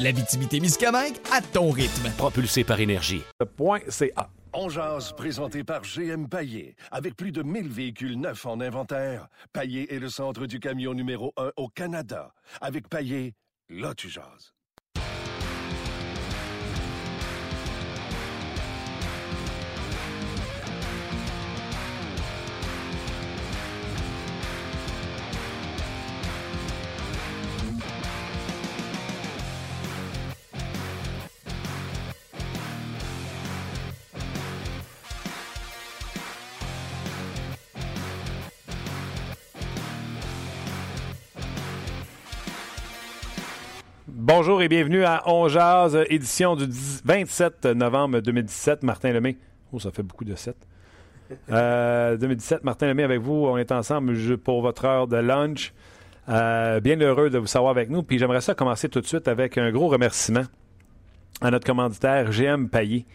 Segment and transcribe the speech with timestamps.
[0.00, 2.10] L'Abitibi-Témiscamingue à ton rythme.
[2.16, 3.20] Propulsé par énergie.
[3.56, 4.30] Point CA.
[4.54, 6.74] On jase, présenté par GM Paillé.
[6.90, 11.34] Avec plus de 1000 véhicules neufs en inventaire, Paillé est le centre du camion numéro
[11.36, 12.32] 1 au Canada.
[12.62, 13.34] Avec Paillé,
[13.68, 14.54] là tu jases.
[44.32, 48.84] Bonjour et bienvenue à On Jazz, édition du 10 27 novembre 2017.
[48.84, 49.36] Martin Lemay.
[49.72, 50.54] Oh, ça fait beaucoup de 7.
[51.50, 53.46] Euh, 2017, Martin Lemay avec vous.
[53.46, 55.72] On est ensemble pour votre heure de lunch.
[56.28, 58.04] Euh, bien heureux de vous savoir avec nous.
[58.04, 60.44] Puis j'aimerais ça commencer tout de suite avec un gros remerciement
[61.40, 63.06] à notre commanditaire GM Payé.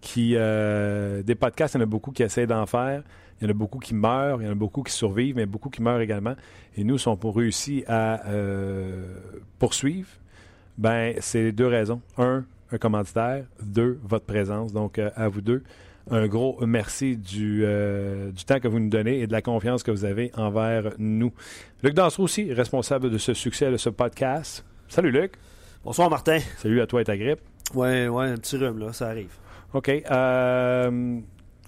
[0.00, 3.04] Qui, euh, des podcasts, il y en a beaucoup qui essaient d'en faire.
[3.40, 5.46] Il y en a beaucoup qui meurent, il y en a beaucoup qui survivent, mais
[5.46, 6.34] beaucoup qui meurent également.
[6.76, 9.04] Et nous, sont pour réussi à euh,
[9.60, 10.08] poursuivre
[10.78, 12.00] ben, c'est deux raisons.
[12.18, 13.44] Un, un commanditaire.
[13.62, 14.72] Deux, votre présence.
[14.72, 15.62] Donc, euh, à vous deux,
[16.10, 19.82] un gros merci du, euh, du temps que vous nous donnez et de la confiance
[19.82, 21.32] que vous avez envers nous.
[21.82, 24.64] Luc Dansereau aussi, responsable de ce succès de ce podcast.
[24.88, 25.32] Salut Luc.
[25.84, 26.38] Bonsoir Martin.
[26.58, 27.40] Salut à toi et ta grippe.
[27.74, 29.32] Ouais, ouais, un petit rhume là, ça arrive.
[29.72, 29.88] OK.
[29.88, 31.18] Euh,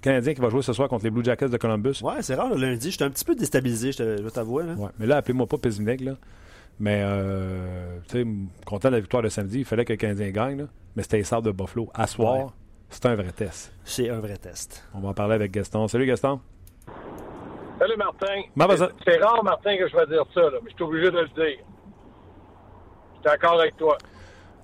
[0.01, 1.99] Canadien qui va jouer ce soir contre les Blue Jackets de Columbus.
[2.03, 4.63] Ouais, c'est rare le lundi, j'étais un petit peu déstabilisé, je te- je vais t'avouer.
[4.65, 4.73] là.
[4.75, 6.15] Ouais, mais là, appelez-moi pas Pézinec, là.
[6.79, 8.27] Mais, euh, tu sais,
[8.65, 10.65] content de la victoire de samedi, il fallait que le Canadien gagne, là.
[10.95, 11.89] Mais c'était les Sabres de Buffalo.
[11.93, 12.45] À soir, Ouais.
[12.89, 13.73] c'est un vrai test.
[13.83, 14.87] C'est un vrai test.
[14.93, 15.87] On va en parler avec Gaston.
[15.87, 16.39] Salut Gaston.
[17.79, 18.41] Salut Martin.
[18.77, 21.17] C'est- C'est rare, Martin, que je vais dire ça, là, mais je suis obligé de
[21.19, 21.35] le dire.
[21.45, 23.97] Je suis d'accord avec toi.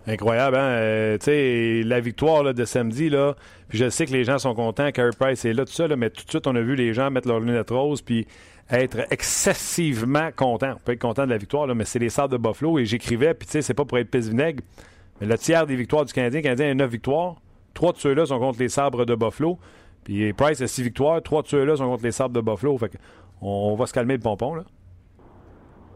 [0.06, 0.68] Incroyable, hein?
[0.68, 3.36] Euh, tu sais, la victoire de samedi, là,
[3.69, 6.09] puis je sais que les gens sont contents, Carey Price est là, tout ça, mais
[6.09, 8.28] tout de suite, on a vu les gens mettre leurs lunettes roses, puis
[8.69, 10.74] être excessivement contents.
[10.75, 13.34] On peut être content de la victoire, mais c'est les Sabres de Buffalo, et j'écrivais,
[13.34, 14.62] puis tu sais, c'est pas pour être pisse-vinaigre,
[15.22, 17.36] mais le tiers des victoires du Canadien, le Canadien a 9 victoires,
[17.74, 19.58] trois de ceux-là sont contre les Sabres de Buffalo,
[20.03, 22.92] puis Price a 6 victoires, trois de ceux-là sont contre les Sabres de Buffalo, fait
[23.42, 24.63] on va se calmer le pompon, là.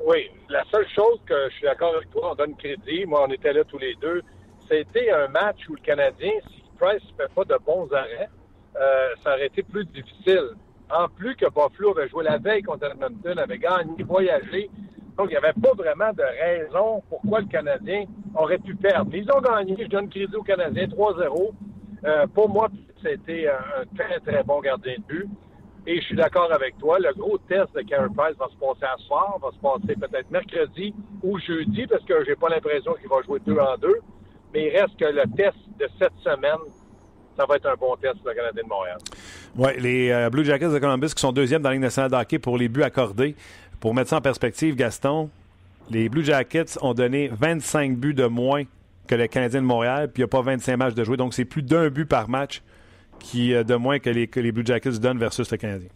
[0.09, 3.31] Oui, la seule chose que je suis d'accord avec toi, on donne crédit, moi on
[3.33, 4.21] était là tous les deux,
[4.71, 8.29] c'était un match où le Canadien, si Price ne fait pas de bons arrêts,
[8.79, 10.51] euh, ça aurait été plus difficile.
[10.89, 14.69] En plus que Buffalo avait joué la veille contre Edmonton, avait gagné, voyagé,
[15.17, 19.11] donc il n'y avait pas vraiment de raison pourquoi le Canadien aurait pu perdre.
[19.11, 21.51] Mais ils ont gagné, je donne crédit aux Canadiens, 3-0.
[22.05, 22.69] Euh, pour moi,
[23.03, 25.29] c'était un très, très bon gardien de but.
[25.89, 26.99] Et je suis d'accord avec toi.
[26.99, 30.29] Le gros test de Carey Price va se passer à soir, va se passer peut-être
[30.29, 30.93] mercredi
[31.23, 33.95] ou jeudi, parce que j'ai pas l'impression qu'il va jouer deux en deux.
[34.53, 36.59] Mais il reste que le test de cette semaine,
[37.37, 38.97] ça va être un bon test pour le Canadien de Montréal.
[39.55, 42.17] Oui, les euh, Blue Jackets de Columbus qui sont deuxièmes dans la Ligue nationale de
[42.17, 43.35] hockey pour les buts accordés.
[43.79, 45.29] Pour mettre ça en perspective, Gaston,
[45.89, 48.63] les Blue Jackets ont donné 25 buts de moins
[49.07, 51.15] que les Canadiens de Montréal, puis il n'y a pas 25 matchs de jouer.
[51.15, 52.61] Donc, c'est plus d'un but par match
[53.19, 55.89] qui, de moins que les, Blue Jackets donnent versus le Canadien.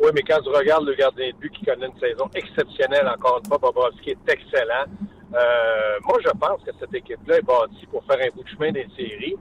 [0.00, 3.38] Oui, mais quand tu regardes le gardien de but qui connaît une saison exceptionnelle, encore
[3.38, 4.86] une fois, Bobrovski est excellent.
[5.34, 8.72] Euh, moi, je pense que cette équipe-là est bâtie pour faire un bout de chemin
[8.72, 9.36] des séries.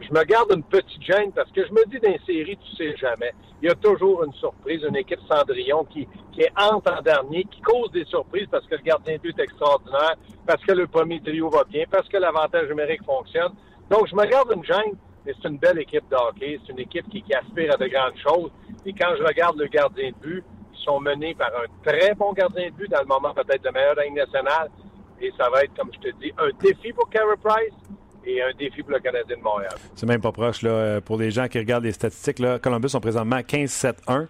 [0.00, 2.76] Je me garde une petite gêne parce que je me dis dans les séries, tu
[2.76, 3.32] sais jamais.
[3.62, 7.60] Il y a toujours une surprise, une équipe Cendrillon qui, qui entre en dernier, qui
[7.60, 11.20] cause des surprises parce que le gardien de but est extraordinaire, parce que le premier
[11.20, 13.52] trio va bien, parce que l'avantage numérique fonctionne.
[13.90, 16.58] Donc, je me garde une gêne, c'est une belle équipe de hockey.
[16.64, 18.50] C'est une équipe qui, aspire à de grandes choses.
[18.86, 22.32] Et quand je regarde le gardien de but, ils sont menés par un très bon
[22.32, 24.70] gardien de but, dans le moment peut-être le meilleur de la Ligue nationale.
[25.20, 27.74] Et ça va être, comme je te dis, un défi pour Carey Price
[28.24, 29.74] et un défi pour le Canadien de Montréal.
[29.94, 30.62] C'est même pas proche.
[30.62, 34.26] Là, euh, pour les gens qui regardent les statistiques, là, Columbus sont présentement 15-7-1,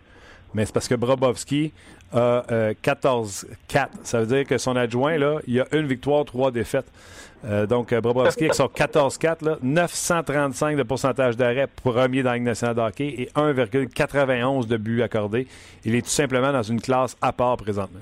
[0.54, 1.72] mais c'est parce que Brobovski
[2.12, 3.88] a euh, 14-4.
[4.02, 6.90] Ça veut dire que son adjoint, là, il a une victoire, trois défaites.
[7.44, 12.38] Euh, donc, euh, Brobovski avec son 14-4, là, 935 de pourcentage d'arrêt, premier dans la
[12.38, 15.46] nationale de et 1,91 de buts accordés.
[15.84, 18.00] Il est tout simplement dans une classe à part présentement.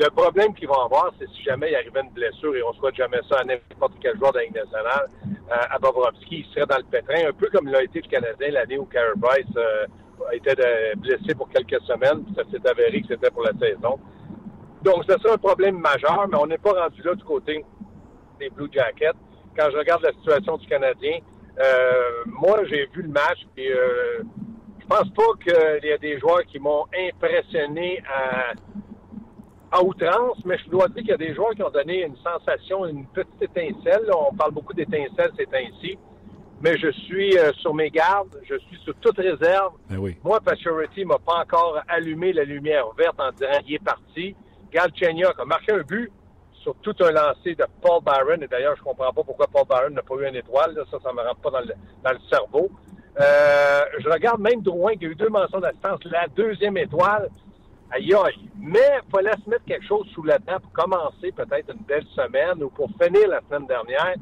[0.00, 2.94] Le problème qu'ils vont avoir, c'est si jamais il arrivait une blessure, et on souhaite
[2.94, 5.08] jamais ça à n'importe quel joueur de la nationale,
[5.50, 8.78] à Bobrovski, il serait dans le pétrin, un peu comme l'a été le Canadien l'année
[8.78, 9.46] où Carey Price
[10.32, 13.98] était de- blessé pour quelques semaines, puis ça s'est avéré que c'était pour la saison.
[14.82, 17.64] Donc, ce serait un problème majeur, mais on n'est pas rendu là du côté
[18.38, 19.12] des Blue Jackets.
[19.56, 21.18] Quand je regarde la situation du Canadien,
[21.58, 24.22] euh, moi, j'ai vu le match, et euh,
[24.80, 28.52] je pense pas qu'il y a des joueurs qui m'ont impressionné à,
[29.76, 32.16] à outrance, mais je dois dire qu'il y a des joueurs qui ont donné une
[32.18, 34.08] sensation, une petite étincelle.
[34.16, 35.98] On parle beaucoup d'étincelles ces temps-ci.
[36.60, 39.74] Mais je suis euh, sur mes gardes, je suis sur toute réserve.
[39.88, 40.16] Ben oui.
[40.24, 44.34] Moi, Pacioretty m'a pas encore allumé la lumière verte en disant il est parti.
[44.72, 46.10] Galchenyuk a marqué un but
[46.62, 48.42] sur tout un lancer de Paul Byron.
[48.42, 50.74] Et d'ailleurs, je comprends pas pourquoi Paul Byron n'a pas eu une étoile.
[50.74, 50.82] là.
[50.90, 51.72] Ça, ça me rentre pas dans le,
[52.04, 52.68] dans le cerveau.
[53.20, 56.00] Euh, je regarde même Drouin qui a eu deux mentions d'assistance.
[56.04, 57.28] La deuxième étoile,
[57.90, 58.48] aïe aïe.
[58.60, 62.06] Mais il fallait se mettre quelque chose sous la dent pour commencer peut-être une belle
[62.14, 64.14] semaine ou pour finir la semaine dernière.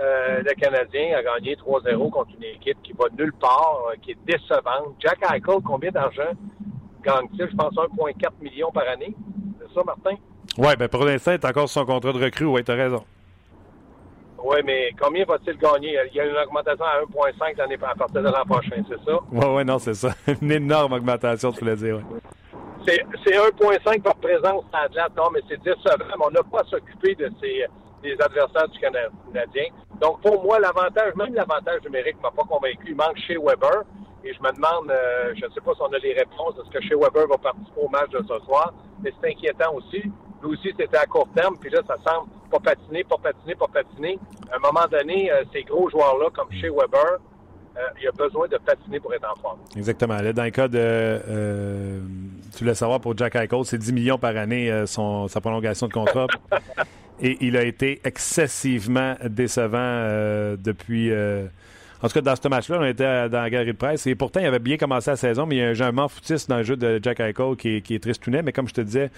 [0.00, 4.12] Euh, le Canadien a gagné 3-0 contre une équipe qui va nulle part, euh, qui
[4.12, 4.94] est décevante.
[4.98, 6.32] Jack Eichel, combien d'argent
[7.04, 7.48] gagne-t-il?
[7.50, 9.14] Je pense 1,4 million par année.
[9.60, 10.16] C'est ça, Martin?
[10.58, 12.46] Oui, ben pour l'instant, il est encore sur son contrat de recrue.
[12.46, 13.04] Oui, tu as raison.
[14.42, 15.96] Oui, mais combien va-t-il gagner?
[16.10, 19.18] Il y a une augmentation à 1,5 l'année à partir de l'an prochain, c'est ça?
[19.32, 20.10] Oui, oui, non, c'est ça.
[20.42, 21.96] Une énorme augmentation, tu voulais dire.
[21.96, 22.20] ouais.
[22.86, 25.08] C'est c'est 1,5 par présence à Atlas.
[25.16, 26.04] Non, mais c'est décevant.
[26.06, 27.64] mais On n'a pas à s'occuper de ces,
[28.02, 29.64] des adversaires du Canadien.
[30.00, 32.88] Donc, pour moi, l'avantage, même l'avantage numérique m'a pas convaincu.
[32.88, 33.84] Il manque chez Weber.
[34.24, 36.54] Et je me demande, euh, je ne sais pas si on a les réponses.
[36.58, 38.72] Est-ce que chez Weber va participer au match de ce soir?
[39.02, 40.02] Mais c'est inquiétant aussi.
[40.42, 41.56] Lui aussi, c'était à court terme.
[41.58, 44.18] Puis là, ça semble pas patiner, pas patiner, pas patiner.
[44.50, 47.18] À un moment donné, euh, ces gros joueurs-là, comme chez Weber,
[47.76, 49.58] euh, il a besoin de patiner pour être en forme.
[49.76, 50.16] Exactement.
[50.16, 52.00] Là, dans le cas de.
[52.56, 55.86] Tu voulais savoir pour Jack Eichel, c'est 10 millions par année euh, son, sa prolongation
[55.88, 56.26] de contrat.
[57.20, 61.10] Et il a été excessivement décevant euh, depuis.
[61.12, 61.46] euh,
[62.02, 64.06] en tout cas, dans ce match-là, on était à- dans la galerie de presse.
[64.06, 66.48] Et pourtant, il avait bien commencé la saison, mais il y a un jugement foutiste
[66.50, 68.42] dans le jeu de Jack Eichel qui est, qui est tristounet.
[68.42, 69.10] Mais comme je te disais,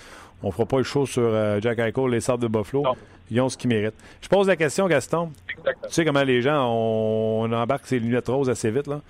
[0.42, 2.82] on fera pas le show sur euh, Jack Eichel, les sortes de Buffalo.
[2.84, 2.94] Non.
[3.30, 3.94] Ils ont ce qu'ils méritent.
[4.20, 5.32] Je pose la question, Gaston.
[5.48, 5.88] Exactement.
[5.88, 8.86] Tu sais comment les gens, on, on embarque ses lunettes roses assez vite.
[8.86, 9.00] là.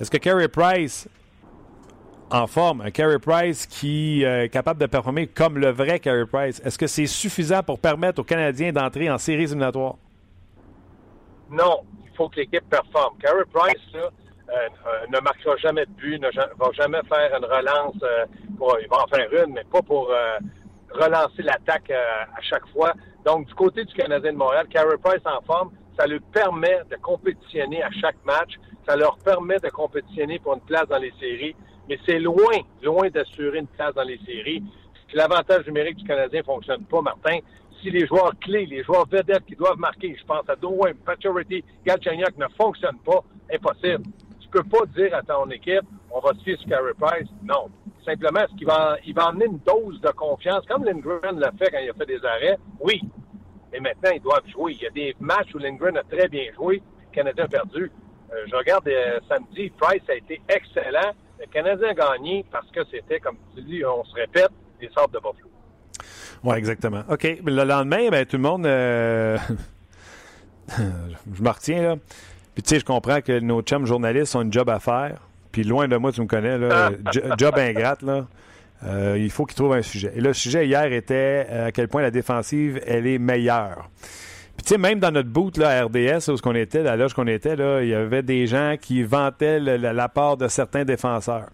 [0.00, 1.08] Est-ce que Carey Price,
[2.30, 6.26] en forme, un Carey Price qui euh, est capable de performer comme le vrai Carey
[6.26, 9.94] Price, est-ce que c'est suffisant pour permettre aux Canadiens d'entrer en séries éliminatoires?
[11.50, 13.16] Non, il faut que l'équipe performe.
[13.18, 14.08] Carey Price, euh,
[14.48, 17.94] euh, ne marquera jamais de but, ne va jamais faire une relance.
[18.58, 20.10] pour- il va en faire une, mais pas pour
[20.90, 22.94] relancer l'attaque à chaque fois.
[23.24, 26.96] Donc, du côté du Canadien de Montréal, Carey Price en forme, ça lui permet de
[26.96, 28.54] compétitionner à chaque match.
[28.88, 31.54] Ça leur permet de compétitionner pour une place dans les séries.
[31.88, 34.62] Mais c'est loin, loin d'assurer une place dans les séries.
[35.08, 37.38] Si l'avantage numérique du Canadien fonctionne pas, Martin,
[37.80, 41.62] si les joueurs clés, les joueurs vedettes qui doivent marquer, je pense à Drouin, Pacioretty,
[41.84, 43.22] Galchenyuk ne fonctionnent pas,
[43.52, 44.04] impossible.
[44.40, 47.28] Tu peux pas dire à ton équipe, on va se fier sur Carey Price.
[47.42, 47.68] Non.
[48.04, 51.70] Simplement, est-ce qu'il va, il va emmener une dose de confiance, comme Lindgren l'a fait
[51.70, 52.56] quand il a fait des arrêts?
[52.80, 53.00] Oui.
[53.72, 54.72] Mais maintenant, ils doivent jouer.
[54.72, 56.76] Il y a des matchs où Lindgren a très bien joué,
[57.10, 57.90] le Canadien a perdu.
[58.32, 61.12] Euh, je regarde euh, samedi, Price a été excellent.
[61.38, 64.50] Le Canadien a gagné parce que c'était, comme tu dis, on se répète,
[64.80, 65.50] des sortes de Buffalo.
[66.44, 67.02] Oui, exactement.
[67.08, 67.26] OK.
[67.44, 68.66] Le lendemain, ben, tout le monde.
[68.66, 69.38] euh,
[70.78, 71.96] je me retiens, là.
[72.54, 75.20] Puis, tu sais, je comprends que nos chums journalistes ont une job à faire.
[75.52, 76.90] Puis, loin de moi, tu me connais, là.
[77.12, 78.26] jo- job ingrate, là.
[78.84, 80.12] Euh, il faut qu'ils trouvent un sujet.
[80.14, 83.88] Et le sujet hier était euh, à quel point la défensive, elle est meilleure.
[84.66, 87.28] Tu sais, même dans notre boot là, à RDS, où qu'on était, la loge qu'on
[87.28, 90.84] était, là, il y avait des gens qui vantaient le- la, la part de certains
[90.84, 91.50] défenseurs.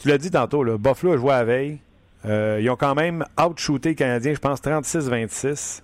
[0.00, 1.78] Tu l'as dit tantôt, là, Buffalo a joué à la veille.
[2.24, 5.82] Euh, ils ont quand même outshooté les Canadiens, je pense, 36-26.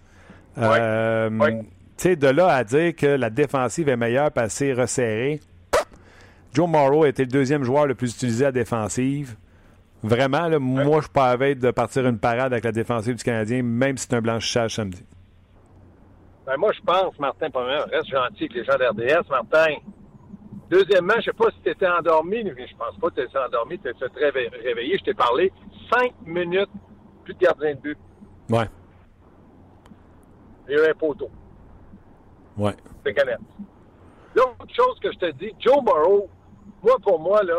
[0.58, 1.60] Euh, Ouais.
[1.96, 5.40] Tu sais, de là à dire que la défensive est meilleure parce que c'est resserré.
[6.52, 9.36] Joe Morrow été le deuxième joueur le plus utilisé à la défensive.
[10.02, 12.72] Vraiment, là, moi, je suis pas à la veille de partir une parade avec la
[12.72, 15.04] défensive du Canadien, même si c'est un blanchissage samedi.
[16.46, 19.74] Ben, moi, je pense, Martin, premièrement, reste gentil avec les gens d'RDS, Martin.
[20.70, 23.38] Deuxièmement, je sais pas si tu étais endormi, mais je pense pas que tu étais
[23.38, 24.98] endormi, tu étais très ré- réveillé.
[24.98, 25.52] Je t'ai parlé
[25.92, 26.70] cinq minutes,
[27.24, 27.98] plus de gardien de but.
[28.50, 28.68] Ouais,
[30.68, 31.30] Il y a eu un poteau.
[32.56, 32.74] ouais.
[33.04, 33.38] C'est canette.
[34.34, 36.28] L'autre chose que je te dis, Joe Burrow,
[36.82, 37.58] moi, pour moi, là,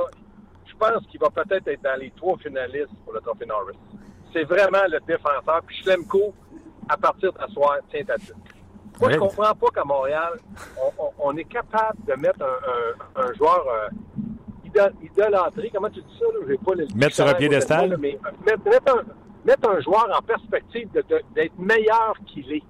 [0.65, 3.77] je pense qu'il va peut-être être dans les trois finalistes pour le Trophée Norris.
[4.33, 5.61] C'est vraiment le défenseur.
[5.67, 6.33] Puis Schlemko,
[6.89, 8.33] à partir d'asseoir, tient à tout.
[8.99, 10.33] Moi, je comprends pas qu'à Montréal,
[10.77, 13.89] on, on- on est capable de mettre un, un- un joueur euh,
[14.65, 15.69] idol- idolâtré?
[15.73, 16.25] Comment tu dis ça?
[16.25, 16.55] Là?
[16.65, 17.97] Pas le Mettre sur un piédestal?
[17.99, 19.03] Mais, euh, mettre, mettre un,
[19.45, 22.63] mettre un joueur en perspective d'être meilleur qu'il est.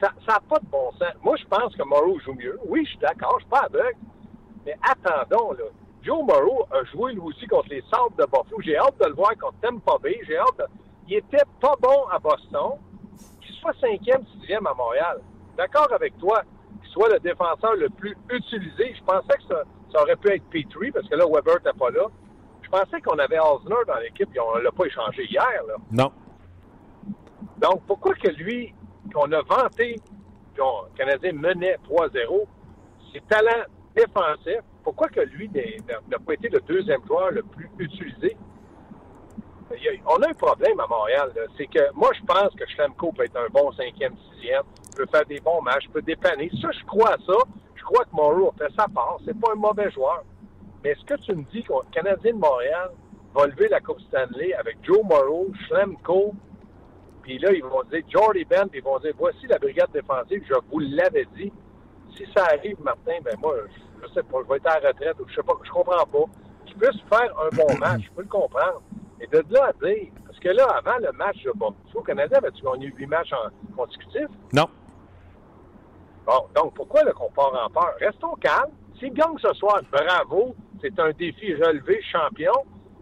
[0.00, 1.14] Ça n'a pas de bon sens.
[1.22, 2.58] Moi, je pense que Morrow joue mieux.
[2.66, 3.96] Oui, je suis d'accord, je suis pas aveugle.
[4.66, 5.64] Mais attendons, là.
[6.02, 8.60] Joe Morrow a joué lui aussi contre les Sables de Buffalo.
[8.60, 10.20] J'ai hâte de le voir contre Tampa Bay.
[10.26, 10.64] J'ai hâte de...
[11.08, 12.72] Il était pas bon à Boston.
[13.64, 15.22] Soit cinquième, sixième à Montréal.
[15.56, 16.42] D'accord avec toi.
[16.82, 18.94] Qu'il soit le défenseur le plus utilisé.
[18.94, 21.88] Je pensais que ça, ça aurait pu être Petrie, parce que là, Weber n'était pas
[21.90, 22.06] là.
[22.60, 25.62] Je pensais qu'on avait Osner dans l'équipe, et on ne l'a pas échangé hier.
[25.66, 25.76] Là.
[25.90, 26.12] Non.
[27.56, 28.74] Donc, pourquoi que lui,
[29.14, 29.98] qu'on a vanté,
[30.58, 32.46] qu'on le Canadien menait 3-0,
[33.14, 33.64] ses talents
[33.96, 35.50] défensifs, pourquoi que lui
[35.88, 38.36] n'a pas été le deuxième joueur le plus utilisé?
[40.06, 41.32] On a un problème à Montréal.
[41.56, 44.62] C'est que moi, je pense que Schlemko peut être un bon cinquième, sixième,
[44.96, 46.50] peut faire des bons matchs, peut dépanner.
[46.60, 47.38] Ça, je crois à ça.
[47.74, 49.18] Je crois que Morrow a fait sa part.
[49.24, 50.24] C'est pas un mauvais joueur.
[50.82, 52.90] Mais est-ce que tu me dis que le Canadien de Montréal
[53.34, 56.34] va lever la Coupe Stanley avec Joe Morrow, Schlemko,
[57.24, 60.44] puis là, ils vont dire Jordy Ben, puis ils vont dire voici la brigade défensive,
[60.46, 61.50] je vous l'avais dit.
[62.14, 63.56] Si ça arrive, Martin, ben moi,
[64.02, 66.04] je, sais pas, je vais être à la retraite ou je sais pas, je comprends
[66.04, 66.24] pas.
[66.66, 68.82] Qu'ils puissent faire un bon match, je peux le comprendre.
[69.20, 72.38] Et de là à dire, parce que là, avant le match de Buffalo, au Canada,
[72.38, 74.28] avais-tu gagné huit matchs en consécutifs?
[74.52, 74.68] Non.
[76.26, 77.94] Bon, donc pourquoi le qu'on part en peur?
[78.00, 78.72] Restons calmes.
[78.98, 82.52] S'ils gagnent ce soir, bravo, c'est un défi relevé champion.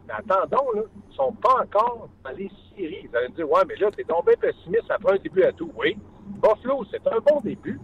[0.07, 3.07] Mais attendons, là, ils sont pas encore dans les séries.
[3.11, 5.71] Vous allez me dire, ouais, mais là, t'es tombé pessimiste après un début à tout.
[5.77, 5.97] Oui.
[6.43, 7.81] Buffalo, c'est un bon début.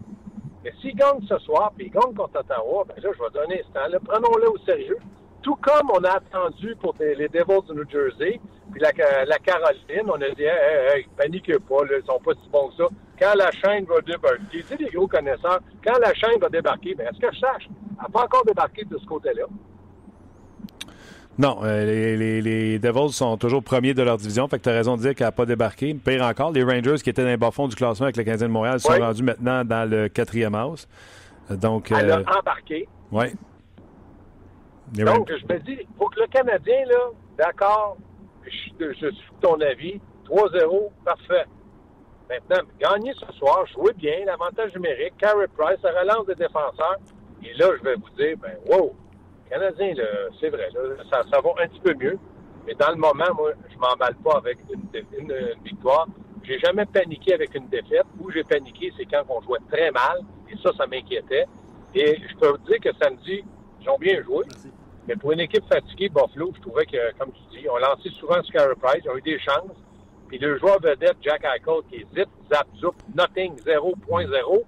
[0.64, 3.62] Mais s'ils gagnent ce soir, puis ils gagnent contre Ottawa, ben là, je vais donner
[3.62, 3.98] un instant.
[4.04, 4.98] Prenons-le au sérieux.
[5.42, 8.40] Tout comme on a attendu pour les les Devils de New Jersey,
[8.72, 8.90] puis la,
[9.24, 12.68] la Caroline, on a dit, hey, hey, paniquez pas, là, ils sont pas si bons
[12.68, 12.84] que ça.
[13.18, 16.94] Quand la chaîne va débarquer, tu sais, les gros connaisseurs, quand la chaîne va débarquer,
[16.94, 17.68] ben, est-ce que je sache?
[17.68, 19.44] Elle n'a pas encore débarqué de ce côté-là.
[21.38, 24.68] Non, euh, les, les- les Devils sont toujours premiers de leur division, fait que tu
[24.70, 25.94] as raison de dire qu'elle n'a pas débarqué.
[25.94, 28.52] Pire encore, les Rangers qui étaient dans les bas-fonds du classement avec le Canadien de
[28.52, 28.98] Montréal sont Oui.
[28.98, 30.88] rendus maintenant dans le quatrième house.
[31.50, 32.88] Euh, Donc, Elle euh, a embarqué.
[33.12, 33.32] ouais.
[34.94, 37.96] Les Donc, je me dis, pour que le Canadien, là, d'accord,
[38.44, 38.50] je,
[38.92, 41.44] je suis de ton avis, 3-0, parfait.
[42.28, 46.96] Maintenant, gagner ce soir, jouer bien, l'avantage numérique, Carey Price, ça relance des défenseurs.
[47.42, 48.94] Et là, je vais vous dire, ben, wow,
[49.48, 50.04] Canadien, là,
[50.40, 50.80] c'est vrai, là,
[51.10, 52.18] ça, ça va un petit peu mieux.
[52.66, 54.82] Mais dans le moment, moi, je m'emballe pas avec une,
[55.18, 56.06] une- une victoire.
[56.42, 58.04] J'ai jamais paniqué avec une défaite.
[58.20, 60.18] Où j'ai paniqué, c'est quand on jouait très mal.
[60.50, 61.46] Et ça, ça m'inquiétait.
[61.94, 63.42] Et je peux vous dire que samedi,
[63.80, 64.44] ils ont bien joué.
[65.08, 68.40] Mais pour une équipe fatiguée, Buffalo, je trouvais que, comme tu dis, on lançait souvent
[68.42, 69.74] sur Carey Price, ils ont eu des chances.
[70.28, 74.62] Puis le joueur vedette, Jack Eichel, qui est zip, zap, zoup, nothing, 0.0,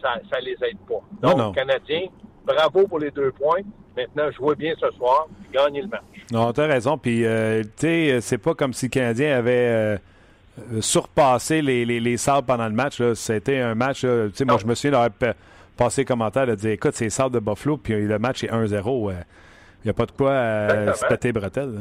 [0.00, 0.94] ça, ça les aide pas.
[1.22, 1.52] Non, Donc, non.
[1.52, 2.06] Canadiens,
[2.46, 3.60] bravo pour les deux points.
[3.96, 6.02] Maintenant, jouez bien ce soir, puis gagnez le match.
[6.30, 6.96] Non, t'as raison.
[6.98, 11.98] Puis, euh, tu sais, c'est pas comme si le Canadien avait euh, surpassé les, les,
[12.00, 13.02] les pendant le match.
[13.14, 14.58] C'était un match, là, tu sais, moi, Non.
[14.60, 15.34] je me souviens d'avoir pa-
[15.76, 18.50] passé le commentaire de dire, écoute, c'est les Sabres de Buffalo, puis le match est
[18.52, 19.12] 1-0.
[19.86, 21.72] Il n'y a pas de quoi euh, se péter les bretelles.
[21.72, 21.80] là.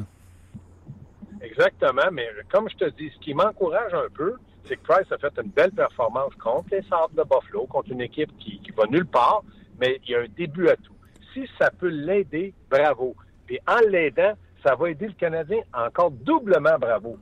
[1.42, 4.36] Exactement, mais comme je te dis, ce qui m'encourage un peu,
[4.68, 8.02] c'est que Price a fait une belle performance contre les Sabres de Buffalo, contre une
[8.02, 9.42] équipe qui, qui va nulle part,
[9.80, 10.94] mais il y a un début à tout.
[11.34, 13.16] Si ça peut l'aider, bravo.
[13.48, 14.34] Puis en l'aidant,
[14.64, 17.18] ça va aider le Canadien encore doublement bravo.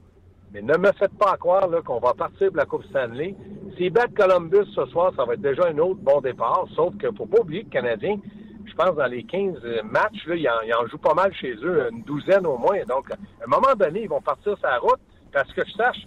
[0.52, 3.36] Mais ne me faites pas croire qu'on va partir de la Coupe Stanley.
[3.78, 6.66] S'ils battent Columbus ce soir, ça va être déjà un autre bon départ.
[6.76, 8.18] Sauf que faut pas oublier que le Canadien,
[8.74, 9.54] je pense, dans les 15
[9.84, 12.80] matchs, là, ils, en, ils en jouent pas mal chez eux, une douzaine au moins.
[12.88, 13.16] Donc, à
[13.46, 15.00] un moment donné, ils vont partir sur la route.
[15.32, 15.98] Parce que je sache,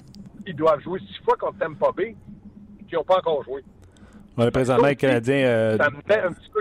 [0.47, 2.15] ils doivent jouer six fois contre Tampa Bay,
[2.89, 3.63] qui n'ont pas encore joué.
[4.37, 6.61] Ouais, présentement, Ça le aussi, Canadien, euh, Ça me met un petit peu,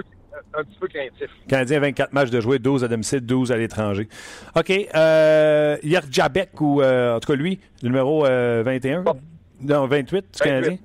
[0.53, 1.29] un petit peu craintif.
[1.47, 4.07] Canadien 24 matchs de jouer, 12 à domicile, 12 à l'étranger.
[4.55, 4.71] OK.
[4.95, 9.19] Euh, Yerjabek, ou euh, en tout cas lui, le numéro euh, 21, Bon.
[9.61, 10.41] non, 28 du 28.
[10.41, 10.77] Canadien.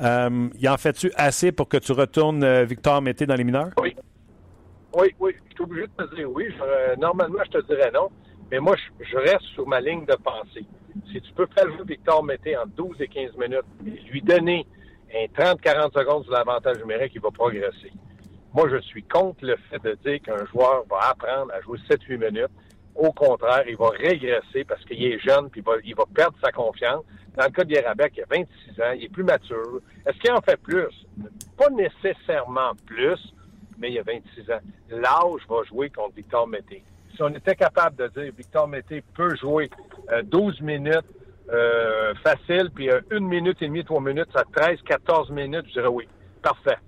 [0.00, 3.70] Euh, il en fait-tu assez pour que tu retournes euh, Victor Mété dans les mineurs?
[3.82, 3.96] Oui.
[4.94, 5.32] Oui, oui.
[5.48, 6.48] Je suis obligé de te dire oui.
[6.62, 8.10] Euh, normalement, je te dirais non.
[8.50, 10.64] Mais moi, je, je reste sur ma ligne de pensée.
[11.12, 14.66] Si tu peux faire jouer Victor Mété en 12 et 15 minutes et lui donner
[15.14, 17.92] un 30-40 secondes sur l'avantage numérique, il va progresser.
[18.54, 22.18] Moi, je suis contre le fait de dire qu'un joueur va apprendre à jouer 7-8
[22.18, 22.50] minutes.
[22.94, 26.36] Au contraire, il va régresser parce qu'il est jeune puis il va, il va perdre
[26.42, 27.04] sa confiance.
[27.36, 29.80] Dans le cas de Yerabek, il a 26 ans, il est plus mature.
[30.04, 30.88] Est-ce qu'il en fait plus?
[31.56, 33.20] Pas nécessairement plus,
[33.78, 34.60] mais il a 26 ans.
[34.90, 36.82] L'âge va jouer contre Victor Mété.
[37.14, 39.70] Si on était capable de dire Victor Mété peut jouer
[40.12, 41.06] euh, 12 minutes
[41.50, 45.72] euh, facile, puis euh, une minute et demie, trois minutes, ça 13, 14 minutes, je
[45.72, 46.06] dirais oui.
[46.42, 46.78] Parfait.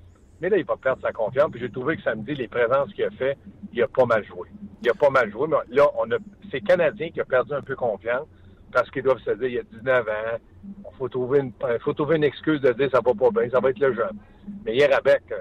[0.40, 1.50] Mais là, il va perdre sa confiance.
[1.50, 3.36] Puis j'ai trouvé que samedi, les présences qu'il a fait,
[3.72, 4.48] il a pas mal joué.
[4.82, 6.16] Il a pas mal joué, mais là, on a
[6.50, 8.26] c'est Canadien qui a perdu un peu confiance.
[8.72, 11.92] parce qu'ils doivent se dire, il y a 19 ans, il faut trouver une, faut
[11.92, 14.16] trouver une excuse de dire ça va pas bien, ça va être le jeune.
[14.64, 15.36] Mais hier Beck, euh,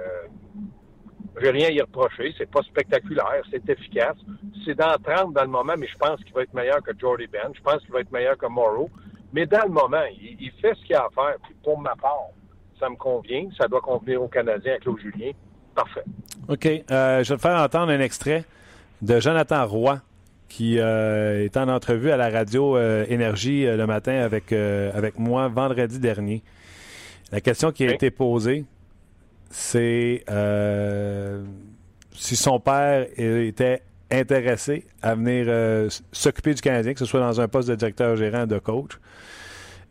[1.41, 4.17] j'ai rien à y reprocher, c'est pas spectaculaire, c'est efficace.
[4.65, 7.27] C'est dans 30 dans le moment, mais je pense qu'il va être meilleur que Jordy
[7.27, 8.89] Ben, je pense qu'il va être meilleur que Morrow.
[9.33, 11.35] Mais dans le moment, il, il fait ce qu'il a à faire.
[11.43, 12.29] Puis pour ma part,
[12.79, 15.31] ça me convient, ça doit convenir aux Canadiens avec Claude Julien.
[15.75, 16.03] Parfait.
[16.47, 16.65] OK.
[16.65, 18.43] Euh, je vais te faire entendre un extrait
[19.01, 20.01] de Jonathan Roy
[20.47, 25.47] qui euh, est en entrevue à la radio euh, Énergie le matin avec, avec moi
[25.47, 26.41] vendredi dernier.
[27.31, 28.65] La question qui a été posée,
[29.49, 31.43] c'est euh,
[32.13, 37.39] si son père était intéressé à venir euh, s'occuper du Canadien, que ce soit dans
[37.41, 38.91] un poste de directeur gérant de coach,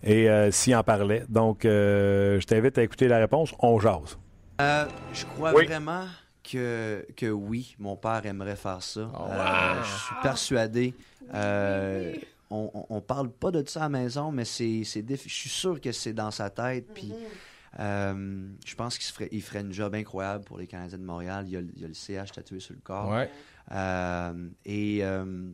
[0.02, 1.24] et euh, s'il en parlait.
[1.28, 3.52] Donc, euh, je t'invite à écouter la réponse.
[3.60, 4.18] On jase.
[4.60, 5.66] Euh, je crois Oui.
[5.66, 6.04] vraiment
[6.48, 9.08] que, que oui, mon père aimerait faire ça.
[9.14, 10.94] Oh, Euh, je suis persuadé.
[11.34, 12.14] Euh,
[12.50, 15.34] on, on, on parle pas de ça à la maison, mais c'est, c'est défi- je
[15.34, 16.86] suis sûr que c'est dans sa tête.
[16.94, 17.12] Puis,
[17.80, 21.44] euh, je pense qu'il ferait, il ferait une job incroyable pour les Canadiens de Montréal.
[21.46, 23.08] Il y a, le- il y a le CH tatoué sur le corps.
[23.10, 23.30] Ouais.
[23.72, 25.48] Euh, et euh,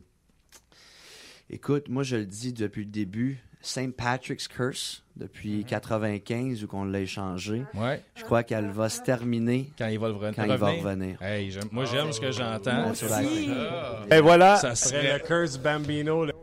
[1.49, 3.95] écoute, moi je le dis depuis le début, St.
[3.95, 8.03] Patrick's Curse, depuis 95 où qu'on l'a échangé, Ouais.
[8.15, 10.83] je crois qu'elle va se terminer Quand il va le re- quand il va revenir.
[10.83, 11.21] revenir.
[11.21, 12.93] Hey, j'aime- moi, j'aime ce que j'entends.
[14.11, 14.57] Et voilà.
[14.57, 15.13] Ça serait...
[15.13, 16.33] le curse Bambino, là.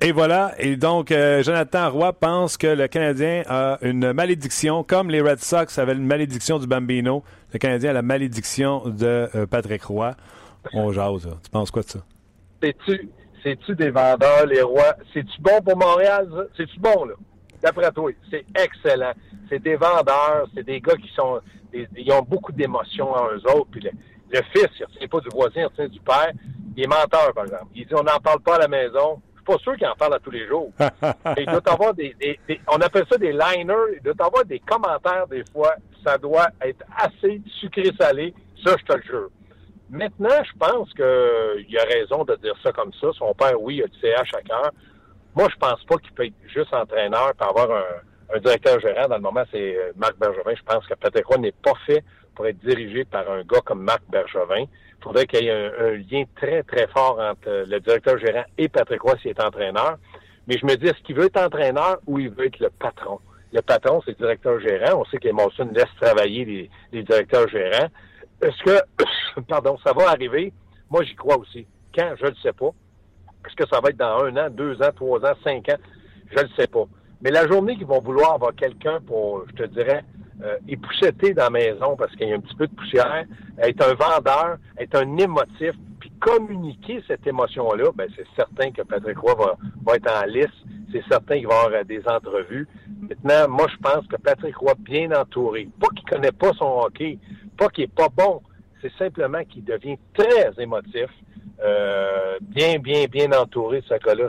[0.00, 0.52] Et voilà.
[0.58, 5.38] Et donc, euh, Jonathan Roy pense que le Canadien a une malédiction, comme les Red
[5.40, 7.24] Sox avaient une malédiction du Bambino.
[7.52, 10.14] Le Canadien a la malédiction de euh, Patrick Roy.
[10.74, 11.28] On jase.
[11.42, 12.00] Tu penses quoi de ça?
[12.62, 13.08] C'est-tu,
[13.42, 14.94] c'est-tu des vendeurs, les rois?
[15.14, 16.42] C'est-tu bon pour Montréal, ça?
[16.56, 17.14] C'est-tu bon, là?
[17.62, 19.12] D'après toi, c'est excellent.
[19.48, 21.40] C'est des vendeurs, c'est des gars qui sont,
[21.72, 23.68] des- ils ont beaucoup d'émotions en eux autres.
[23.70, 23.90] Puis le,
[24.30, 26.32] le fils, il retient pas du voisin, il retient du père.
[26.76, 27.66] Il est menteur, par exemple.
[27.74, 29.22] Il dit, on n'en parle pas à la maison.
[29.46, 30.72] Pas sûr qu'il en parle à tous les jours.
[30.80, 33.94] Et il doit avoir des, des- des- on appelle ça des liners.
[33.94, 35.74] Il doit avoir des commentaires des fois.
[36.04, 38.34] Ça doit être assez sucré-salé.
[38.64, 39.28] Ça, je te le jure.
[39.88, 43.08] Maintenant, je pense qu'il a raison de dire ça comme ça.
[43.16, 44.70] Son père, oui, a du CH à cœur.
[45.36, 49.06] Moi, je pense pas qu'il peut être juste entraîneur pour avoir un, un directeur gérant.
[49.08, 50.54] Dans le moment, c'est euh, Marc Bergevin.
[50.56, 52.02] Je pense que Patrick n'est pas fait
[52.34, 54.64] pour être dirigé par un gars comme Marc Bergevin.
[55.06, 58.68] Faudrait qu'il y ait un, lien très, très fort entre euh, le directeur gérant et
[58.68, 59.98] Patrick Roy s'il est entraîneur.
[60.48, 63.20] Mais je me dis, est-ce qu'il veut être entraîneur ou il veut être le patron?
[63.52, 65.02] Le patron, c'est le directeur gérant.
[65.02, 67.86] On sait qu'Emerson laisse travailler les, les directeurs gérants.
[68.42, 70.52] Est-ce que, pardon, ça va arriver?
[70.90, 71.68] Moi, j'y crois aussi.
[71.94, 72.12] Quand?
[72.18, 72.70] Je ne le sais pas.
[73.46, 75.78] Est-ce que ça va être dans un an, deux ans, trois ans, cinq ans?
[76.36, 76.84] Je ne sais pas.
[77.20, 80.02] Mais la journée qu'ils vont vouloir avoir quelqu'un pour, je te dirais,
[80.42, 83.24] euh, épousseter dans la maison parce qu'il y a un petit peu de poussière,
[83.58, 89.18] être un vendeur, être un émotif, puis communiquer cette émotion-là, ben c'est certain que Patrick
[89.18, 90.46] Roy va, va être en lice.
[90.92, 92.68] C'est certain qu'il va avoir euh, des entrevues.
[93.00, 97.18] Maintenant, moi, je pense que Patrick Roy, bien entouré, pas qu'il connaît pas son hockey,
[97.56, 98.40] pas qu'il est pas bon,
[98.82, 101.08] c'est simplement qu'il devient très émotif,
[101.64, 104.28] euh, bien, bien, bien entouré, ce gars-là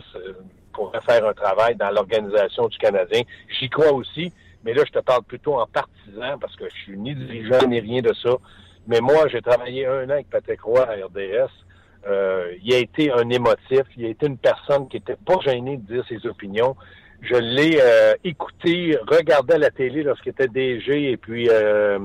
[0.73, 3.21] pourrait faire un travail dans l'organisation du Canadien.
[3.59, 4.31] J'y crois aussi,
[4.67, 7.79] mais là, je te parle plutôt en partisan parce que je suis ni dirigeant ni
[7.79, 8.31] rien de ça.
[8.85, 11.49] Mais moi, j'ai travaillé un an avec Patrick Roy à RDS.
[12.05, 15.77] Euh, il a été un émotif, il a été une personne qui était pas gênée
[15.77, 16.75] de dire ses opinions.
[17.21, 21.99] Je l'ai euh, écouté, regardé à la télé lorsqu'il était DG et puis euh,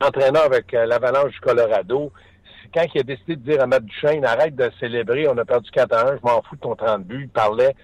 [0.00, 2.10] entraîneur avec euh, l'Avalanche du Colorado.
[2.74, 5.70] Quand il a décidé de dire à Matt Duchesne, arrête de célébrer, on a perdu
[5.70, 7.76] 4 à 1, je m'en fous de ton 30 buts, il parlait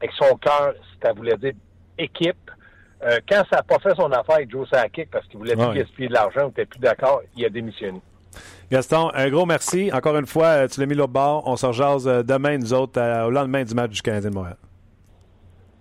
[0.00, 1.54] avec son cœur, ça voulait dire
[1.98, 2.36] équipe.
[3.04, 5.64] Euh, quand ça n'a pas fait son affaire avec Joe Sakic parce qu'il voulait plus
[5.66, 5.74] Ouais.
[5.76, 8.00] gaspiller de l'argent, il n'était plus d'accord, il a démissionné.
[8.70, 9.90] Gaston, un gros merci.
[9.92, 11.42] Encore une fois, euh, tu l'as mis l'autre bord.
[11.46, 14.56] On se rejase euh, demain, nous autres, au lendemain du match du Canadien de Montréal.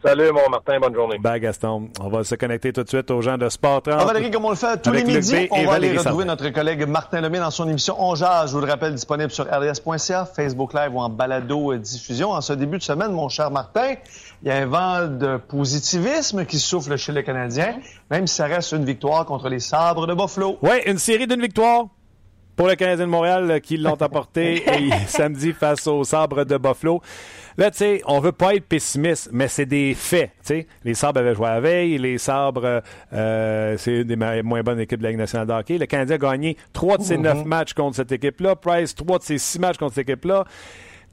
[0.06, 1.18] Salut, mon Martin, bonne journée.
[1.18, 1.90] Bye, Gaston.
[2.00, 3.98] On va se connecter tout de suite aux gens de Sport 30.
[4.00, 6.26] Ah, Valérie, comme on le fait tous les midis, on va aller retrouver Sardin.
[6.26, 8.52] notre collègue Martin Lemay dans son émission On Jazz.
[8.52, 12.30] Je vous le rappelle, disponible sur rds.ca, Facebook Live ou en balado euh, diffusion.
[12.34, 13.96] En ce début de semaine, mon cher Martin,
[14.44, 17.80] il y a un vent de positivisme qui souffle chez les Canadiens,
[18.12, 20.60] même si ça reste une victoire contre les sabres de Buffalo.
[20.62, 21.88] Oui, une série d'une victoire
[22.56, 26.58] pour le Canadien de Montréal euh, qui l'ont apporté et samedi face aux sabres de
[26.58, 27.02] Buffalo.
[27.58, 30.32] Là, tu sais, on veut pas être pessimiste, mais c'est des faits.
[30.40, 30.68] tu sais.
[30.84, 31.98] Les sabres avaient joué à la veille.
[31.98, 32.82] Les sabres,
[33.14, 35.78] euh, c'est une des moins bonnes équipes de la Ligue nationale de hockey.
[35.78, 38.58] Le Canadien a gagné trois de ses neuf matchs contre cette équipe-là.
[38.58, 40.44] Price, trois de ses six matchs contre cette équipe-là.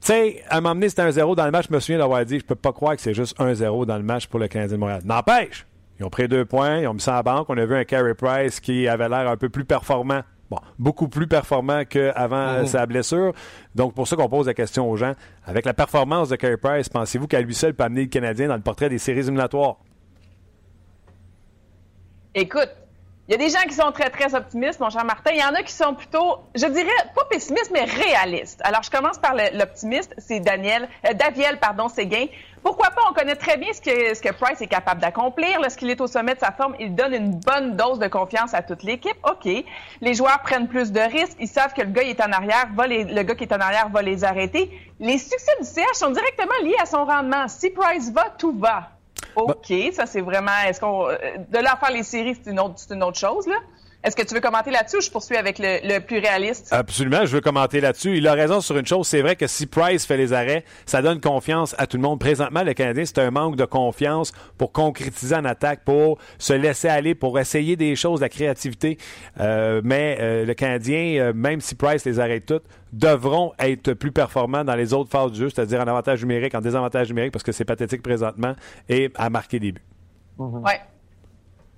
[0.01, 1.67] Tu sais, à un moment donné, c'était un 0 dans le match.
[1.69, 3.95] Je me souviens d'avoir dit, je peux pas croire que c'est juste un 0 dans
[3.95, 5.01] le match pour le Canadien de Montréal.
[5.05, 5.65] N'empêche,
[5.97, 7.49] ils ont pris deux points, ils ont mis ça la banque.
[7.49, 11.07] On a vu un Carey Price qui avait l'air un peu plus performant Bon, beaucoup
[11.07, 12.65] plus performant qu'avant Mhm.
[12.67, 13.33] sa blessure.
[13.73, 15.13] Donc, pour ça qu'on pose la question aux gens.
[15.45, 18.55] Avec la performance de Carey Price, pensez-vous qu'à lui seul peut amener le Canadien dans
[18.55, 19.77] le portrait des séries éliminatoires?
[22.35, 22.69] Écoute,
[23.27, 25.31] il y a des gens qui sont très, très optimistes, mon cher Martin.
[25.31, 28.59] Il y en a qui sont plutôt, je dirais, pas pessimistes, mais réalistes.
[28.65, 32.25] Alors, je commence par l'optimiste, c'est Daniel, euh, Daviel, pardon, Séguin.
[32.61, 33.01] Pourquoi pas?
[33.09, 35.61] On connaît très bien ce que, ce que Price est capable d'accomplir.
[35.61, 38.61] Lorsqu'il est au sommet de sa forme, il donne une bonne dose de confiance à
[38.61, 39.17] toute l'équipe.
[39.23, 39.49] OK.
[40.01, 41.37] Les joueurs prennent plus de risques.
[41.39, 43.59] Ils savent que le gars est en arrière va les, le gars qui est en
[43.59, 44.71] arrière va les arrêter.
[44.99, 47.47] Les succès du CH sont directement liés à son rendement.
[47.47, 48.92] Si Price va, tout va.
[49.35, 50.51] OK, ça c'est vraiment.
[50.67, 51.17] Est-ce qu'on euh,
[51.49, 53.55] de là à faire les séries, c'est une autre, c'est une autre chose là.
[54.03, 56.67] Est-ce que tu veux commenter là-dessus ou je poursuis avec le, le plus réaliste?
[56.71, 58.17] Absolument, je veux commenter là-dessus.
[58.17, 59.07] Il a raison sur une chose.
[59.07, 62.19] C'est vrai que si Price fait les arrêts, ça donne confiance à tout le monde.
[62.19, 66.89] Présentement, le Canadien, c'est un manque de confiance pour concrétiser en attaque, pour se laisser
[66.89, 68.97] aller, pour essayer des choses, la créativité.
[69.39, 74.11] Euh, mais euh, le Canadien, euh, même si Price les arrête toutes, devront être plus
[74.11, 77.43] performants dans les autres phases du jeu, c'est-à-dire en avantage numérique, en désavantage numérique, parce
[77.43, 78.53] que c'est pathétique présentement,
[78.89, 79.85] et à marquer des buts.
[80.37, 80.81] Ouais.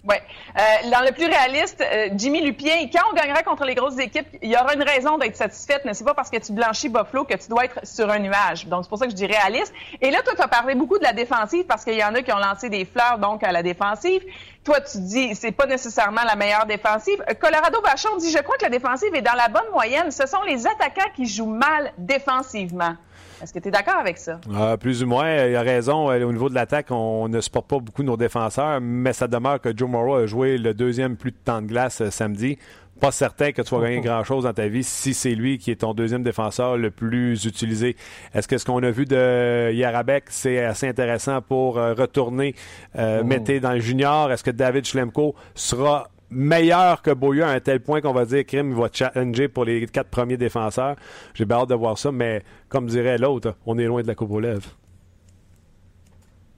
[0.08, 0.22] Ouais.
[0.56, 4.28] Euh, dans le plus réaliste, euh, Jimmy Lupien, quand on gagnera contre les grosses équipes,
[4.44, 7.24] il y aura une raison d'être satisfaite, mais c'est pas parce que tu blanchis Buffalo
[7.24, 8.68] que tu dois être sur un nuage.
[8.68, 9.74] Donc, c'est pour ça que je dis réaliste.
[10.02, 12.22] Et là, toi, tu as parlé beaucoup de la défensive parce qu'il y en a
[12.22, 14.22] qui ont lancé des fleurs, donc, à la défensive.
[14.64, 17.24] Toi, tu dis, c'est pas nécessairement la meilleure défensive.
[17.28, 20.12] Euh, Colorado Vachon dit, je crois que la défensive est dans la bonne moyenne.
[20.12, 22.96] Ce sont les attaquants qui jouent mal défensivement.
[23.42, 24.40] Est-ce que tu es d'accord avec ça?
[24.54, 26.10] Ah, plus ou moins, il a raison.
[26.10, 29.60] Euh, Au niveau de l'attaque, on ne supporte pas beaucoup nos défenseurs, mais ça demeure
[29.62, 32.58] que Joe Morrow a joué le deuxième plus de temps de glace euh, samedi.
[33.02, 35.82] Pas certain que tu vas gagner grand-chose dans ta vie si c'est lui qui est
[35.82, 37.98] ton deuxième défenseur le plus utilisé.
[38.34, 42.56] Est-ce que ce qu'on a vu de Yarabek, c'est assez intéressant pour euh, retourner
[42.98, 44.32] euh, Mété dans le junior?
[44.32, 48.46] Est-ce que David Schlemko sera meilleur que Beaulieu à un tel point qu'on va dire
[48.46, 50.96] Krim va challenger pour les quatre premiers défenseurs.
[51.34, 54.16] J'ai bien hâte de voir ça, mais comme dirait l'autre, on est loin de la
[54.16, 54.70] coupe aux lèvres.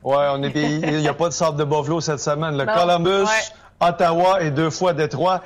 [0.03, 2.57] Ouais, on est des- il n'y a pas de sable de Buffalo cette semaine.
[2.57, 3.87] Le Non, Columbus, ouais.
[3.87, 5.41] Ottawa et deux fois Détroit.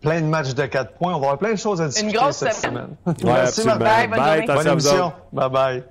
[0.00, 1.10] Plein de matchs de 4 points.
[1.14, 2.88] On va avoir plein de choses à discuter grosse cette semaine.
[3.04, 3.16] semaine.
[3.24, 3.64] Ouais, Merci.
[3.66, 5.12] Bye, bonne Bye, Bonne émission.
[5.32, 5.84] Bye bye.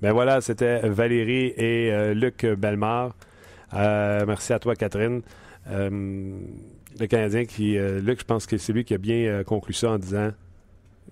[0.00, 3.10] Ben voilà, c'était Valérie et euh, Luc Bellemare.
[3.74, 5.20] Euh, merci à toi, Catherine.
[5.70, 5.90] Euh,
[6.98, 7.78] le Canadien qui.
[7.78, 10.30] euh, Luc, je pense que c'est lui qui a bien euh, conclu ça en disant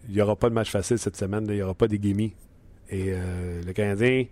[0.08, 2.34] il n'y aura pas de match facile cette semaine, il n'y aura pas des gimmicks.
[2.90, 4.24] Et euh, le Canadien,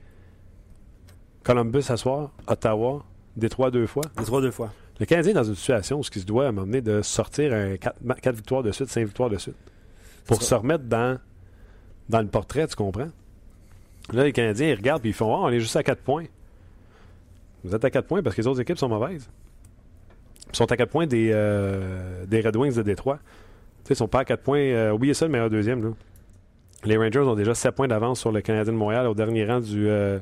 [1.42, 3.04] Columbus à soir, Ottawa,
[3.36, 4.02] Détroit deux fois.
[4.18, 4.72] Les trois deux fois.
[4.98, 7.76] Le Canadien est dans une situation où ce qui se doit donné de sortir un
[7.76, 7.96] 4,
[8.34, 9.56] victoires de suite, 5 victoires de suite.
[10.24, 11.18] Pour se remettre dans,
[12.08, 13.08] dans le portrait, tu comprends?
[14.12, 16.24] Là, les Canadiens, ils regardent et ils font Ah, on est juste à 4 points.
[17.62, 19.28] Vous êtes à 4 points parce que les autres équipes sont mauvaises.
[20.56, 23.18] Ils sont à 4 points des, euh, des Red Wings de Détroit.
[23.84, 24.58] Tu sais, ils sont pas à 4 points.
[24.58, 25.92] euh, oubliez ça, le meilleur deuxième.
[26.82, 29.60] Les Rangers ont déjà 7 points d'avance sur le Canadien de Montréal au dernier rang
[29.60, 30.18] du, euh,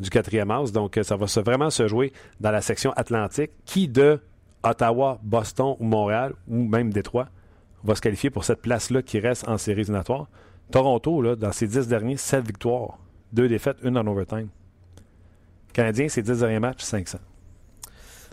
[0.00, 0.72] du quatrième house.
[0.72, 3.52] Donc, euh, ça va se, vraiment se jouer dans la section atlantique.
[3.66, 4.18] Qui de
[4.64, 7.28] Ottawa, Boston ou Montréal, ou même Détroit,
[7.84, 10.26] va se qualifier pour cette place-là qui reste en séries éliminatoires?
[10.72, 12.98] Toronto, là, dans ses 10 derniers, 7 victoires.
[13.32, 14.48] 2 défaites, une en overtime.
[15.72, 17.18] Canadien, ses 10 derniers matchs, 500.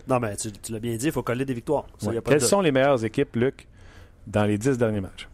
[0.08, 1.86] Non, mais tu, tu l'as bien dit, il faut coller des victoires.
[1.98, 2.14] Ça, Ouais.
[2.14, 3.66] y a pas Quelles de- sont les meilleures équipes, Luc,
[4.26, 5.28] dans les 10 derniers matchs?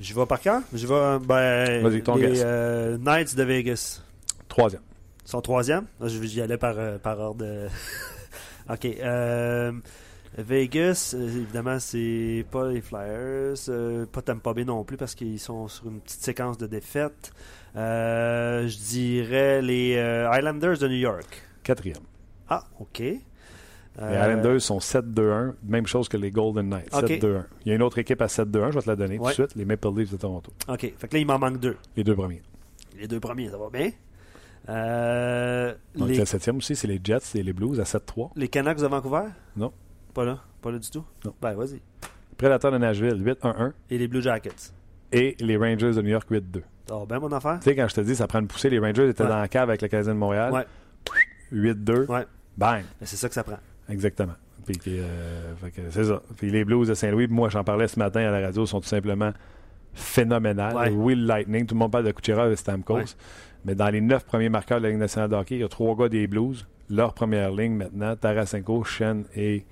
[0.00, 0.62] J'y vais par quand?
[0.72, 4.02] J'y vais, ben, les euh, Knights de Vegas.
[4.48, 4.82] Troisième.
[5.26, 5.86] Ils sont troisième?
[6.00, 7.44] Je- J'y allais par, euh, par ordre.
[8.70, 8.84] OK.
[8.86, 9.72] euh,
[10.36, 15.40] Vegas, euh, évidemment, c'est pas les Flyers, euh, pas Tampa Bay non plus parce qu'ils
[15.40, 17.32] sont sur une petite séquence de défaites.
[17.76, 19.92] Euh, je dirais les
[20.32, 21.42] Islanders de New York.
[21.64, 21.98] Quatrième.
[22.48, 23.02] Ah, OK.
[23.98, 27.08] Les Euh, Islanders sont 7-2-1, même chose que les Golden Knights, Ok.
[27.08, 27.44] 7-2-1.
[27.64, 29.30] Il y a une autre équipe à 7-2-1, je vais te la donner tout de
[29.32, 30.52] suite, les Maple Leafs de Toronto.
[30.68, 30.80] OK.
[30.96, 31.76] Fait que là, il m'en manque deux.
[31.96, 32.42] Les deux premiers.
[32.98, 33.90] Les deux premiers, ça va bien.
[34.68, 38.30] Euh, Donc, les, le septième aussi, c'est les Jets et les Blues à 7-3.
[38.36, 39.24] les Canucks de Vancouver?
[39.56, 39.72] Non.
[40.14, 40.38] Pas là?
[40.60, 41.04] Pas là du tout?
[41.24, 41.34] Non.
[41.40, 41.80] Ben, vas-y.
[42.36, 43.72] Predators de Nashville, 8-1-1.
[43.90, 44.72] Et les Blue Jackets?
[45.12, 46.62] Et les Rangers de New York, 8-2.
[46.88, 47.58] Ça va bien, mon affaire?
[47.60, 49.28] Tu sais, quand je te dis, ça prend une poussée, les Rangers étaient Ouais.
[49.28, 50.52] dans la cave avec le Canadien de Montréal.
[50.52, 50.66] Ouais.
[51.52, 52.06] 8-2.
[52.06, 52.26] Ouais.
[52.56, 52.82] Bang.
[53.00, 53.58] Mais c'est ça que ça prend.
[53.88, 54.34] Exactement.
[54.66, 55.54] Puis, euh,
[55.90, 56.22] c'est ça.
[56.36, 58.88] Puis les Blues de Saint-Louis, moi, j'en parlais ce matin à la radio, sont tout
[58.88, 59.32] simplement
[59.94, 60.74] phénoménales.
[60.74, 61.14] Ouais.
[61.14, 62.94] Le Lightning, tout le monde parle de Kucherov et Stamkos.
[62.94, 63.04] Ouais.
[63.64, 65.68] Mais dans les neuf premiers marqueurs de la Ligue nationale de hockey, il y a
[65.68, 66.66] trois gars des Blues.
[66.90, 69.64] Leur première ligne maintenant, Tarasenko, Shen et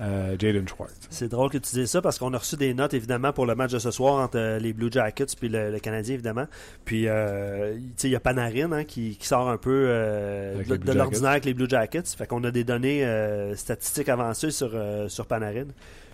[0.00, 0.94] euh, Jaden Schwartz.
[1.10, 3.54] C'est drôle que tu dises ça parce qu'on a reçu des notes évidemment pour le
[3.54, 6.46] match de ce soir entre euh, les Blue Jackets puis le, le Canadien évidemment.
[6.84, 10.92] Puis euh, il y a Panarin hein, qui, qui sort un peu euh, de, de
[10.92, 12.04] l'ordinaire avec les Blue Jackets.
[12.16, 13.06] Fait qu'on a des données
[13.54, 14.70] statistiques avancées sur,
[15.08, 15.66] sur Panarin.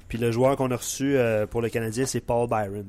[0.08, 1.16] Puis le joueur qu'on a reçu
[1.50, 2.86] pour le Canadien, c'est Paul Byron.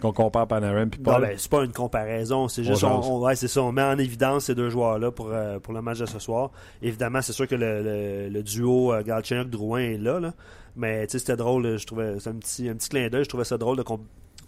[0.00, 1.22] Qu'on compare Panarin puis Non, Paul.
[1.22, 4.44] ben, c'est pas une comparaison, c'est juste on, ouais, c'est ça, on met en évidence
[4.44, 6.50] ces deux joueurs-là pour, euh, pour le match de ce soir.
[6.80, 10.32] Évidemment, c'est sûr que le, le, le duo euh, Galchenyuk-Drouin est là, là.
[10.76, 13.58] mais c'était drôle, je trouvais c'est un petit, un petit clin d'œil, je trouvais ça
[13.58, 13.82] drôle de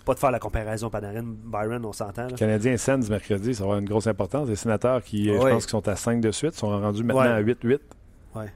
[0.04, 2.28] pas de faire la comparaison Panarin-Byron, on s'entend.
[2.28, 2.36] là.
[2.36, 4.48] Canadien Sens mercredi, ça va avoir une grosse importance.
[4.48, 7.22] Les sénateurs qui, euh, je pense, qu'ils sont à 5 de suite, sont rendus maintenant
[7.22, 7.28] Ouais.
[7.28, 7.80] à 8-8.
[8.34, 8.40] Ouais.
[8.42, 8.50] Avec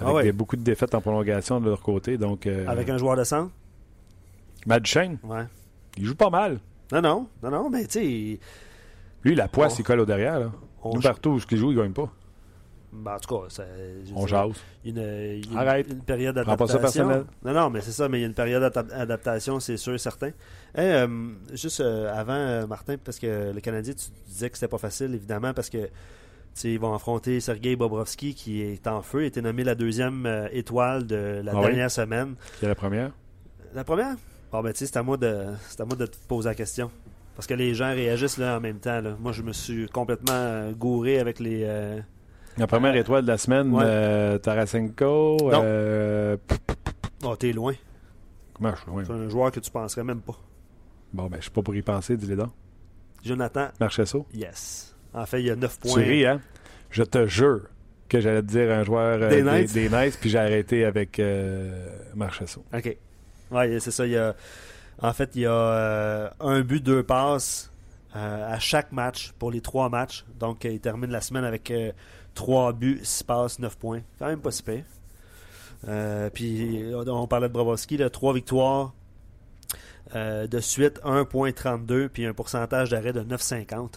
[0.00, 0.22] Ah ouais.
[0.24, 2.18] des- beaucoup de défaites en prolongation de leur côté.
[2.18, 3.50] Donc, euh, Avec un joueur de centre?
[4.66, 5.44] Matt Ouais.
[5.96, 6.58] Il joue pas mal.
[6.92, 8.40] Non, non, non, non, mais tu sais,
[9.24, 10.38] Lui, la poisse, il colle au derrière.
[10.40, 10.52] Là.
[10.82, 12.10] on, Nous, partout où il joue, il gagne pas.
[12.92, 13.64] ben, en tout cas, ça,
[14.04, 14.52] je On jase.
[14.84, 15.86] il une, il a Arrête.
[15.90, 17.08] une période d'adaptation.
[17.44, 19.98] Non, non, mais c'est ça, mais il y a une période d'adaptation, c'est sûr et
[19.98, 20.28] certain.
[20.74, 21.08] Eh, euh,
[21.54, 25.14] juste euh, avant, euh, Martin, parce que le Canadien, tu disais que c'était pas facile,
[25.14, 25.88] évidemment, parce que
[26.64, 31.06] ils vont affronter Sergei Bobrovski, qui est en feu, a été nommé la deuxième étoile
[31.06, 31.66] de la Ah oui?
[31.68, 32.34] dernière semaine.
[32.58, 33.12] Qui est la première?
[33.72, 34.16] La première?
[34.52, 36.54] Bon, ben, tu sais, c'est à moi de, c'est à moi de te poser la
[36.54, 36.90] question.
[37.34, 39.00] Parce que les gens réagissent là en même temps.
[39.00, 39.16] là.
[39.18, 41.62] Moi, je me suis complètement euh, gouré avec les.
[41.64, 41.98] euh,
[42.58, 43.82] La première étoile de la semaine, Ouais.
[43.86, 45.38] euh, Tarasenko.
[45.50, 45.60] Non.
[45.64, 46.36] euh,
[47.24, 47.72] Oh, t'es loin.
[48.52, 49.04] comment je suis loin?
[49.06, 50.36] C'est un joueur que tu penserais même pas.
[51.14, 52.50] Bon, ben, je suis pas pour y penser, dis-les donc.
[53.24, 54.26] Jonathan, Marchesso.
[54.34, 54.94] yes.
[55.14, 56.02] En fait, il y a 9 Tu points.
[56.02, 56.40] ris, hein?
[56.90, 57.62] Je te jure
[58.08, 60.18] que j'allais te dire un joueur euh, Des des, Knights?
[60.20, 62.64] puis j'ai arrêté avec euh, Marchesso.
[62.74, 62.96] OK.
[63.52, 64.06] Ouais, c'est ça.
[64.06, 64.34] Il y a,
[65.00, 67.70] en fait, il y a euh, un but, deux passes
[68.16, 70.24] euh, à chaque match pour les trois matchs.
[70.38, 71.72] Donc, euh, il termine la semaine avec
[72.34, 74.00] trois buts, six passes, neuf points.
[74.18, 74.84] Quand même pas si pire.
[76.32, 78.94] Puis, on parlait de Bravowski, là, trois victoires
[80.14, 83.92] de suite, 1.32, puis un pourcentage d'arrêt de 9,50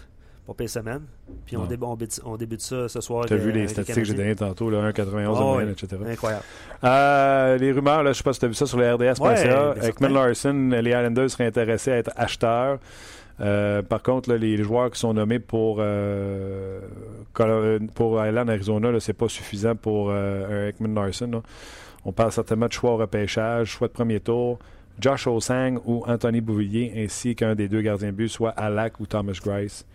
[0.46, 1.02] pour pire semaine.
[1.46, 3.26] Puis, on, dé- on débute, on débute ça ce soir.
[3.26, 5.12] Tu as vu les statistiques que j'ai données tantôt, là, 1,91 Ah de
[5.44, 5.72] moyenne, ouais.
[5.72, 5.98] etc.
[6.08, 6.44] Incroyable.
[6.84, 9.24] Euh, les rumeurs, là, je sais pas si tu as vu ça sur le RDS.ca.
[9.74, 10.14] Ouais, Ekman.
[10.14, 12.80] Larson, les Islanders seraient intéressés à être acheteurs.
[13.42, 16.80] Euh, par contre, là, les joueurs qui sont nommés pour, euh,
[17.94, 21.30] pour Island, Arizona, là, c'est pas suffisant pour euh, Ekman Larson.
[21.32, 21.42] là.
[22.06, 24.60] On parle certainement de choix au repêchage, choix de premier tour,
[25.00, 29.06] Josh Osang ou Anthony Bouvillier, ainsi qu'un des deux gardiens de but, soit Alak ou
[29.08, 29.86] Thomas Grice.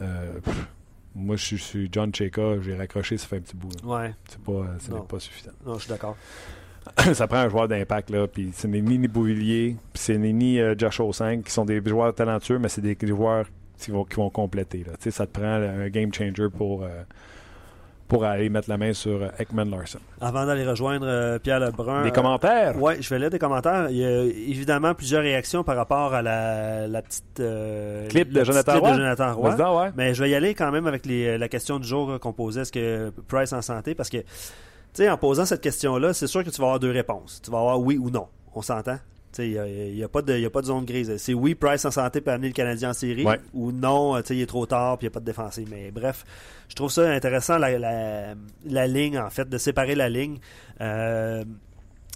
[0.00, 0.66] Euh, pff,
[1.14, 3.70] moi, je suis- John Cheka, j'ai raccroché, ça fait un petit bout.
[3.84, 3.88] là.
[3.88, 5.02] Ouais, C'est pas, ce n'est Non.
[5.04, 5.50] pas suffisant.
[5.66, 6.16] non, je suis d'accord.
[7.14, 8.26] ça prend un joueur d'impact, là.
[8.26, 12.14] Puis c'est ni ni Bouvillier, puis c'est ni euh, Josh Osang, qui sont des joueurs
[12.14, 13.46] talentueux, mais c'est des, des joueurs
[13.78, 14.84] qui vont, qui vont compléter.
[14.84, 14.92] Là.
[15.10, 17.02] Ça te prend un game changer pour, euh,
[18.12, 19.98] pour aller mettre la main sur euh, Ekman Larson.
[20.20, 22.02] Avant d'aller rejoindre euh, Pierre Lebrun.
[22.02, 22.80] Des euh, commentaires?
[22.80, 23.88] Ouais, je vais lire des commentaires.
[23.90, 28.44] Il y a évidemment plusieurs réactions par rapport à la, la petite euh, Clip de
[28.44, 29.82] Jonathan clip de Jonathan Roy.
[29.82, 29.90] Ouais.
[29.96, 32.32] Mais je vais y aller quand même avec les- la question du jour euh, qu'on
[32.32, 33.94] posait, est-ce que Price en santé?
[33.94, 34.24] Parce que, tu
[34.94, 37.40] sais, en posant cette question-là, c'est sûr que tu vas avoir deux réponses.
[37.42, 38.26] Tu vas avoir oui ou non.
[38.54, 38.98] On s'entend?
[39.38, 41.16] Il n'y a, pas de- y a pas de zone grise.
[41.16, 43.40] C'est oui, Price en santé peut amener le Canadien en série, Ouais.
[43.54, 45.68] ou non, il est trop tard puis il n'y a pas de défensif.
[45.70, 46.24] Mais bref,
[46.68, 48.34] je trouve ça intéressant, la, la,
[48.66, 50.38] la ligne, en fait, de séparer la ligne.
[50.80, 51.44] Euh,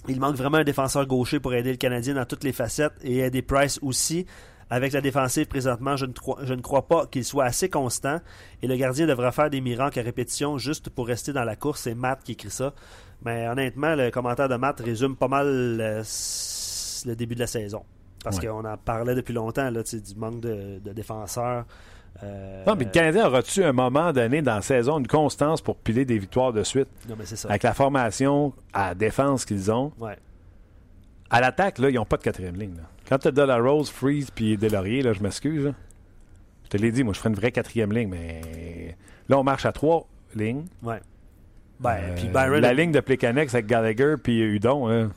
[0.07, 3.19] il manque vraiment un défenseur gaucher pour aider le Canadien dans toutes les facettes et
[3.19, 4.25] aider Price aussi.
[4.69, 8.19] Avec la défensive présentement, je ne crois, je ne crois pas qu'il soit assez constant
[8.61, 11.83] et le gardien devra faire des miracles à répétition juste pour rester dans la course.
[11.83, 12.73] C'est Matt qui écrit ça.
[13.23, 15.47] Mais honnêtement, le commentaire de Matt résume pas mal
[15.79, 16.01] euh,
[17.07, 17.83] le début de la saison.
[18.23, 18.47] Parce Ouais.
[18.47, 21.65] qu'on en parlait depuis longtemps, là, du manque de, de défenseurs.
[22.23, 25.75] Euh, Non, mais le Canadien aura-tu un moment donné dans la saison une constance pour
[25.77, 26.87] piler des victoires de suite?
[27.07, 27.47] non, mais c'est ça.
[27.49, 30.17] Avec la formation à défense qu'ils ont, Ouais.
[31.29, 32.75] à l'attaque, là, ils n'ont pas de quatrième ligne.
[32.75, 32.83] là.
[33.07, 35.71] Quand tu as De Rose, Freeze puis Delaurier, là, je m'excuse.
[36.63, 38.95] Je te l'ai dit, moi, je ferais une vraie quatrième ligne, mais
[39.29, 40.65] là, on marche à trois lignes.
[40.83, 40.99] ouais.
[41.79, 42.59] Ben, Euh, puis Byron.
[42.59, 44.89] la ligne de Plekanex avec Gallagher puis Udon.
[44.89, 45.11] Hein.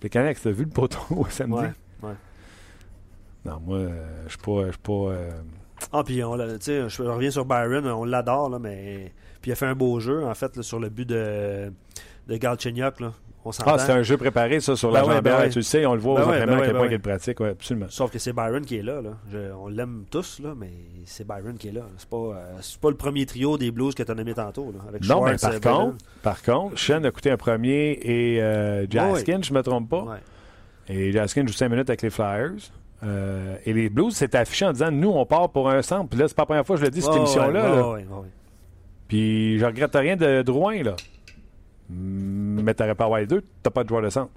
[0.00, 1.60] Plekanex, t'as vu le poteau samedi?
[1.60, 1.72] Ouais,
[2.08, 2.14] ouais.
[3.44, 4.66] Non, moi, euh, je suis pas.
[4.66, 5.30] Je suis pas euh,
[5.92, 9.12] Ah, puis on l'a- tu sais, je reviens sur Byron, on l'adore, là, mais.
[9.40, 11.72] Puis il a fait un beau jeu, en fait, là, sur le but de,
[12.28, 13.12] de Galchenyuk, là.
[13.44, 13.50] On.
[13.64, 15.36] Ah, c'est un jeu préparé, ça, sur Ben la ouais, jambière.
[15.38, 15.48] ben ouais.
[15.50, 16.94] Tu le sais, on le voit Ben aux entraînements ben à quel point ben il
[16.94, 17.40] est pratique.
[17.40, 17.86] Ouais, absolument.
[17.88, 19.10] Sauf que c'est Byron qui est là, là.
[19.32, 20.70] Je- on l'aime tous, là, mais
[21.06, 21.82] c'est Byron qui est là.
[21.96, 24.80] C'est pas, euh, pas le premier trio des Blues que tu as nommé tantôt, là,
[24.88, 25.78] avec Non, mais par euh, Brennan.
[25.92, 30.18] contre, par contre, Shen a coûté un premier et euh, Jaskin, je me trompe pas.
[30.88, 32.52] Et Jaskin joue 5 minutes avec les Flyers.
[33.02, 36.10] Euh, et les Blues s'étaient affichés en disant nous, on part pour un centre.
[36.10, 37.94] Puis là, c'est pas la première fois que je le dis, cette émission-là.
[39.08, 40.96] Puis je regrette rien de Drouin, là.
[41.92, 44.30] Mais t'aurais pas avoir les deux, t'as pas de joueur de centre.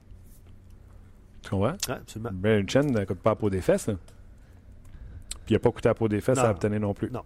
[1.44, 1.72] Tu comprends?
[1.72, 2.32] Ouais, absolument.
[2.34, 3.96] Ben, Chen ne coûte pas à peau des fesses, là.
[5.46, 6.46] Puis il n'a pas coûté à peau des fesses Non.
[6.46, 7.12] à obtenir non plus.
[7.12, 7.24] Non.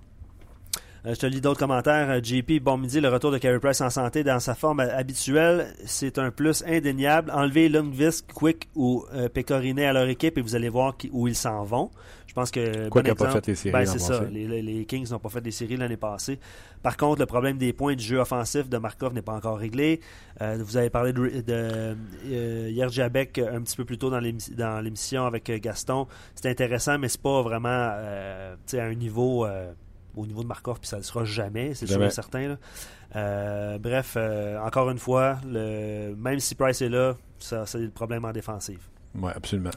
[1.07, 2.09] Euh, je te lis d'autres commentaires.
[2.09, 5.67] Euh, JP, bon midi, le retour de Carey Price en santé dans sa forme habituelle,
[5.85, 7.31] c'est un plus indéniable.
[7.33, 11.35] Enlevez Lundqvist, Quick ou euh, Pecorine à leur équipe et vous allez voir où ils
[11.35, 11.91] s'en vont.
[12.27, 12.89] Je pense que.
[12.89, 14.21] Quoi bon qu'il a pas fait les séries ben, c'est ça.
[14.29, 16.39] Les, Kings n'ont pas fait des séries l'année passée.
[16.83, 20.01] Par contre, le problème des points du jeu offensif de Markov n'est pas encore réglé.
[20.41, 21.95] Euh, vous avez parlé de, de
[22.27, 26.05] euh, Yerjabek un petit peu plus tôt dans l'émi- dans l'émission avec euh, Gaston.
[26.35, 29.45] C'est intéressant, mais c'est pas vraiment euh, à un niveau.
[30.17, 32.47] Au niveau de Markov, puis ça ne le sera jamais, c'est sûr et certain.
[32.49, 32.57] là.
[33.15, 37.89] Euh, bref, euh, encore une fois, le, même si Price est là, ça, c'est le
[37.89, 38.81] problème en défensive.
[39.15, 39.71] Oui, absolument.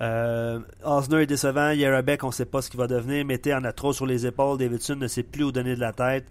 [0.00, 1.70] Euh, Osner est décevant.
[1.70, 3.24] Yarabek, on ne sait pas ce qu'il va devenir.
[3.24, 4.58] Mété en a trop sur les épaules.
[4.58, 6.26] Davidson ne sait plus où donner de la tête.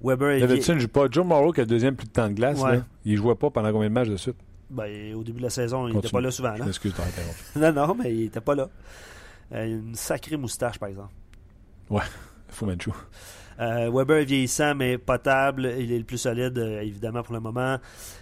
[0.00, 1.08] Weber est Davidson ne joue pas.
[1.10, 2.76] Joe Morrow, qui a le deuxième plus de temps de glace, Ouais.
[2.76, 4.36] là, il jouait pas pendant combien de matchs de suite?
[4.70, 6.54] Ben, au début de la saison, il n'était pas là souvent.
[6.54, 6.66] Je Là.
[6.66, 8.68] m'excuse de non, non, mais il n'était pas là.
[9.52, 11.10] Euh, une sacrée moustache, par exemple.
[13.60, 15.72] Euh, Weber est vieillissant, mais potable.
[15.78, 17.78] Il est le plus solide, euh, évidemment, pour le moment.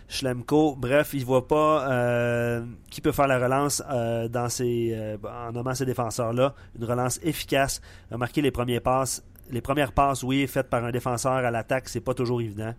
[0.08, 3.82] Schlemko, bref, il ne voit pas euh, qui peut faire la relance
[4.30, 6.54] dans en nommant ces défenseurs-là.
[6.78, 7.80] Une relance efficace.
[8.10, 9.22] Remarquez les premiers passes.
[9.50, 12.74] Les premières passes, oui, faites par un défenseur à l'attaque, c'est pas toujours évident.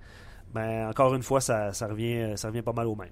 [0.53, 3.11] Mais encore une fois, ça, ça revient, ça revient pas mal au même.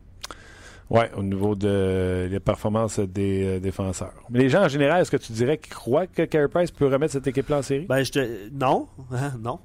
[0.89, 4.13] Oui, au niveau de les performances des euh, défenseurs.
[4.29, 6.85] Mais les gens, en général, est-ce que tu dirais qu'ils croient que Carey Price peut
[6.87, 7.85] remettre cette équipe-là en série?
[7.87, 8.49] Ben, je te...
[8.51, 9.59] Non, hein, non.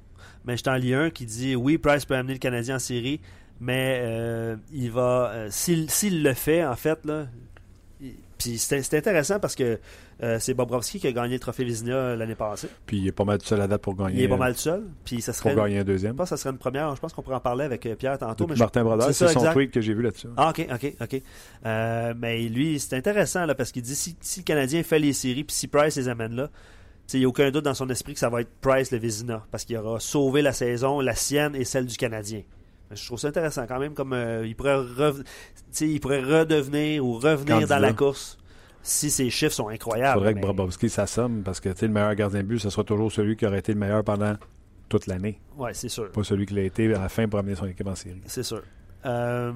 [0.45, 3.21] Mais je t'en lis un qui dit oui, Price peut amener le Canadien en série,
[3.59, 5.31] mais euh, il va.
[5.33, 7.27] euh, S'il le fait, en fait, là.
[8.39, 9.79] Puis c'est intéressant parce que
[10.23, 12.67] euh, c'est Bobrovski qui a gagné le trophée Vizina l'année passée.
[12.85, 14.19] Puis il est pas mal tout seul à date pour gagner.
[14.19, 14.83] Il est pas mal seul.
[15.03, 15.53] Puis ça serait.
[15.53, 16.13] Pour gagner un deuxième.
[16.13, 16.95] Je pense que ça serait une première.
[16.95, 18.43] Je pense qu'on pourrait en parler avec euh, Pierre tantôt.
[18.43, 19.53] Depuis mais je- Martin Brodeur, c'est son exact.
[19.53, 20.27] tweet que j'ai vu là-dessus.
[20.37, 21.21] Ah, ok, ok, ok.
[21.65, 25.13] Euh, mais lui, c'est intéressant là, parce qu'il dit si, si le Canadien fait les
[25.13, 26.49] séries, puis si Price les amène là,
[27.13, 29.45] il n'y a aucun doute dans son esprit que ça va être Price le Vézina,
[29.51, 32.41] parce qu'il aura sauvé la saison, la sienne et celle du Canadien.
[32.91, 34.77] Je trouve ça intéressant quand même, comme euh, il, pourrait
[35.81, 37.75] il pourrait redevenir ou revenir Candidat.
[37.75, 38.37] dans la course
[38.83, 40.13] si ses chiffres sont Il incroyables.
[40.19, 43.35] faudrait que Brabowski s'assomme parce que le meilleur gardien de but, ce sera toujours celui
[43.35, 44.35] qui aurait été le meilleur pendant
[44.89, 45.39] toute l'année.
[45.57, 46.11] Ouais, c'est sûr.
[46.11, 48.21] Pas celui qui l'a été à la fin pour amener son équipe en série.
[48.25, 48.61] C'est sûr.
[49.05, 49.51] Euh,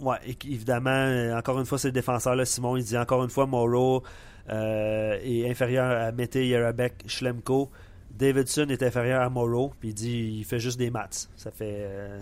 [0.00, 2.34] ouais, et- évidemment, euh, encore une fois, c'est le défenseur.
[2.36, 4.02] Là, Simon, il dit encore une fois, Morrow
[4.50, 7.70] euh, est inférieur à Mété, Yarabek, Schlemko.
[8.10, 9.72] Davidson est inférieur à Morrow.
[9.80, 11.28] Puis il dit il fait juste des maths.
[11.36, 11.76] Ça fait.
[11.78, 12.20] euh,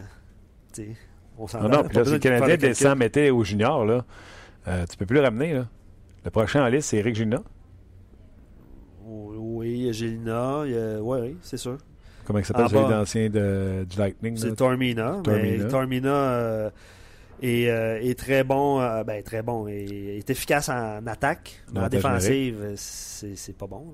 [0.72, 0.96] tu sais,
[1.38, 4.04] on s'en Non, non, puis là, si le Canadien descend, mettait au junior, là,
[4.68, 5.54] euh, tu peux plus le ramener.
[5.54, 5.66] Là.
[6.24, 7.42] Le prochain en liste, c'est Eric Gina.
[9.04, 10.62] Oui, Gélina.
[10.66, 11.78] il y a- Ouais, oui, c'est sûr.
[12.24, 12.88] Comment il s'appelle, En celui bas.
[12.90, 14.36] d'ancien de, du Lightning?
[14.36, 15.20] C'est Tormina.
[15.24, 15.64] Tormina.
[15.64, 16.70] Mais Tormina euh,
[17.42, 18.80] est, euh, est très bon.
[18.80, 19.66] euh, ben, très bon.
[19.66, 21.62] et est efficace en attaque.
[21.74, 23.86] En défensive, euh, c'est pas bon.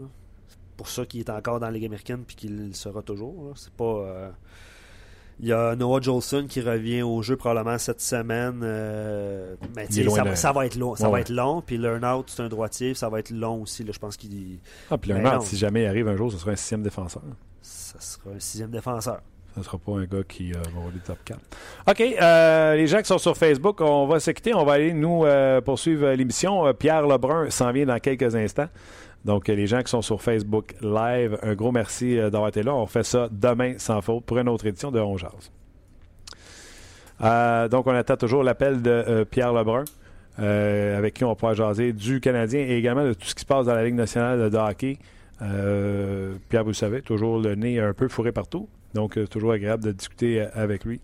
[0.48, 3.52] C'est pour ça qu'il est encore dans la Ligue américaine puis qu'il le sera toujours.
[3.56, 4.32] C'est pas.
[5.38, 8.60] Euh, Il y a Noah Jolson qui revient au jeu probablement cette semaine.
[8.62, 10.94] euh, mais est loin ça, de- ça va être long.
[10.96, 11.62] Ça Ouais, va être long.
[11.64, 12.94] Puis Learnout, c'est un droitier.
[12.94, 13.84] Ça va être long aussi.
[13.84, 13.92] là.
[13.92, 14.58] Je pense qu'il
[14.90, 15.40] Ah, puis Ben Leonard, non.
[15.40, 17.22] si jamais il arrive un jour, ce sera un sixième défenseur.
[17.62, 19.20] ça sera un sixième défenseur.
[19.54, 21.40] Ce ne sera pas un gars qui euh, va rouler top 4.
[21.88, 24.52] OK, euh, les gens qui sont sur Facebook, on va se quitter.
[24.52, 26.66] On va aller, nous, euh, poursuivre l'émission.
[26.66, 28.68] Euh, Pierre Lebrun s'en vient dans quelques instants.
[29.26, 32.72] Donc, les gens qui sont sur Facebook Live, un gros merci euh, d'avoir été là.
[32.76, 35.50] On fait ça demain, sans faute, pour une autre édition de On Jase.
[37.22, 39.84] Euh, donc, on attend toujours l'appel de euh, Pierre Lebrun,
[40.38, 43.66] avec qui on pouvoir jaser du Canadien et également de tout ce qui se passe
[43.66, 44.96] dans la Ligue nationale de hockey.
[45.40, 48.68] Pierre, vous le savez, toujours le nez un peu fourré partout.
[48.94, 51.00] Donc, toujours agréable de discuter avec lui.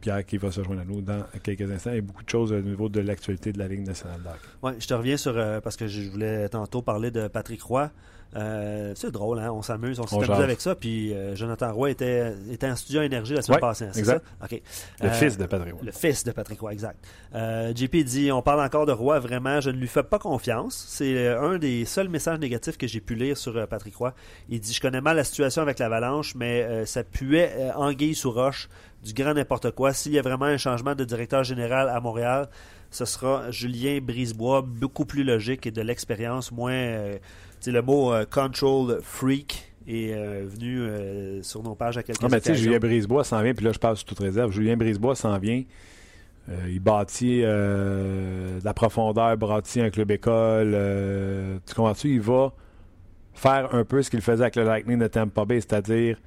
[0.00, 1.90] Pierre qui va se joindre à nous dans quelques instants.
[1.90, 4.38] A beaucoup de choses au niveau de l'actualité de la Ligue nationale de hockey.
[4.62, 5.36] Ouais, je te reviens sur.
[5.36, 7.90] euh, parce que je voulais tantôt parler de Patrick Roy.
[8.36, 9.50] Euh, c'est drôle, hein?
[9.52, 10.42] on s'amuse, on jase.
[10.42, 10.74] avec ça.
[10.74, 13.92] Puis euh, Jonathan Roy était, était en studio à Énergie la semaine Ouais, passée, hein,
[13.96, 14.22] exact.
[14.50, 14.56] ça?
[15.02, 15.82] Le fils de Patrick Roy.
[15.86, 16.98] Le fils de Patrick Roy, exact.
[17.32, 20.84] JP dit On parle encore de Roy, vraiment, je ne lui fais pas confiance.
[20.88, 24.12] C'est un des seuls messages négatifs que j'ai pu lire sur Patrick Roy.
[24.50, 28.68] Il dit Je connais mal la situation avec l'Avalanche, mais ça puait anguille sous roche,
[29.08, 29.92] du grand n'importe quoi.
[29.92, 32.48] S'il y a vraiment un changement de directeur général à Montréal,
[32.90, 36.72] ce sera Julien Brisebois, beaucoup plus logique et de l'expérience, moins.
[36.72, 37.20] euh, tu
[37.60, 42.22] sais, le mot euh, control freak est euh, venu euh, sur nos pages à quelques
[42.22, 42.54] Non, mais tu sais.
[42.54, 44.52] Julien Brisebois s'en vient, puis là, je passe sous toute réserve.
[44.52, 45.64] Julien Brisebois s'en vient.
[46.66, 50.72] Il bâtit de la profondeur, bâtit un club école.
[50.74, 52.14] euh, tu comprends-tu?
[52.14, 52.52] Il va
[53.34, 56.18] faire un peu ce qu'il faisait avec le Lightning de Tampa Bay, c'est-à-dire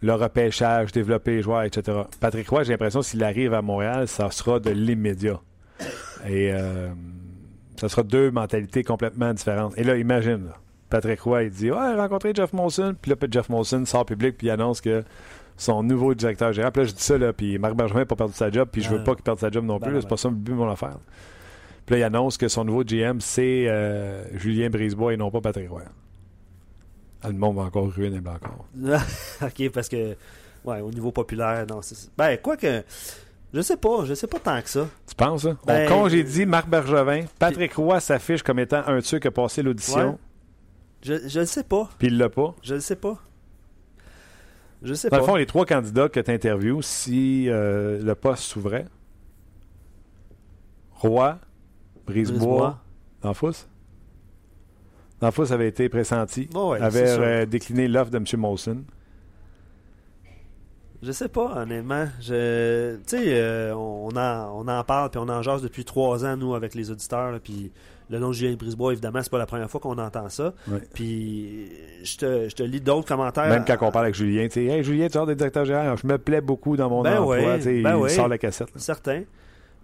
[0.00, 2.02] le repêchage, développer les joueurs, etc.
[2.20, 5.40] Patrick Roy, j'ai l'impression s'il arrive à Montréal, ça sera de l'immédiat.
[6.26, 6.88] Et euh,
[7.76, 9.76] ça sera deux mentalités complètement différentes.
[9.76, 10.54] Et là, imagine, là,
[10.90, 12.94] Patrick Roy, il dit Ouais, rencontrer Jeff Molson.
[13.00, 15.04] Puis là, Jeff Molson sort public, puis il annonce que
[15.56, 16.72] son nouveau directeur général.
[16.72, 18.82] Puis là, je dis ça, là, puis Marc Bergevin n'a pas perdu sa job, puis
[18.82, 20.02] je veux pas qu'il perde sa job non Ben plus.
[20.02, 20.98] C'est pas ça le but de mon affaire.
[21.84, 25.40] Puis là, il annonce que son nouveau GM, c'est euh, Julien Brisebois et non pas
[25.40, 25.82] Patrick Roy.
[27.24, 28.22] Le monde va encore ruiner les
[29.42, 30.16] ok, parce que,
[30.64, 32.10] ouais, au niveau populaire, non, c'est.
[32.16, 32.82] Ben, quoi que.
[33.52, 34.86] Je sais pas, je sais pas tant que ça.
[35.06, 35.56] Tu penses, ça?
[35.66, 37.24] Ben, On congédie Marc Bergevin.
[37.38, 40.16] Patrick Roy s'affiche comme étant un tueur qui a passé l'audition, Ouais.
[41.00, 41.88] Je, je le sais pas.
[41.98, 42.54] puis il l'a pas.
[42.62, 43.16] Je le sais pas.
[44.82, 45.20] Je sais Dans pas.
[45.22, 48.84] le fond, les trois candidats que tu interviews, si euh, le poste s'ouvrait,
[50.92, 51.38] Roy,
[52.06, 52.78] Brisebois, Brisebois.
[53.22, 53.66] Danfous.
[55.20, 58.24] Danfous avait été pressenti, Ouais, ouais, avait euh, décliné l'offre de M.
[58.36, 58.82] Molson.
[61.02, 62.06] Je sais pas, honnêtement.
[62.20, 66.24] Je, tu sais, euh, on, en, on en parle puis on en jase depuis trois
[66.24, 67.38] ans, nous, avec les auditeurs.
[67.40, 67.70] Puis
[68.10, 70.54] le nom de Julien Brisebois, évidemment, c'est pas la première fois qu'on entend ça.
[70.66, 70.80] Ouais.
[70.94, 71.70] Puis
[72.02, 73.48] je te, je te lis d'autres commentaires.
[73.48, 75.96] Même quand on parle avec Julien, tu sais, hey, Julien, tu sors des directeurs généraux,
[76.02, 77.36] je me plais beaucoup dans mon Ben emploi.
[77.36, 78.08] ouais, ben il ouais.
[78.08, 78.74] sort la cassette.
[78.74, 78.80] là.
[78.80, 79.22] Certain.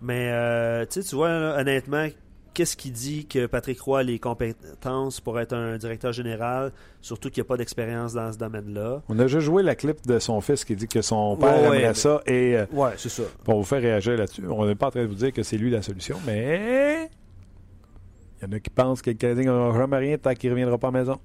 [0.02, 2.08] Mais, euh, tu vois, là, honnêtement,
[2.54, 7.28] qu'est-ce qui dit que Patrick Roy a les compétences pour être un directeur général, surtout
[7.30, 9.02] qu'il n'y a pas d'expérience dans ce domaine-là?
[9.08, 11.64] On a juste joué la clip de son fils qui dit que son père Ouais,
[11.64, 13.24] aimerait mais- ça et euh, Ouais, c'est ça.
[13.46, 14.44] on vous fait réagir là-dessus.
[14.48, 17.10] On n'est pas en train de vous dire que c'est lui la solution, mais
[18.40, 20.54] il y en a qui pensent que le Canadien n'aura jamais rien tant qu'il ne
[20.54, 21.18] reviendra pas à la maison.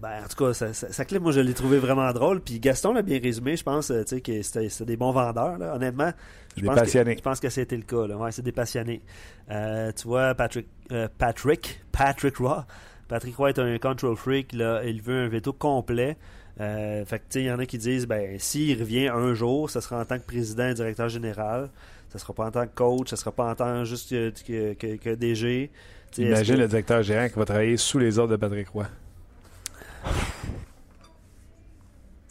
[0.00, 2.40] Ben, en tout cas, sa- sa clip, moi, je l'ai trouvé vraiment drôle.
[2.40, 3.56] Puis Gaston l'a bien résumé.
[3.56, 5.58] Je pense euh, tu sais, que c'était des bons vendeurs.
[5.58, 5.74] Là.
[5.74, 6.12] Honnêtement,
[6.56, 7.14] je Des pense que- passionnés.
[7.16, 8.06] je pense que c'était le cas.
[8.06, 8.16] Là.
[8.16, 9.02] Ouais, c'est des passionnés.
[9.50, 12.66] Euh, tu vois, Patrick, euh, Patrick, Patrick Roy.
[13.08, 14.52] Patrick Roy est un control freak.
[14.52, 14.82] Là.
[14.84, 16.16] Il veut un veto complet.
[16.60, 19.34] Euh, fait que, tu sais, il y en a qui disent, ben, s'il revient un
[19.34, 21.70] jour, ce sera en tant que président et directeur général.
[22.08, 23.10] Ça sera pas en tant que coach.
[23.10, 25.70] Ça sera pas en tant juste que, que, que- que DG.
[26.18, 28.86] Imagine que- le directeur gérant qui va travailler sous les ordres de Patrick Roy.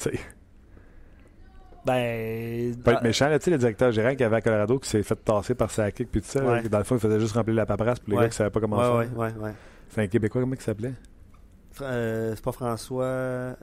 [0.10, 0.20] Tu sais,
[1.86, 2.76] Ben.
[2.84, 5.03] pas être méchant, là, tu sais, le directeur gérant qui avait à Colorado qui s'est
[5.03, 6.41] fait tasser par sa kick puis tout ça.
[6.41, 8.24] là, dans le fond, il faisait juste remplir la paperasse pour les Ouais.
[8.24, 9.18] gars qui savaient pas comment Ouais, faire.
[9.18, 9.53] ouais, ouais, ouais.
[9.89, 10.93] C'est un Québécois, comment il s'appelait?
[11.82, 13.03] Euh, c'est pas François.
[13.03, 13.53] euh,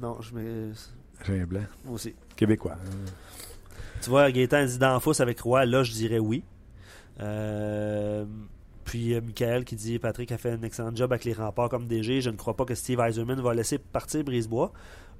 [0.00, 0.72] non, je me.
[1.24, 1.60] J'ai un blanc.
[1.84, 2.14] Moi aussi.
[2.34, 2.76] Québécois.
[4.00, 5.64] Tu vois, Gaétan dit d'Enfous avec Roy.
[5.66, 6.42] Là, je dirais oui.
[7.20, 8.24] Euh,
[8.84, 11.86] puis euh, Michael qui dit Patrick a fait un excellent job avec les remparts comme
[11.86, 12.20] DG.
[12.22, 14.72] Je ne crois pas que Steve Eiserman va laisser partir Brisebois.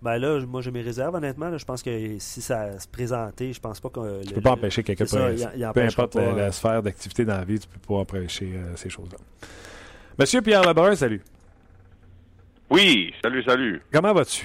[0.03, 1.49] Ben là, moi j'ai mes réserves honnêtement.
[1.49, 1.59] là.
[1.59, 4.25] je pense que si ça se présentait, je pense pas que.
[4.27, 7.37] Tu peux pas empêcher quelqu'un de Peu importe la, pas, la euh, sphère d'activité dans
[7.39, 9.19] la vie, tu peux pas empêcher euh, ces choses-là.
[10.19, 11.23] Monsieur Pierre Lebrun, salut.
[12.69, 13.83] Oui, salut, salut.
[13.93, 14.45] Comment vas-tu?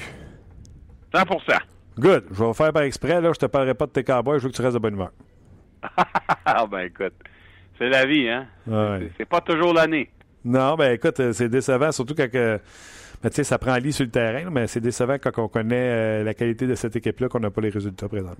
[1.13, 1.57] 100%
[1.97, 2.25] Good.
[2.31, 3.19] Je vais faire par exprès.
[3.19, 4.37] Là, je te parlerai pas de tes cowboys.
[4.37, 5.11] Je veux que tu restes de bonne humeur.
[6.45, 7.13] Ah ben écoute,
[7.77, 8.47] c'est la vie, hein?
[8.67, 9.09] Ouais.
[9.17, 10.09] C'est- pas toujours l'année.
[10.43, 12.59] Non, ben écoute, euh, c'est décevant, surtout quand que,
[13.23, 15.75] tu sais, ça prend lit sur le terrain, là, mais c'est décevant quand on connaît
[15.75, 18.35] euh, la qualité de cette équipe-là qu'on n'a pas les résultats présents.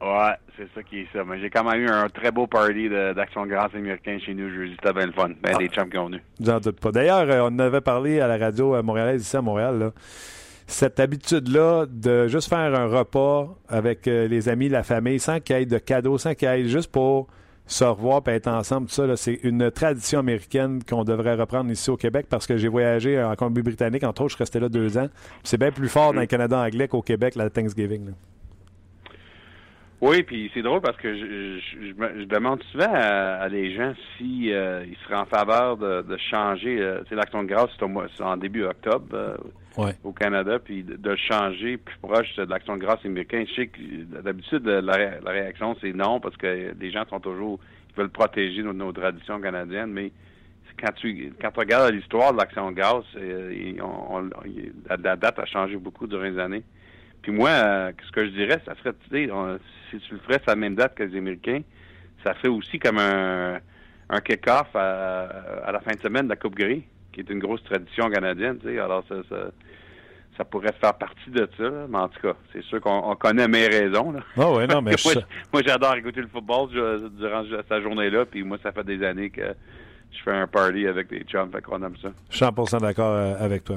[0.00, 1.24] Ouais, c'est ça qui est ça.
[1.24, 4.76] Mais j'ai quand même eu un très beau party d'action grâce américain chez nous jeudi.
[4.80, 5.30] C'était bien le fun.
[5.42, 5.58] Ben, Ah.
[5.58, 6.22] des chums qui ont venu.
[6.40, 6.92] J'en doute pas.
[6.92, 9.78] D'ailleurs, euh, on en avait parlé à la radio euh, montréalaise ici à Montréal.
[9.78, 9.90] là.
[10.68, 15.62] Cette habitude-là de juste faire un repas avec les amis, la famille, sans qu'il y
[15.62, 17.26] ait de cadeaux, sans qu'il y ait juste pour
[17.68, 21.90] se revoir et être ensemble, tout ça, c'est une tradition américaine qu'on devrait reprendre ici
[21.90, 25.08] au Québec parce que j'ai voyagé en Colombie-Britannique, entre autres, je restais là deux ans.
[25.44, 28.06] C'est bien plus fort dans le Canada anglais qu'au Québec, la Thanksgiving.
[28.06, 28.12] là.
[30.00, 33.74] Oui, puis c'est drôle parce que je, je, je je demande souvent à, à les
[33.74, 36.80] gens si euh, ils seraient en faveur de, de changer.
[36.80, 39.36] euh, tu sais, l'action de grâce, c'est au mois- c'est en début octobre euh,
[39.76, 39.94] Ouais.
[40.02, 43.46] au Canada, puis de, de le changer plus proche de l'action de grâce américaine.
[43.48, 43.80] Je sais que
[44.22, 48.08] d'habitude, la, ré- la réaction, c'est non, parce que les gens sont toujours, ils veulent
[48.10, 50.10] protéger nos, nos traditions canadiennes, mais
[50.80, 54.30] quand tu quand tu regardes l'histoire de l'action de grâce, euh, on- on-
[54.88, 56.62] la, la date a changé beaucoup durant les années.
[57.22, 59.30] Puis moi, euh, ce que je dirais, ça serait, tu sais,
[59.90, 61.60] si tu le ferais sur la même date que les Américains,
[62.24, 63.58] ça fait aussi comme un,
[64.10, 65.24] un kick-off à,
[65.66, 68.58] à la fin de semaine de la Coupe Grey, qui est une grosse tradition canadienne,
[68.58, 68.78] tu sais.
[68.78, 69.36] Alors, ça, ça,
[70.36, 71.86] ça pourrait faire partie de ça, là.
[71.88, 74.20] mais en tout cas, c'est sûr qu'on on connaît mes raisons, là.
[74.36, 74.94] Ah ouais, non, mais
[75.52, 79.30] moi, j'adore écouter le football je- durant cette journée-là, puis moi, ça fait des années
[79.30, 79.42] que
[80.10, 82.08] je fais un party avec des chums, fait qu'on aime ça.
[82.30, 83.76] Je suis 100% d'accord euh, avec toi.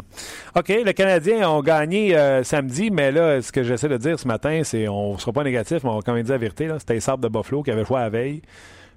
[0.55, 4.27] OK, les Canadiens ont gagné euh, samedi, mais là, ce que j'essaie de dire ce
[4.27, 6.69] matin, c'est on ne sera pas négatif, mais on va quand même dire la vérité.
[6.79, 8.41] C'était les Sabres de Buffalo qui avaient joué la veille.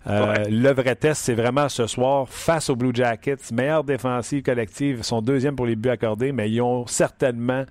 [0.06, 0.50] Euh, Ouais.
[0.50, 3.52] Le vrai test, c'est vraiment ce soir face aux Blue Jackets.
[3.52, 7.64] Meilleure défensive collective, sont deuxième pour les buts accordés, mais ils ont certainement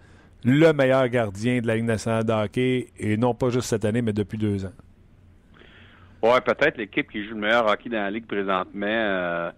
[0.44, 4.02] le meilleur gardien de la Ligue nationale de hockey, et non pas juste cette année,
[4.02, 4.72] mais depuis deux ans.
[6.24, 8.88] Ouais, peut-être l'équipe qui joue le meilleur hockey dans la ligue présentement.
[8.88, 9.52] euh,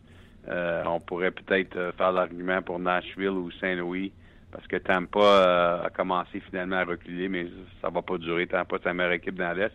[0.48, 4.12] Euh, on pourrait peut-être euh, faire l'argument pour Nashville ou Saint-Louis
[4.52, 7.48] parce que Tampa a commencé finalement à reculer, mais
[7.82, 8.46] ça va pas durer.
[8.48, 9.74] Tampa, c'est la meilleure équipe dans l'Est.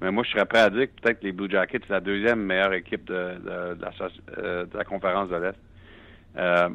[0.00, 2.40] Mais moi, je serais prêt à dire que peut-être les Blue Jackets, c'est la deuxième
[2.40, 3.14] meilleure équipe de,
[3.46, 3.74] la,
[4.64, 5.58] de la conférence de l'Est.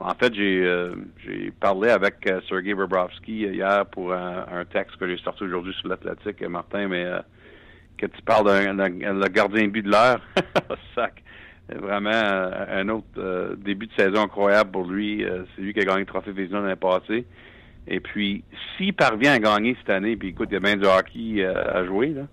[0.02, 0.96] En fait, j'ai euh,
[1.60, 5.90] parlé avec euh, Sergei Bobrovsky hier pour un, un texte que j'ai sorti aujourd'hui sur
[5.90, 7.06] l'Atlantique, Martin, mais
[7.98, 10.22] que tu parles d'un gardien but de l'heure.
[10.96, 11.22] Sac.
[11.74, 15.24] Vraiment euh, un autre euh, début de saison incroyable pour lui.
[15.24, 17.26] Euh, c'est lui qui a gagné le trophée Vézina l'année passée.
[17.88, 18.44] Et puis,
[18.78, 21.84] s'il parvient à gagner cette année, puis écoute, il y a bien du hockey à
[21.86, 22.24] jouer, là.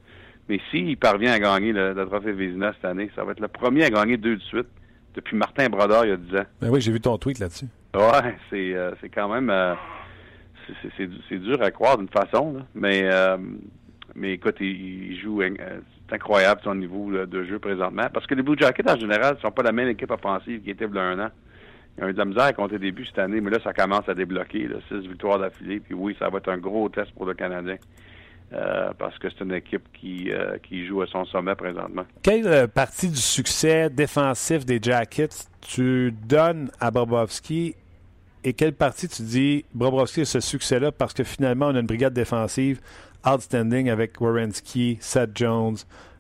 [0.49, 3.49] Mais s'il parvient à gagner le, le trophée Vézina cette année, ça va être le
[3.49, 4.67] premier à gagner deux de suite
[5.15, 6.45] depuis Martin Brodeur il y a 10 ans.
[6.61, 7.67] Ben oui, j'ai vu ton tweet là-dessus.
[7.95, 9.75] Ouais, c'est euh, c'est quand même euh,
[10.97, 12.61] c'est- dur à croire d'une façon, là.
[12.75, 13.37] mais euh,
[14.15, 15.51] mais écoute, il, il joue euh,
[16.09, 19.51] c'est incroyable son niveau de jeu présentement parce que les Blue Jackets en général sont
[19.51, 21.31] pas la même équipe offensive qui était il y a un an.
[21.99, 24.09] Ils ont eu de la misère à compter début cette année, mais là ça commence
[24.09, 27.35] à débloquer, six victoires d'affilée, puis oui, ça va être un gros test pour le
[27.35, 27.77] Canadien.
[28.55, 32.05] euh, parce que c'est une équipe qui, euh, qui joue à son sommet présentement.
[32.23, 37.75] Quelle partie du succès défensif des Jackets tu donnes à Bobrovski
[38.45, 41.87] et quelle partie tu dis Bobrovski a ce succès-là parce que finalement on a une
[41.87, 42.81] brigade défensive
[43.27, 45.77] outstanding avec Wierenski, Seth Jones,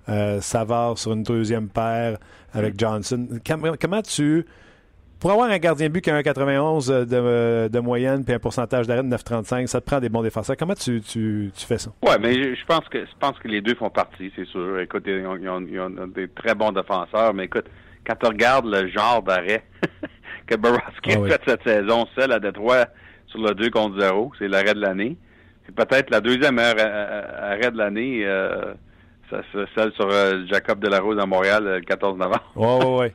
[0.09, 2.18] euh, Savard sur une deuxième paire
[2.53, 3.26] avec Johnson.
[3.46, 4.44] Com- comment tu
[5.20, 8.88] pour avoir un gardien but qui a un 91 de, de moyenne puis un pourcentage
[8.88, 10.57] d'arrêt de 9,35, ça te prend des bons défenseurs.
[10.57, 11.92] Comment tu, tu, tu fais ça?
[12.03, 14.80] Ouais, mais je je pense que je pense que les deux font partie, c'est sûr.
[14.80, 17.66] Écoute, ils ont, ils ont- ils ont des très bons défenseurs, mais écoute,
[18.05, 19.62] quand tu regardes le genre d'arrêt
[20.48, 21.30] que Borowski Ah a oui.
[21.30, 22.86] fait cette saison, seul à Détroit
[23.28, 25.16] sur le 2 contre 0, c'est l'arrêt de l'année.
[25.67, 28.75] C'est peut-être la deuxième meilleure a- a- arrêt de l'année, euh,
[29.75, 32.53] celle sur euh, Jacob Delarose à Montréal euh, le 14 novembre.
[32.57, 33.15] Ouais, ouais, ouais.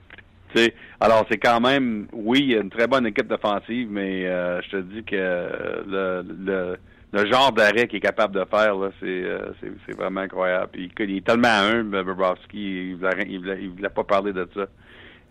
[1.00, 4.62] Alors c'est quand même, oui, il y a une très bonne équipe défensive, mais euh,
[4.64, 6.78] je te dis que euh, le, le,
[7.14, 9.52] le genre d'arrêt qu'il est capable de faire, là, c'est, euh,
[9.96, 10.70] vraiment incroyable.
[10.72, 13.28] Puis, il, est tellement humble, Bobrovski, il voulait,
[13.62, 14.66] il, voulait, pas parler de ça.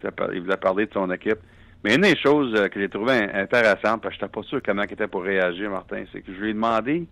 [0.05, 1.39] Il voulait, il voulait parler de son équipe.
[1.85, 4.61] Mais une des choses euh, que j'ai trouvé in- intéressante, parce que j'étais pas sûr
[4.65, 7.07] comment il était pour réagir, Martin, c'est que je lui ai demandé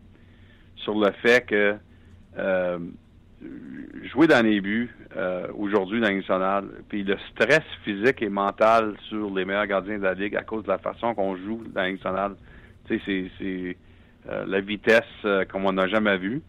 [0.76, 1.76] sur le fait que
[2.38, 2.78] euh,
[4.12, 9.32] jouer dans les buts euh, aujourd'hui dans nationale, puis le stress physique et mental sur
[9.32, 12.34] les meilleurs gardiens de la Ligue à cause de la façon qu'on joue dans nationale,
[12.88, 13.76] tu sais, c'est,
[14.30, 16.42] euh, la vitesse euh, comme on n'a jamais vu,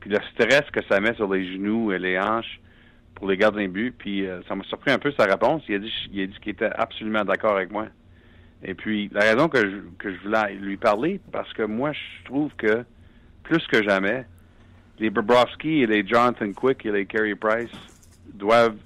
[0.00, 2.60] puis le stress que ça met sur les genoux et les hanches
[3.14, 5.62] pour les gardiens de but, puis euh, ça m'a surpris un peu sa réponse.
[5.68, 7.86] Il a dit, il a dit qu'il était absolument d'accord avec moi.
[8.64, 12.24] Et puis, la raison que je, que je voulais lui parler, parce que moi, je
[12.24, 12.84] trouve que
[13.42, 14.24] plus que jamais,
[14.98, 17.70] les Bobrovski et les Jonathan Quick et les Carey Price
[18.34, 18.76] doivent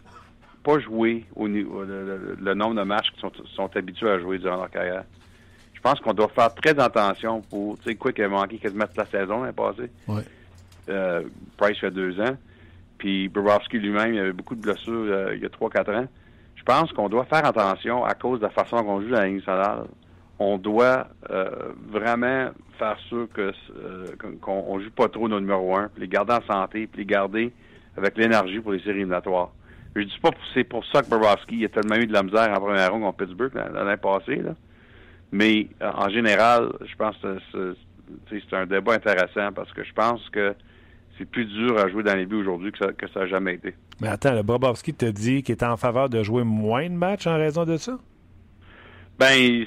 [0.64, 4.18] pas jouer au, niveau- le, le- le nombre de matchs qu'ils sont, sont habitués à
[4.18, 5.04] jouer durant leur carrière.
[5.74, 8.96] Je pense qu'on doit faire très attention pour, tu sais, Quick a manqué quasiment toute
[8.96, 9.90] la saison l'année passée.
[10.08, 10.22] Ouais.
[10.88, 11.22] Euh,
[11.56, 12.36] Price fait deux ans.
[12.98, 16.06] Puis Bobrovski lui-même, il avait beaucoup de blessures euh, il y a trois, quatre ans.
[16.54, 19.26] Je pense qu'on doit faire attention à cause de la façon qu'on joue dans la
[19.26, 19.84] Ligue nationale.
[20.38, 21.50] On doit euh,
[21.88, 24.06] vraiment faire sûr que euh,
[24.40, 27.06] qu'on- on joue pas trop nos numéro un, puis les garder en santé, puis les
[27.06, 27.52] garder
[27.96, 29.50] avec l'énergie pour les séries éliminatoires.
[29.94, 32.50] Je dis pas que c'est pour ça que Bobrovski a tellement eu de la misère
[32.50, 34.54] en première ronde contre Pittsburgh l'année passée, là.
[35.32, 37.74] Mais euh, en général, je pense que
[38.30, 40.54] c'est un débat intéressant parce que je pense que
[41.18, 43.54] c'est plus dur à jouer dans les buts aujourd'hui que ça, que ça a jamais
[43.54, 43.74] été.
[44.00, 47.26] Mais attends, le Bobrovski te dit qu'il est en faveur de jouer moins de matchs
[47.26, 47.98] en raison de ça?
[49.18, 49.64] Ben,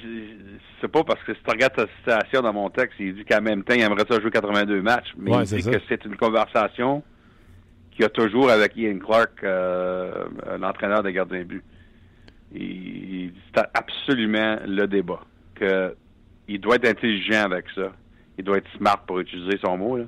[0.80, 3.42] c'est pas parce que si tu regardes sa citation dans mon texte, il dit qu'en
[3.42, 5.14] même temps, il aimerait ça jouer 82 matchs.
[5.18, 5.72] Mais Ouais, il c'est dit ça.
[5.72, 7.04] que c'est une conversation
[7.92, 10.26] qu'il a toujours avec Ian Clark, euh,
[10.60, 11.64] l'entraîneur des gardiens de but.
[12.54, 13.34] Il, dit
[13.74, 15.22] absolument le débat.
[15.56, 15.96] Que
[16.48, 17.92] il doit être intelligent avec ça.
[18.38, 19.98] Il doit être smart pour utiliser son mot.
[19.98, 20.06] Là.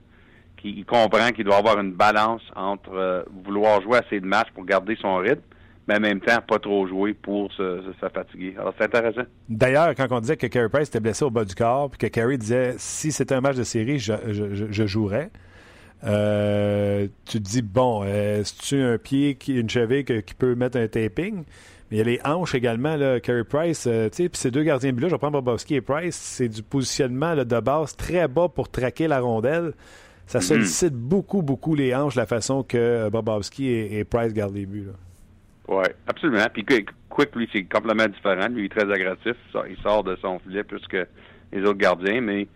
[0.61, 4.49] Qu'il il comprend qu'il doit avoir une balance entre euh, vouloir jouer assez de matchs
[4.53, 5.41] pour garder son rythme,
[5.87, 7.81] mais en même temps pas trop jouer pour se,
[8.13, 8.55] fatiguer.
[8.59, 9.27] Alors c'est intéressant.
[9.49, 12.07] D'ailleurs, quand on disait que Carey Price était blessé au bas du corps, puis que
[12.07, 15.31] Carey disait si c'était un match de série, je, jouerais.
[16.03, 20.77] euh, tu te dis, bon, euh, c'est-tu un pied, qui, une cheville qui peut mettre
[20.77, 21.43] un taping?
[21.91, 24.49] Mais il y a les hanches également, là, Carey Price, euh, tu sais, puis ces
[24.49, 28.29] deux gardiens de but-là, je reprends Bobovski et Price, c'est du positionnement de base très
[28.29, 29.73] bas pour traquer la rondelle.
[30.31, 30.43] Ça Mhm.
[30.43, 34.65] sollicite beaucoup, beaucoup les hanches, la façon que euh, Bobovski et, et Price gardent les
[34.65, 34.87] buts.
[35.67, 36.45] Oui, absolument.
[36.53, 38.47] Puis Quick, Quick, lui, c'est complètement différent.
[38.47, 39.35] Lui, il est très agressif.
[39.69, 41.05] Il sort de son filet plus que
[41.51, 42.47] les autres gardiens, mais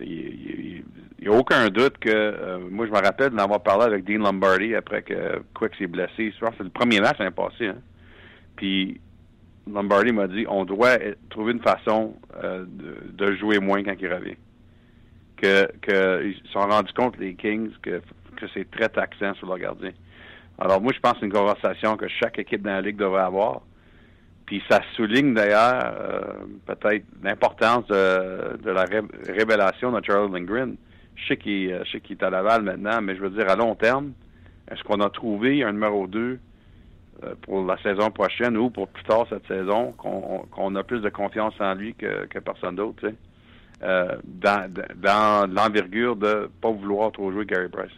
[0.00, 0.82] il
[1.20, 4.18] n'y a aucun doute que euh, moi, je me rappelle d'en avoir parlé avec Dean
[4.18, 6.32] Lombardi après que Quick s'est blessé.
[6.40, 7.68] C'est le premier match l'année passé.
[7.68, 7.76] Hein.
[8.56, 9.00] Puis
[9.72, 10.98] Lombardi m'a dit on doit
[11.30, 14.36] trouver une façon euh, de, de, jouer moins quand il revient.
[15.42, 18.00] Que, que ils se sont rendus compte, les Kings, que,
[18.36, 19.90] que c'est très taxant sur leur gardien.
[20.58, 23.22] Alors moi, je pense que c'est une conversation que chaque équipe dans la Ligue devrait
[23.22, 23.62] avoir.
[24.46, 26.20] Puis ça souligne d'ailleurs euh,
[26.66, 28.84] peut-être l'importance de, la
[29.26, 30.76] révélation de Charles Lindgren.
[31.16, 34.12] Je sais qu'il est à Laval maintenant, mais je veux dire, à long terme,
[34.70, 36.38] est-ce qu'on a trouvé un numéro 2
[37.24, 41.08] euh, pour la saison prochaine ou pour plus tard cette saison, qu'on a plus de
[41.08, 43.08] confiance en lui que, personne d'autre,
[43.82, 47.92] euh, dans, dans l'envergure de pas vouloir trop jouer Gary Price.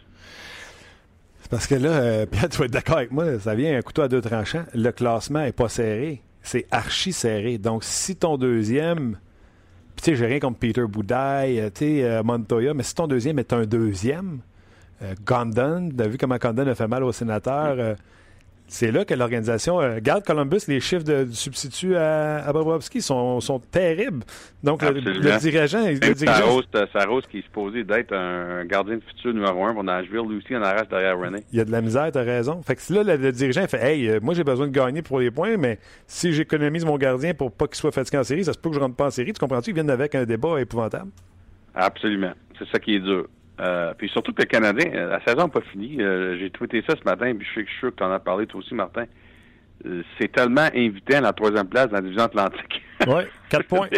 [1.41, 3.81] C'est parce que là, euh, Pierre, tu vas être d'accord avec moi, ça vient un
[3.81, 4.65] couteau à deux tranchants.
[4.73, 6.21] Le classement est pas serré.
[6.41, 7.57] C'est archi serré.
[7.57, 9.17] Donc, si ton deuxième.
[9.95, 13.51] tu sais, j'ai rien contre Peter Boudaille, tu sais, Montoya, mais si ton deuxième est
[13.51, 14.39] un deuxième,
[15.25, 17.95] Gondon, tu as vu comment Condon a fait mal au sénateur
[18.67, 20.61] c'est là que l'organisation euh, garde Columbus.
[20.67, 24.23] Les chiffres de, du substitut à, à Bobrovski sont, sont, terribles.
[24.63, 25.01] Donc, le,
[25.39, 25.85] dirigeant.
[25.85, 26.61] Le dirigeant
[26.91, 30.55] Saros, qui est supposé d'être un gardien de futur numéro un pour Nashville, lui aussi
[30.55, 31.43] en arrache derrière René.
[31.51, 32.61] Il y a de la misère, tu as raison.
[32.63, 35.29] Fait que là, le, dirigeant fait Hey, euh, moi, j'ai besoin de gagner pour les
[35.29, 38.57] points, mais si j'économise mon gardien pour pas qu'il soit fatigué en série, ça se
[38.57, 39.31] peut que je rentre pas en série.
[39.31, 39.69] Tu comprends-tu?
[39.69, 41.11] Ils viennent avec un débat épouvantable.
[41.75, 42.33] Absolument.
[42.57, 43.27] C'est ça qui est dur.
[43.59, 46.01] Euh, puis surtout que le Canadien, euh, la saison n'a pas fini.
[46.01, 48.47] Euh, j'ai tweeté ça ce matin, puis je suis sûr que tu en as parlé
[48.47, 49.05] toi aussi, Martin.
[50.19, 52.81] c'est tellement invité à la troisième place dans la division Atlantique.
[53.07, 53.89] Oui, quatre points.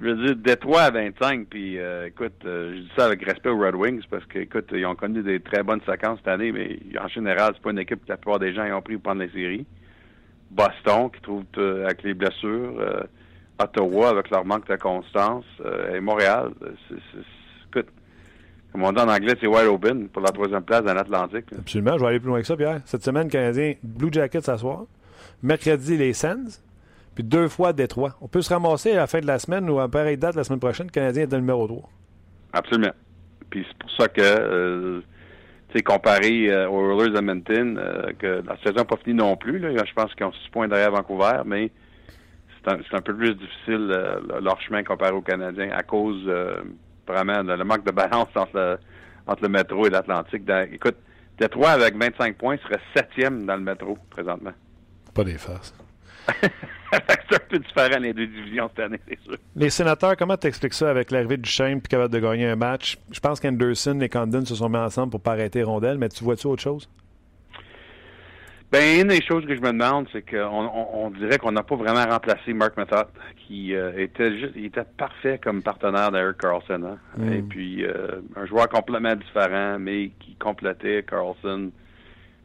[0.00, 3.74] je veux dire, Détroit à 25, puis écoute, je dis ça avec respect aux Red
[3.74, 7.08] Wings parce que, écoute, ils ont connu des très bonnes séquences cette année, mais en
[7.08, 9.30] général, c'est pas une équipe que la plupart des gens ont pris pour prendre les
[9.30, 9.66] séries.
[10.50, 12.74] Boston, qui trouve avec les blessures,
[13.58, 15.46] Ottawa avec leur manque de constance,
[15.92, 16.50] et Montréal.
[16.88, 16.96] c'est,
[18.72, 21.46] comme on dit en anglais, c'est wide open pour la troisième place dans l'Atlantique.
[21.58, 21.98] Absolument.
[21.98, 22.80] Je vais aller plus loin que ça, Pierre.
[22.84, 24.84] Cette semaine, Canadien, Blue Jackets à soir.
[25.42, 26.62] Mercredi, les Sens.
[27.14, 28.16] Puis deux fois Détroit.
[28.20, 30.44] On peut se ramasser à la fin de la semaine ou à pareille date la
[30.44, 30.86] semaine prochaine.
[30.86, 31.88] Le Canadien est dans le numéro 3.
[32.52, 32.92] Absolument.
[33.50, 35.00] Puis c'est pour ça que, euh,
[35.70, 39.36] tu sais, comparé euh, aux Oilers Edmonton, euh, que la saison n'a pas fini non
[39.36, 39.58] plus.
[39.58, 39.70] Là.
[39.84, 41.72] Je pense qu'ils ont 6 points derrière Vancouver, mais
[42.62, 43.88] c'est un, un, peu plus difficile
[44.40, 46.30] leur chemin comparé aux Canadiens à cause
[47.10, 48.78] vraiment le manque de balance entre le,
[49.26, 50.42] entre le métro et l'Atlantique.
[50.72, 50.96] Écoute,
[51.38, 54.52] Détroit avec 25 points serait septième dans le métro présentement.
[55.14, 55.74] Pas des faces.
[56.92, 59.36] c'est un peu différent les deux divisions cette année, c'est sûr.
[59.56, 62.98] Les sénateurs, comment t'expliques ça avec l'arrivée du Shane puis capable de gagner un match?
[63.10, 66.22] Je pense qu'Anderson et Condon se sont mis ensemble pour pas arrêter Rondelle, mais tu
[66.24, 66.88] vois-tu autre chose?
[68.72, 71.74] Ben, une des choses que je me demande, c'est qu'on on, dirait qu'on n'a pas
[71.74, 76.80] vraiment remplacé Mark Method, qui euh, était juste, il était parfait comme partenaire d'Eric Carlson.
[76.84, 76.98] Hein?
[77.16, 77.32] Mm.
[77.32, 81.72] Et puis, euh, un joueur complètement différent, mais qui complétait Carlson.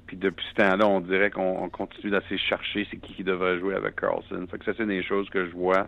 [0.07, 3.75] Puis depuis ce temps-là, on dirait qu'on continue d'assez chercher c'est qui qui devrait jouer
[3.75, 4.47] avec Carlson.
[4.49, 5.87] Fait que ça, c'est des choses que je vois.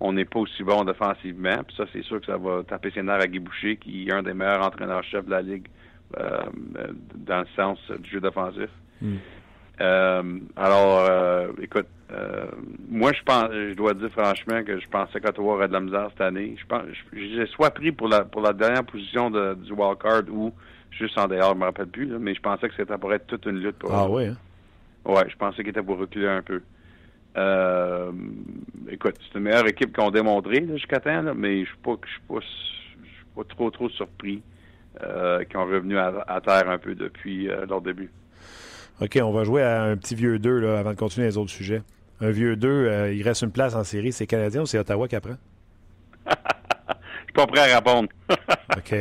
[0.00, 1.62] On n'est pas aussi bon défensivement.
[1.66, 4.12] Puis ça, c'est sûr que ça va taper ses nerfs à Guy Boucher, qui est
[4.12, 5.66] un des meilleurs entraîneurs-chefs de la Ligue
[6.18, 6.44] euh,
[7.14, 8.70] dans le sens du jeu défensif.
[9.02, 9.16] Mm.
[9.80, 12.46] Euh, alors, euh, écoute, euh,
[12.88, 16.08] moi, je pense, je dois dire franchement que je pensais qu'Ottawa aurait de la misère
[16.12, 16.56] cette année.
[16.58, 20.52] Je pense, j'ai soit pris pour la pour la dernière position de, du wildcard ou
[20.90, 23.44] juste en dehors, je me rappelle plus, mais je pensais que c'était pour être toute
[23.46, 23.92] une lutte pour.
[23.92, 24.26] Ah oui.
[24.26, 24.36] Hein?
[25.04, 26.62] Ouais, je pensais qu'il était pour reculer un peu.
[27.36, 28.10] Euh,
[28.88, 32.20] écoute, c'est une meilleure équipe qu'on démontré jusqu'à temps, mais je suis pas, je suis
[32.26, 34.42] pas, je suis pas trop trop surpris
[35.02, 38.10] euh, qu'ils ont revenu à, à, terre un peu depuis leur début.
[39.00, 41.50] OK, on va jouer à un petit vieux 2 là, avant de continuer les autres
[41.50, 41.82] sujets.
[42.20, 44.12] Un vieux 2, euh, il reste une place en série.
[44.12, 45.36] C'est Canadien ou c'est Ottawa qui apprend?
[46.26, 48.08] Je suis pas prêt à répondre.
[48.30, 48.94] OK.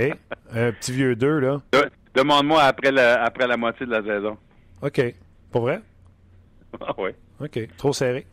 [0.54, 1.62] Un petit vieux 2, là.
[2.14, 4.38] Demande-moi après la, après la moitié de la saison.
[4.82, 5.02] OK.
[5.52, 5.82] Pour vrai?
[6.82, 7.12] Ah oui.
[7.39, 7.58] OK.
[7.78, 8.28] Trop serré.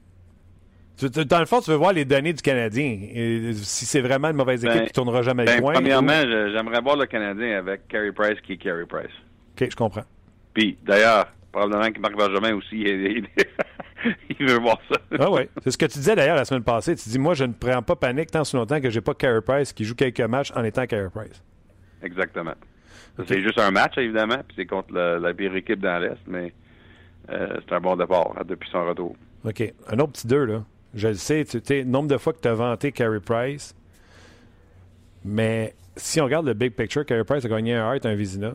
[1.00, 2.98] Dans le fond, tu veux voir les données du Canadien.
[3.14, 5.74] Et si c'est vraiment une mauvaise équipe ben, qui ne tournera jamais ben, le coin.
[5.74, 9.12] Premièrement, j'aimerais voir le Canadien avec Carey Price qui est Carey Price.
[9.54, 10.02] OK, je comprends.
[10.54, 12.78] Puis, d'ailleurs, probablement que Marc Benjamin aussi,
[14.40, 14.98] il, veut voir ça.
[15.20, 15.42] ah oui.
[15.62, 16.96] C'est ce que tu disais d'ailleurs la semaine passée.
[16.96, 19.42] Tu dis, moi, je ne prends pas panique tant si longtemps que j'ai pas Carey
[19.42, 21.42] Price qui joue quelques matchs en étant Carey Price.
[22.02, 22.54] Exactement.
[23.28, 26.52] C'est juste un match, évidemment, puis c'est contre la pire équipe dans l'Est, mais
[27.30, 29.14] euh, c'est un bon départ hein, depuis son retour.
[29.44, 29.62] OK.
[29.88, 30.64] Un autre petit deux, là.
[30.94, 33.74] Je le sais, tu sais, nombre de fois que tu as vanté Carey Price,
[35.24, 38.54] mais si on regarde le big picture, Carey Price a gagné un Hart, un Vizina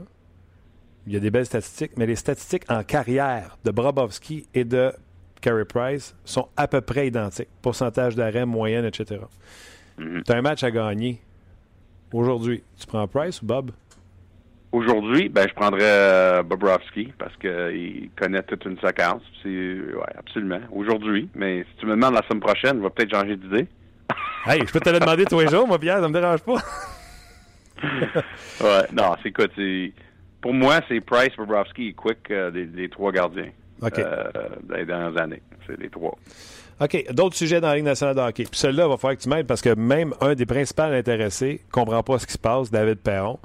[1.07, 4.91] il y a des belles statistiques, mais les statistiques en carrière de Brabowski et de
[5.41, 7.47] Carey Price sont à peu près identiques.
[7.61, 9.21] Pourcentage d'arrêt, moyenne, etc.
[9.97, 10.23] Mm-hmm.
[10.23, 11.21] Tu as un match à gagner.
[12.11, 13.71] Aujourd'hui, tu prends Price ou Bob?
[14.73, 19.21] Aujourd'hui, ben, je prendrais euh, Bobrovski parce qu'il connaît toute une séquence.
[19.41, 20.59] C'est, ouais, absolument.
[20.73, 21.29] Aujourd'hui.
[21.35, 23.67] Mais si tu me demandes la semaine prochaine, je vais peut-être changer d'idée.
[24.45, 26.53] Hey, je peux te le demander tous les jours, moi, Pierre, ça me dérange pas.
[28.61, 29.91] ouais, non, c'est quoi, c'est,
[30.47, 33.49] pour moi, c'est Price, Bobrovski et Quick, euh, les, les trois gardiens.
[33.83, 34.23] Euh,
[34.63, 35.41] des dernières années.
[35.67, 36.17] C'est les trois.
[36.79, 37.05] OK.
[37.11, 38.45] D'autres sujets dans la Ligue nationale de hockey.
[38.45, 41.59] Puis celui-là, il va falloir que tu m'aides parce que même un des principaux intéressés
[41.67, 43.39] ne comprend pas ce qui se passe, David Perron.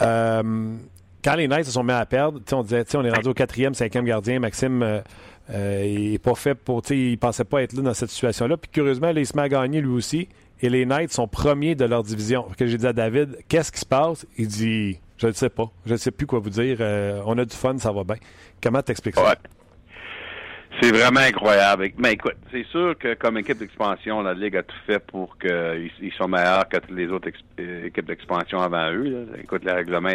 [0.00, 0.76] Euh,
[1.24, 3.74] quand les Knights se sont mis à perdre, on disait, on est rendu au quatrième,
[3.74, 4.38] cinquième gardien.
[4.38, 8.56] Maxime, euh, il n'est pas fait pour, il pensait pas être là dans cette situation-là.
[8.56, 10.28] Puis curieusement, là, il se met à gagner lui aussi.
[10.62, 12.46] Et les Knights sont premiers de leur division.
[12.56, 14.24] Que j'ai dit à David, qu'est-ce qui se passe?
[14.38, 15.70] Il dit, je ne sais pas.
[15.86, 16.78] Je ne sais plus quoi vous dire.
[16.80, 18.16] Euh, on a du fun, ça va bien.
[18.62, 19.34] Comment t'expliques ça?
[20.80, 21.90] C'est vraiment incroyable.
[21.96, 25.90] Mais écoute, c'est sûr que comme équipe d'expansion, la Ligue a tout fait pour qu'ils
[26.02, 29.26] ils soient meilleurs que toutes les autres euh, équipes d'expansion avant eux.
[29.42, 30.10] Écoute, les règlements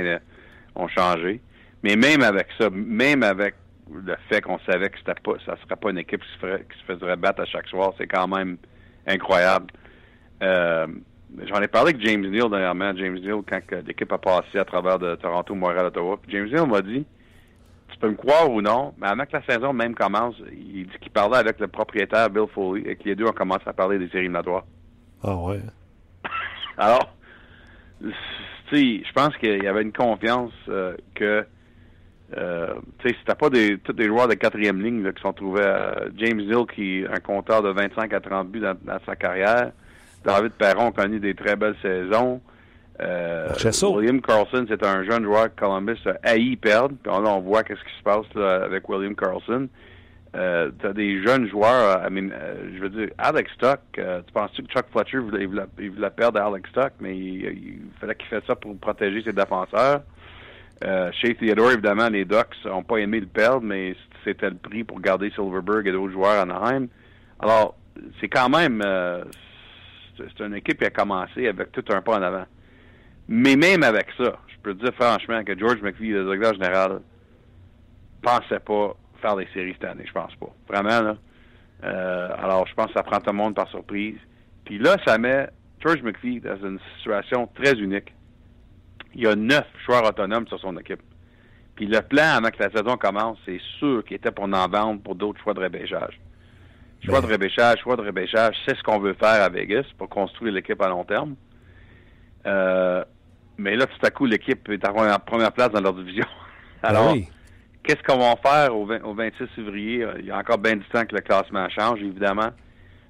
[0.76, 1.41] ont changé.
[1.84, 3.56] Mais même avec ça, même avec
[3.91, 6.66] le fait qu'on savait que c'était pas, ça serait pas une équipe qui se, ferait,
[6.72, 8.58] qui se faisait battre à chaque soir, c'est quand même
[9.08, 9.68] incroyable.
[10.43, 10.88] Euh,
[11.48, 12.94] J'en ai parlé avec James Neal dernièrement.
[12.96, 16.18] James Neal, quand l'équipe a passé à travers de Toronto, Montréal, Ottawa.
[16.22, 17.06] Puis James Neal m'a dit
[17.90, 20.98] tu peux me croire ou non, mais avant que la saison même commence, il dit
[21.02, 24.00] qu'il parlait avec le propriétaire Bill Foley et que les deux ont commencé à parler
[24.00, 24.64] des séries éliminatoires.
[25.24, 25.60] Ah ouais.
[26.78, 27.14] Alors,
[28.02, 28.12] tu
[28.72, 31.46] sais, je pense qu'il y avait une confiance euh, que,
[32.38, 35.34] euh, tu sais, c'était pas des, tous des joueurs de quatrième ligne là, qui sont
[35.34, 35.64] trouvés.
[35.64, 39.16] à- James Hill, qui est un compteur de 25 à 30 buts dans, dans sa
[39.18, 39.72] carrière.
[40.24, 42.41] David Perron a connu des très belles saisons.
[42.99, 43.49] Euh.
[43.84, 46.95] William Carlson, c'est un jeune joueur que Columbus a haï perdre.
[47.01, 49.67] Puis là, on voit qu'est-ce qui se passe là, avec William Carlson.
[50.34, 54.22] Euh, t'as des jeunes joueurs, euh, I mean, euh, je veux dire, Alex Stock, euh,
[54.26, 57.41] tu penses-tu que Chuck Fletcher voulait, il voulait, il voulait perdre Alex Stock, mais il,
[57.43, 60.03] il fallait qu'il fasse ça pour protéger ses défenseurs.
[60.86, 64.84] Euh, chez Theodore, évidemment, les Ducks n'ont pas aimé le perdre, mais c'était le prix
[64.86, 66.88] pour garder Silverberg et d'autres joueurs à Anaheim.
[67.39, 67.76] Alors,
[68.19, 69.24] c'est quand même, euh,
[70.30, 72.45] c'est une équipe qui a commencé avec tout un pas en avant.
[73.28, 77.01] Mais même avec ça, je peux te dire franchement que George McPhee, le directeur général,
[78.22, 80.53] pensait pas faire des séries cette année, je pense pas.
[80.67, 81.17] Vraiment, là.
[81.84, 84.17] Euh, alors, je pense que ça prend tout le monde par surprise.
[84.65, 85.49] Puis là, ça met
[85.80, 88.13] George McPhee dans une situation très unique.
[89.15, 91.01] Il y a neuf joueurs autonomes sur son équipe.
[91.76, 95.01] Puis le plan avant que la saison commence, c'est sûr qu'il était pour en vendre
[95.01, 96.19] pour d'autres choix de repêchage.
[97.04, 100.54] Choix de repêchage, choix de repêchage, c'est ce qu'on veut faire à Vegas pour construire
[100.54, 101.36] l'équipe à long terme.
[102.45, 103.04] Euh,
[103.58, 106.26] mais là, tout à coup, l'équipe est en première- première place dans leur division.
[106.84, 107.28] Alors, Ben oui.
[107.84, 110.06] qu'est-ce qu'on va faire au, 20 au 26 février?
[110.20, 112.49] Il y a encore bien du temps que le classement change, évidemment.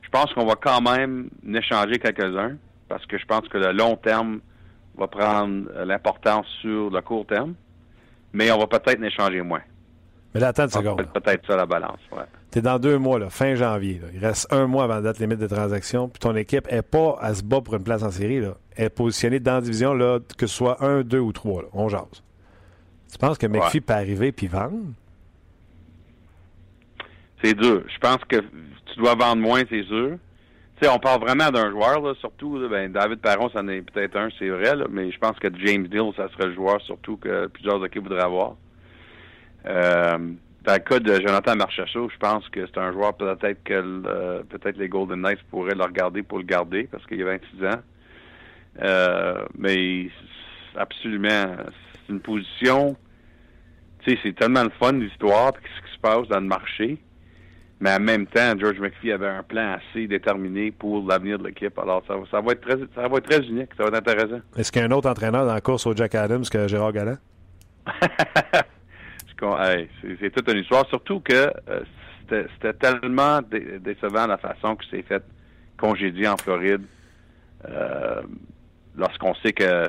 [0.02, 2.58] Je pense qu'on va quand même échanger quelques-uns
[2.89, 4.39] parce que je pense que le long terme
[4.98, 7.54] va prendre l'importance sur le court terme,
[8.34, 9.62] mais on va peut-être échanger moins.
[10.34, 11.08] Mais là, attends une seconde.
[11.14, 12.00] peut-être ça la balance.
[12.12, 12.24] Ouais.
[12.52, 13.99] Tu es dans deux mois, là, fin janvier.
[13.99, 14.08] là.
[14.14, 16.10] Il reste un mois avant la date limite de transaction.
[16.10, 18.41] Puis ton équipe n'est pas à se battre pour une place en série.
[18.41, 18.56] Là.
[18.76, 21.62] Elle est positionnée dans la division, là, que ce soit un, deux ou trois.
[21.62, 21.68] Là.
[21.74, 22.24] On jase.
[23.12, 23.82] Tu penses que McPhee Ouais.
[23.82, 24.84] peut arriver puis vendre?
[27.43, 27.84] C'est dur.
[27.93, 30.18] Je pense que tu dois vendre moins, c'est sûr.
[30.80, 32.58] Tu sais, on parle vraiment d'un joueur, là, surtout.
[32.60, 35.47] là, ben, David Perron, c'en est peut-être un, c'est vrai, là, mais je pense que
[35.66, 38.56] James Deal, ça serait le joueur surtout que plusieurs équipes voudraient avoir.
[39.66, 40.18] Euh,
[40.64, 44.03] dans le cas de Jonathan Marchessault, je pense que c'est un joueur peut-être que le-
[44.05, 47.66] euh, peut-être les Golden Knights pourraient le regarder pour le garder parce qu'il a 26
[47.66, 47.80] ans.
[48.84, 50.07] Euh, mais
[50.76, 51.55] absolument,
[52.05, 52.95] c'est une position.
[53.99, 56.97] Tu sais, c'est tellement le fun l'histoire, puis ce qui se passe dans le marché.
[57.80, 61.78] Mais en même temps, George McPhee avait un plan assez déterminé pour l'avenir de l'équipe.
[61.80, 63.70] Alors, ça, va- ça va être très, ça va être très unique.
[63.76, 64.41] Ça va être intéressant.
[64.55, 66.93] Est-ce qu'il y a un autre entraîneur dans la course au Jack Adams que Gérard
[66.93, 67.18] Galland?
[69.44, 69.89] Hey,
[70.20, 70.88] c'est toute une histoire.
[70.88, 71.82] Surtout que euh,
[72.30, 75.24] c'était tellement dé- décevant la façon que c'est fait
[75.78, 76.82] congédier en Floride.
[77.70, 78.22] euh,
[78.96, 79.88] Lorsqu'on sait que euh,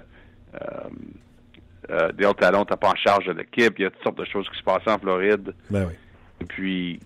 [1.90, 4.24] euh, Dale Talon n'était pas en charge de l'équipe, il y a toutes sortes de
[4.24, 5.52] choses qui se passaient en Floride.
[5.70, 5.94] Ben oui.
[6.40, 7.00] Et puis,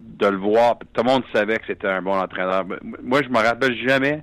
[0.00, 2.64] de le voir, tout le monde savait que c'était un bon entraîneur.
[3.02, 4.22] Moi, je me rappelle jamais,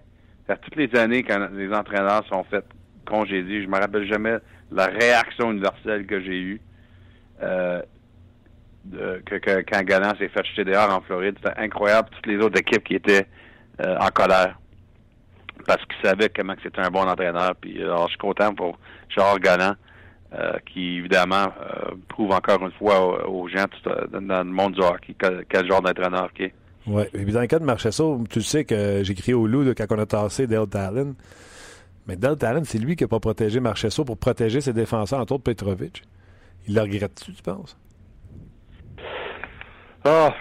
[0.49, 2.65] à toutes les années quand les entraîneurs sont faits
[3.05, 4.37] congédier, je me rappelle jamais
[4.71, 6.61] la réaction universelle que j'ai eue.
[7.41, 7.81] Euh,
[8.85, 11.37] de- que, quand Galland s'est fait jeter dehors en Floride.
[11.43, 13.27] C'était incroyable, toutes les autres équipes qui étaient
[13.85, 14.57] euh, en colère.
[15.65, 17.53] Parce qu'ils savaient comment c'était un bon entraîneur.
[17.59, 18.77] Puis alors, je suis content pour
[19.09, 19.75] Charles Galland,
[20.33, 24.81] euh, qui évidemment euh, prouve encore une fois aux, gens euh, dans, le monde du
[24.81, 26.53] hockey quel, genre d'entraîneur qu'il est.
[26.87, 27.07] Ouais.
[27.13, 29.75] Et puis dans le cas de Marchesso, tu sais que j'ai crié au loup là,
[29.75, 31.15] quand on a tassé Dale Talon.
[32.07, 35.33] Mais Del Talon, c'est lui qui n'a pas protégé Marchesso pour protéger ses défenseurs, entre
[35.33, 36.03] autres Petrovic.
[36.67, 37.77] Il le regrette-tu, tu penses?
[40.03, 40.33] Ah,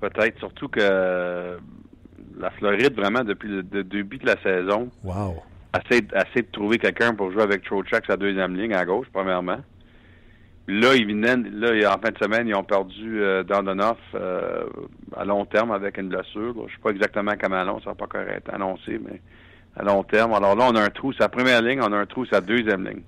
[0.00, 0.38] peut-être.
[0.38, 1.58] Surtout que
[2.38, 5.42] la Floride, vraiment, depuis le, le début de la saison, Wow.
[5.78, 9.58] essaie, essaie de trouver quelqu'un pour jouer avec Trocheck sa deuxième ligne à gauche, premièrement.
[10.68, 14.64] Là, ils viennent, là, en fin de semaine, ils ont perdu euh, Dondonoff euh,
[15.16, 16.54] à long terme avec une blessure.
[16.68, 19.20] Je sais pas exactement comment long, ça n'a pas encore été annoncé, mais
[19.76, 20.32] à long terme.
[20.34, 22.86] Alors là, on a un trou, sa première ligne, on a un trou, sa deuxième
[22.86, 23.02] ligne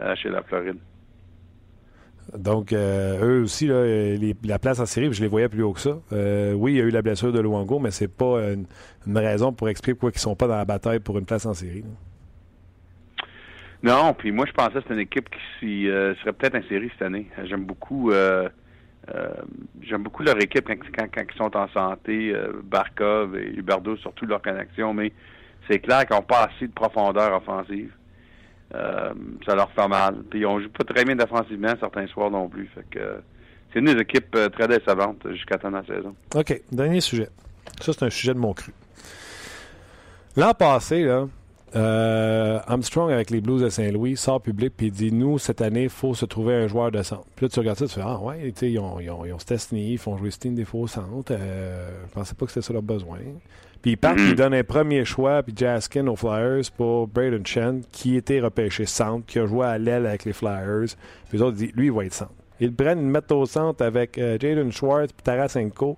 [0.00, 0.76] euh, chez la Floride.
[2.36, 5.98] Donc, euh, eux aussi, la place en série, je les voyais plus haut que ça.
[6.12, 8.66] Euh, oui, il y a eu la blessure de Luango, mais c'est pas une,
[9.18, 11.84] raison pour expliquer pourquoi ils sont pas dans la bataille pour une place en série.
[13.82, 15.28] Non, puis moi je pensais que c'était une équipe
[15.58, 17.26] qui euh, serait peut-être en série cette année.
[17.44, 18.12] J'aime beaucoup
[19.82, 24.94] j'aime beaucoup leur équipe quand, ils sont en santé, Barkov et Huberdo, surtout leur connexion,
[24.94, 25.12] mais
[25.68, 27.92] c'est clair qu'ils n'ont pas assez de profondeur offensive.
[28.74, 29.12] Euh,
[29.44, 30.16] ça leur fait mal.
[30.30, 32.68] Puis on joue pas très bien défensivement certains soirs non plus.
[32.74, 33.16] Fait que euh,
[33.72, 36.14] c'est une des équipes euh, très décevantes jusqu'à temps de la saison.
[36.34, 37.28] OK, dernier sujet.
[37.80, 38.72] Ça, c'est un sujet de mon cru.
[40.36, 41.26] L'an passé, là,
[41.74, 45.88] euh, Armstrong avec les Blues de Saint-Louis sort public puis dit Nous, cette année, il
[45.88, 47.24] faut se trouver un joueur de centre.
[47.36, 49.38] Puis là, tu regardes ça, tu fais Ah, ouais, ils ont, ils ont, ils ont
[49.38, 51.32] Stastny, ils font jouer Steen des faux centres.
[51.32, 53.18] Euh, je pensais pas que c'était ça leur besoin.
[53.80, 54.28] Puis ils partent, Mhm.
[54.28, 58.86] ils donnent un premier choix, puis Jaskin aux Flyers pour Braden Chen, qui était repêché
[58.86, 60.86] centre, qui a joué à l'aile avec les Flyers.
[61.28, 62.30] Puis les autres disent Lui, il va être centre.
[62.60, 65.96] Ils le prennent, ils le mettent au centre avec euh, Jaden Schwartz puis Tarasenko.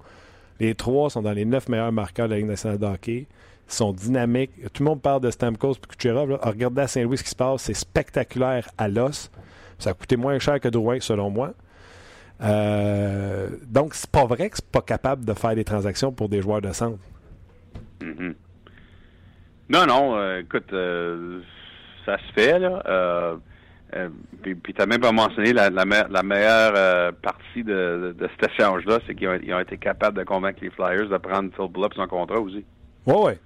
[0.61, 3.27] Les trois sont dans les neuf meilleurs marqueurs de la Ligue nationale de hockey.
[3.67, 4.53] Sont dynamiques.
[4.73, 6.31] Tout le monde parle de Stamkos et Kucherov.
[6.31, 6.39] là.
[6.43, 7.63] Regardez à Saint-Louis ce qui se passe.
[7.63, 9.31] C'est spectaculaire à l'os.
[9.79, 11.53] Ça a coûté moins cher que Drouin, selon moi.
[12.43, 16.43] Euh, donc, c'est pas vrai que c'est pas capable de faire des transactions pour des
[16.43, 16.99] joueurs de centre.
[18.03, 18.35] Mhm.
[19.71, 21.41] Non, non, euh, écoute, euh,
[22.05, 22.83] ça se fait, là.
[22.87, 23.37] Euh,
[24.43, 28.99] puis puis t'as même pas mentionné la, la, me- la meilleure partie de, cet échange-là,
[29.07, 32.41] c'est qu'ils ont, été capables de convaincre les Flyers de prendre Phil Bullock son contrat
[32.41, 32.65] aussi.
[33.07, 33.39] Ouais, ouais.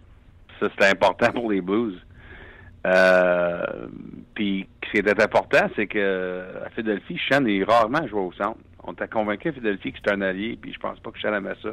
[0.61, 2.01] Ça, c'était important pour les Blues.
[2.87, 3.89] Euh,
[4.35, 8.59] puis, ce qui était important, c'est que à Philadelphie, Shen est rarement joué au centre.
[8.85, 11.35] On t'a convaincu à Philadelphie que c'était un allié, puis je pense pas que Shen
[11.35, 11.71] aimait ça.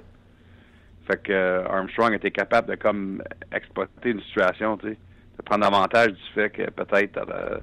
[1.08, 3.24] Fait que euh, Armstrong était capable de comme
[3.54, 4.98] exploiter une situation, tu sais,
[5.38, 7.60] de prendre avantage du fait que peut-être euh,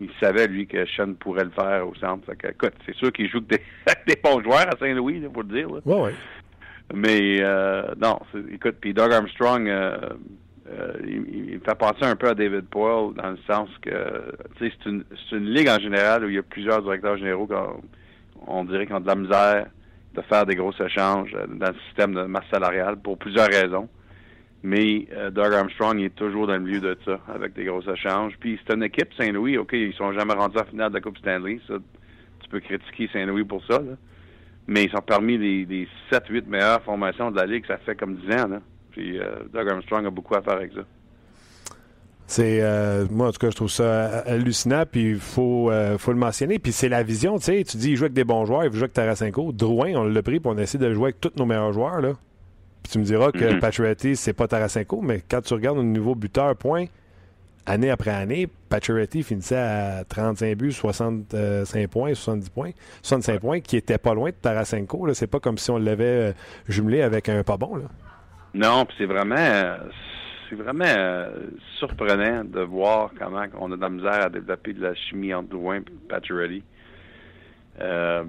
[0.00, 2.24] il savait lui que Shen pourrait le faire au centre.
[2.26, 3.62] Fait que écoute, c'est sûr qu'il joue que des,
[4.06, 5.68] des bons joueurs à Saint-Louis, pour le dire.
[5.68, 5.80] là.
[5.84, 6.14] Ouais, ouais.
[6.94, 8.20] Mais euh, non,
[8.52, 9.68] écoute, puis Doug Armstrong,
[10.68, 13.90] euh, il, me fait penser un peu à David Poyle dans le sens que,
[14.58, 17.82] c'est une, une ligue en général où il y a plusieurs directeurs généraux qui ont-
[18.46, 19.66] on dirait qu'ils ont de la misère
[20.14, 23.88] de faire des gros échanges euh, dans le système de masse salariale pour plusieurs raisons.
[24.62, 28.34] Mais euh, Doug Armstrong est toujours dans le milieu de ça, avec des gros échanges.
[28.40, 31.18] Puis c'est une équipe, Saint-Louis, OK, ils sont jamais rendus en finale de la Coupe
[31.18, 31.60] Stanley.
[31.68, 31.74] Ça,
[32.40, 33.92] tu peux critiquer Saint-Louis pour ça, là.
[34.66, 38.16] Mais ils sont parmi les, les 7-8 meilleures formations de la Ligue, ça fait comme
[38.16, 38.60] 10 ans.
[38.96, 40.80] Puis euh, Doug Armstrong a beaucoup à faire avec ça.
[42.26, 44.84] C'est euh, moi en tout cas je trouve ça euh, hallucinant.
[44.90, 46.58] Puis il faut euh, faut le mentionner.
[46.58, 47.62] Puis c'est la vision tu sais.
[47.64, 49.52] Tu dis il joue avec des bons joueurs il joue avec Tarasenko.
[49.52, 51.74] Drouin on l'a pris puis on a essayé de le jouer avec tous nos meilleurs
[51.74, 52.14] joueurs là.
[52.82, 53.60] Puis tu me diras que.
[53.60, 56.86] Pacioretty c'est pas Tarasenko mais quand tu regardes au niveau buteur point
[57.66, 62.70] année après année Pacioretty finissait à 35 buts 65 points 70 points
[63.02, 65.12] 65 points qui était pas loin de Tarasenko là.
[65.12, 66.34] C'est pas comme si on l'avait
[66.66, 67.84] jumelé avec un pas bon là
[68.56, 69.78] Non, puis c'est vraiment euh,
[70.48, 71.30] c'est vraiment euh,
[71.78, 75.50] surprenant de voir comment on a de la misère à développer de la chimie entre
[75.50, 76.62] Drouin et Pacioretty.
[77.80, 78.24] Euh,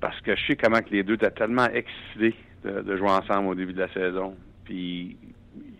[0.00, 2.34] parce que je sais comment que les deux étaient tellement excités
[2.64, 4.34] de, de jouer ensemble au début de la saison.
[4.64, 5.16] Puis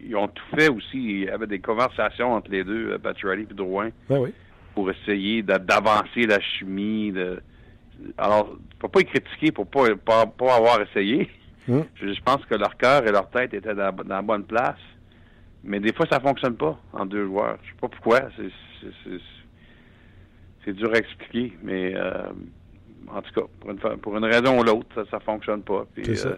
[0.03, 0.95] ils ont tout fait aussi.
[0.95, 4.33] Il y avait des conversations entre les deux, Pacioretty et Drouin, ben oui
[4.75, 7.13] pour essayer d'avancer la chimie.
[7.13, 7.41] De...
[8.19, 11.31] Alors, faut pas y critiquer pour pas, pas, pas avoir essayé.
[11.69, 11.81] Mm.
[11.95, 14.79] Je, je pense que leur cœur et leur tête étaient dans, dans la bonne place.
[15.63, 17.57] Mais des fois, ça fonctionne pas en deux joueurs.
[17.63, 18.21] Je sais pas pourquoi.
[20.65, 21.53] C'est, dur à expliquer.
[21.63, 22.23] Mais euh,
[23.09, 25.87] en tout cas, pour une, fa- pour une raison ou l'autre, ça, ça fonctionne pas.
[25.95, 26.29] Puis, ça.
[26.29, 26.37] euh,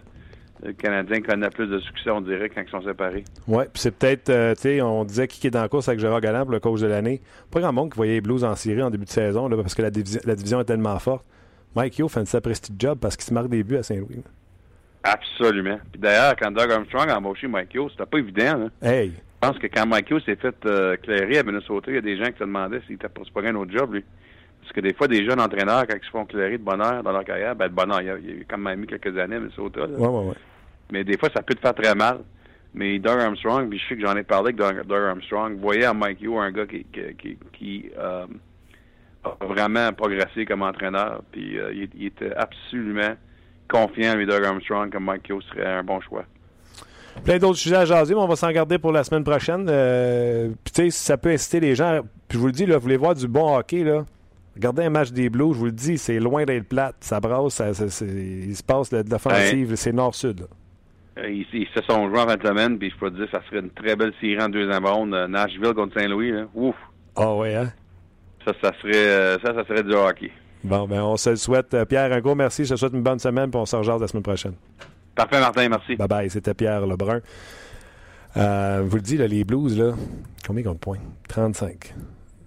[0.63, 3.23] le Canadien connaît plus de succès, on dirait, quand ils sont séparés.
[3.47, 5.99] Oui, puis c'est peut-être, euh, tu sais, on disait qui est dans la course avec
[5.99, 7.21] Gérard Galland pour le coach de l'année.
[7.51, 9.75] Pas grand monde qui voyait les Blues en série en début de saison, là, parce
[9.75, 11.25] que la, division- la division est tellement forte.
[11.75, 14.23] Mike Yo fait une sapristi job parce qu'il se marque des buts à Saint-Louis.
[15.07, 15.79] Absolument.
[15.91, 18.65] Puis d'ailleurs, quand Doug Armstrong a embauché Mike Hughes, c'était pas évident.
[18.65, 18.71] Hein.
[18.81, 19.13] Hey!
[19.41, 22.01] Je pense que quand Mike Hughes s'est fait euh, clairer à Minnesota, il y a
[22.01, 24.03] des gens qui se demandaient s'il était pas pogner un autre job, lui.
[24.61, 27.11] Parce que des fois, des jeunes entraîneurs, quand ils se font clairer de bonheur dans
[27.11, 29.17] leur carrière, ben de bonheur, il y a, il y a quand même eu quelques
[29.17, 29.81] années à Minnesota.
[29.81, 29.97] là.
[29.97, 30.35] Ouais, ouais, ouais.
[30.91, 32.19] Mais des fois, ça peut te faire très mal.
[32.73, 35.85] Mais Doug Armstrong, puis je sais que j'en ai parlé avec Doug, Doug Armstrong, voyait
[35.85, 38.25] à Mike Hugh un gars qui, qui, qui, qui, euh,
[39.23, 41.21] a vraiment progressé comme entraîneur.
[41.31, 43.15] Puis euh, il, il était absolument
[43.67, 46.23] confiant, lui, Doug Armstrong, que Mike Hugh serait un bon choix.
[47.23, 49.65] Plein d'autres sujets à jaser, mais on va s'en garder pour la semaine prochaine.
[49.69, 52.01] Euh, puis tu sais, ça peut inciter les gens.
[52.27, 54.05] Puis je vous le dis, là, vous voulez voir du bon hockey, là.
[54.55, 56.95] Regardez un match des Blues, je vous le dis, c'est loin d'être plate.
[57.01, 60.47] Ça brasse, ça, ça- il se passe de, l'offensive, c'est nord-sud.
[61.19, 63.27] Euh, ils, ils se sont joués en fin de semaine, puis je peux te dire,
[63.31, 65.13] ça serait une très belle série en deuxième ronde.
[65.13, 66.45] euh, Nashville contre Saint-Louis, là.
[66.53, 66.75] Ouf!
[67.15, 67.71] Ah ouais, hein?
[68.45, 70.31] Ça, ça serait, ça, ça serait du hockey.
[70.63, 71.73] Bon, ben on se le souhaite.
[71.73, 72.65] Euh, Pierre, un gros merci.
[72.65, 74.53] Je te souhaite une bonne semaine, puis on se rejoint la semaine prochaine.
[75.15, 75.95] Parfait, Martin, merci.
[75.95, 77.21] Bye bye, c'était Pierre Lebrun.
[78.35, 79.93] Euh, je vous le dis, là, les Blues, là,
[80.45, 80.99] combien ils ont de points?
[81.27, 81.95] 35.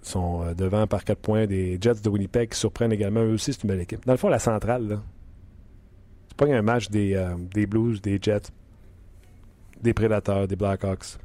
[0.03, 3.21] Ils sont euh, devant par 4 points des Jets de Winnipeg qui surprennent également.
[3.21, 4.05] Eux aussi, c'est une belle équipe.
[4.05, 5.01] Dans le fond, la centrale, là,
[6.29, 8.51] c'est pas un match des, euh, des Blues, des Jets,
[9.81, 11.17] des Prédateurs, des Blackhawks.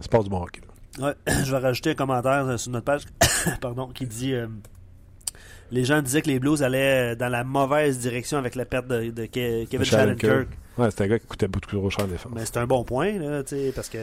[0.00, 0.60] C'est pas du bon hockey.
[0.60, 0.66] là.
[1.06, 3.02] Ouais, je vais rajouter un commentaire sur notre page
[3.60, 4.48] pardon, qui dit euh,
[5.72, 8.88] Les gens disaient que les Blues allaient euh, dans la mauvaise direction avec la perte
[8.88, 10.48] de, de Ke- Kevin Shattenkirk.
[10.78, 12.32] Ouais, c'est un gars qui coûtait beaucoup trop cher en défense.
[12.34, 13.42] Mais c'est un bon point, là,
[13.74, 13.98] parce que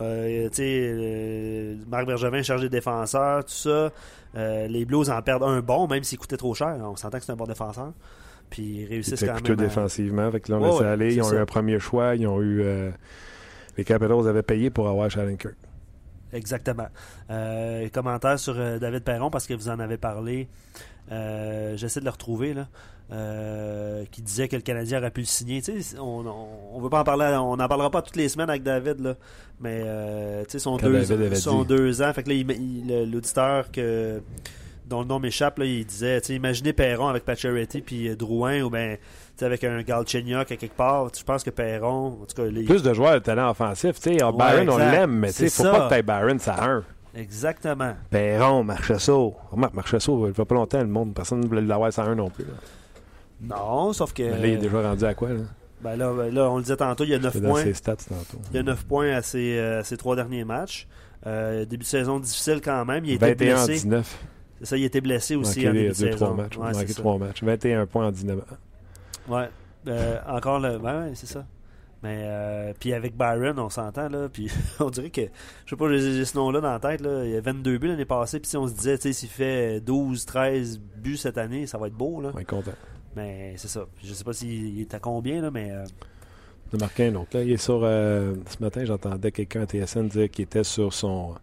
[0.00, 3.90] euh, euh, Marc Bergevin charge des défenseurs, tout ça.
[4.36, 6.76] Euh, les Blues en perdent un bon, même s'il coûtait trop cher.
[6.80, 7.92] On s'entend que c'est un bon défenseur.
[8.50, 9.52] Puis ils réussissent quand même.
[9.58, 10.30] à- défensivement.
[10.30, 11.14] Fait que là, on Ouais, laissait ouais, aller.
[11.14, 12.14] Ils ont eu un premier choix.
[12.14, 12.62] Ils ont eu.
[13.76, 15.54] les Capitals avaient payé pour avoir Shattenkirk.
[16.34, 16.88] Exactement.
[17.30, 20.48] Euh, commentaire sur David Perron parce que vous en avez parlé.
[21.10, 22.68] Euh, J'essaie de le retrouver là.
[23.10, 25.60] Euh, qui disait que le Canadien aurait pu le signer.
[25.60, 28.28] Tu sais, on, on, on veut pas en parler, on n'en parlera pas toutes les
[28.30, 29.14] semaines avec David là.
[29.60, 32.12] Mais euh, tu sais, son Quand deux, son deux ans.
[32.14, 34.22] Fait que là, l'auditeur que
[34.86, 38.62] dont le nom m'échappe là, il disait, tu imaginez Perron avec Pacioretty puis euh, Drouin
[38.62, 38.96] ou ben
[39.40, 41.08] avec un Galchenyuk à quelque part.
[41.18, 43.96] Je pense que Perron, en tout cas, les- Plus de joueurs de talent offensif.
[44.00, 45.70] Tu sais, ah, Ouais, Byron, on l'aime, mais tu sais, faut ça.
[45.72, 46.84] pas que tu Byron, ça a un.
[47.14, 47.94] Exactement.
[48.10, 49.34] Perron, Marchessault.
[49.50, 52.30] Remarque, Marchessault, il fait pas longtemps, le monde, personne ne voulait l'avoir ça un non
[52.30, 52.44] plus.
[52.44, 52.52] Là.
[53.56, 55.40] Non, sauf que Mais là, il est déjà rendu à quoi, là?
[55.80, 57.62] Ben là, ben là, on le disait tantôt, il y a 9 C'est dans points.
[57.64, 58.38] ses stats tantôt.
[58.50, 60.86] Il y a 9 points à ses, euh, ses trois derniers matchs.
[61.26, 63.04] Euh, début de saison difficile quand même.
[63.04, 63.72] Il a été 21 en blessé.
[63.82, 64.18] 19.
[64.60, 66.34] C'est ça, il a été blessé aussi en début les de deux, trois saison.
[66.40, 66.56] matchs.
[66.56, 67.00] Ouais, Manqué c'est ça.
[67.00, 67.42] trois matchs.
[67.42, 68.38] 21 points en 19.
[69.28, 69.48] Ouais.
[69.88, 70.76] Euh, encore le.
[70.76, 71.44] Ouais, ouais, c'est ça.
[72.02, 74.50] Mais euh, puis avec Byron, on s'entend là, puis
[74.80, 75.20] on dirait que
[75.66, 77.86] je sais pas, j'ai ce nom-là dans la tête là, il y a 22 buts
[77.88, 81.38] l'année passée, puis si on se disait tu sais s'il fait 12 13 buts cette
[81.38, 82.32] année, ça va être beau là.
[82.34, 82.72] On est content.
[83.14, 83.86] Mais c'est ça.
[84.02, 85.84] Je sais pas s'il est à combien là, mais euh,
[86.72, 87.36] De un autre.
[87.36, 87.82] Là, il est sur.
[87.84, 91.34] euh, ce matin, j'entendais quelqu'un à TSN dire qu'il était sur son.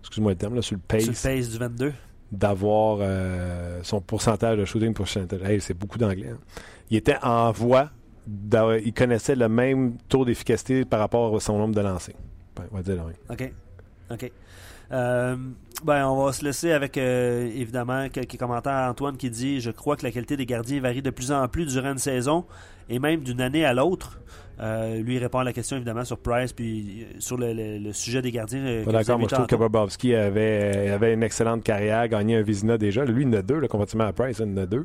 [0.00, 1.02] Excuse-moi le terme, là, sur le pace.
[1.02, 1.92] sur le pace du 22.
[2.32, 5.42] d'avoir euh, son pourcentage de shooting percentage.
[5.42, 6.30] Hey, c'est beaucoup d'anglais.
[6.30, 6.38] hein.
[6.90, 7.90] Il était en voie.
[8.26, 12.14] Il connaissait le même taux d'efficacité par rapport à son nombre de lancers.
[12.56, 13.12] Ben, on va dire oui.
[13.30, 13.52] OK.
[14.12, 14.32] OK.
[14.92, 15.36] Euh,
[15.84, 18.88] ben, on va se laisser avec, euh, évidemment, quelques commentaires.
[18.90, 21.66] Antoine qui dit Je crois que la qualité des gardiens varie de plus en plus
[21.66, 22.44] durant une saison
[22.88, 24.18] et même d'une année à l'autre.
[24.60, 27.92] Euh, lui, répond à la question, évidemment, sur Price puis euh, sur le, le- le
[27.94, 28.82] sujet des gardiens.
[28.84, 29.56] vous d'accord, moi je trouve que.
[29.56, 33.04] Bobrovski avait, avait une excellente carrière, gagné un Vizina déjà.
[33.06, 34.84] Lui, il en a deux, là, comparativement à Price, il en a deux.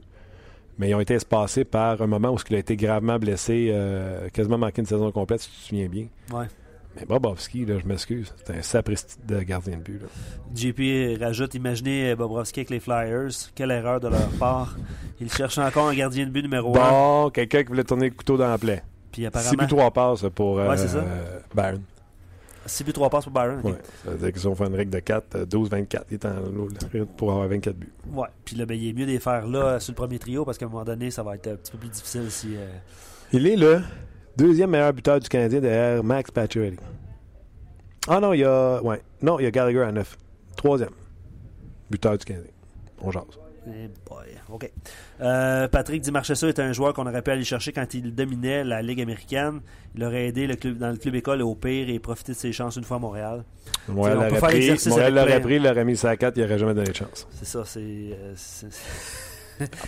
[0.78, 4.28] Mais ils ont été espacés par un moment où il a été gravement blessé, euh,
[4.30, 6.08] quasiment manqué une saison complète, si tu te souviens bien.
[6.34, 6.46] Ouais.
[6.98, 10.02] Mais Bobrovski, là, je m'excuse, c'est un sapristi de gardien de but.
[10.02, 10.08] là.
[10.56, 13.32] JP rajoute Imaginez euh, Bobrovski avec les Flyers.
[13.54, 14.76] Quelle erreur de leur part.
[15.20, 16.80] Ils cherchent encore un gardien de but numéro 1.
[16.80, 18.82] Bon, quelqu'un qui voulait tourner le couteau dans la plaie.
[19.12, 21.82] Puis 6 apparemment, buts 3 passes pour Ouais, euh, Byron.
[22.66, 23.60] 6 buts 3 passes pour Byron.
[23.60, 23.66] ok?
[23.66, 23.74] Ouais.
[24.04, 26.04] Ça veut dire qu'ils ont fait une règle de 4, euh, 12-24.
[26.10, 26.88] Il est en l'autre
[27.18, 27.92] pour avoir 24 buts.
[28.14, 28.28] Ouais.
[28.44, 30.58] Puis là, ben, il est mieux de les faire là sur le premier trio parce
[30.58, 32.56] qu'à un moment donné, ça va être un petit peu plus difficile si.
[32.56, 32.68] euh,
[33.34, 33.82] Il est le
[34.38, 36.78] deuxième meilleur buteur du Canadien derrière Max Pacioretty.
[38.08, 38.82] Ah non, il y a.
[38.84, 39.02] Ouais.
[39.22, 40.18] Non, il y a Gallagher à 9.
[40.56, 40.92] Troisième
[41.90, 42.52] buteur du Canadien.
[43.02, 43.24] On jase.
[43.68, 44.72] Eh boy, OK.
[45.22, 48.64] Euh, Patrick Di Marchessault est un joueur qu'on aurait pu aller chercher quand il dominait
[48.66, 49.62] la Ligue américaine.
[49.96, 52.52] Il aurait aidé le club, dans le club école au pire et profité de ses
[52.52, 53.44] chances une fois à Montréal.
[53.88, 56.96] Montréal l'aurait faire pris, Montréal pris, l'aurait mis à 4, il n'aurait jamais donné de
[56.96, 57.28] chance.
[57.32, 57.80] C'est ça, c'est.
[57.80, 58.36] euh,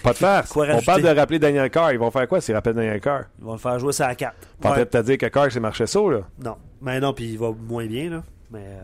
[0.01, 0.47] Pas de.
[0.47, 0.85] Quoi On rajouter?
[0.85, 1.91] parle de rappeler Daniel Carr.
[1.91, 3.23] Ils vont faire quoi s'ils rappellent Daniel Carr?
[3.39, 4.33] Ils vont le faire jouer ça à 4.
[4.61, 6.21] Pas peut-être te dire que Carr, c'est Marchesso, là.
[6.41, 6.55] Non.
[6.81, 8.23] Mais non, puis il va moins bien, là.
[8.49, 8.79] Mais euh,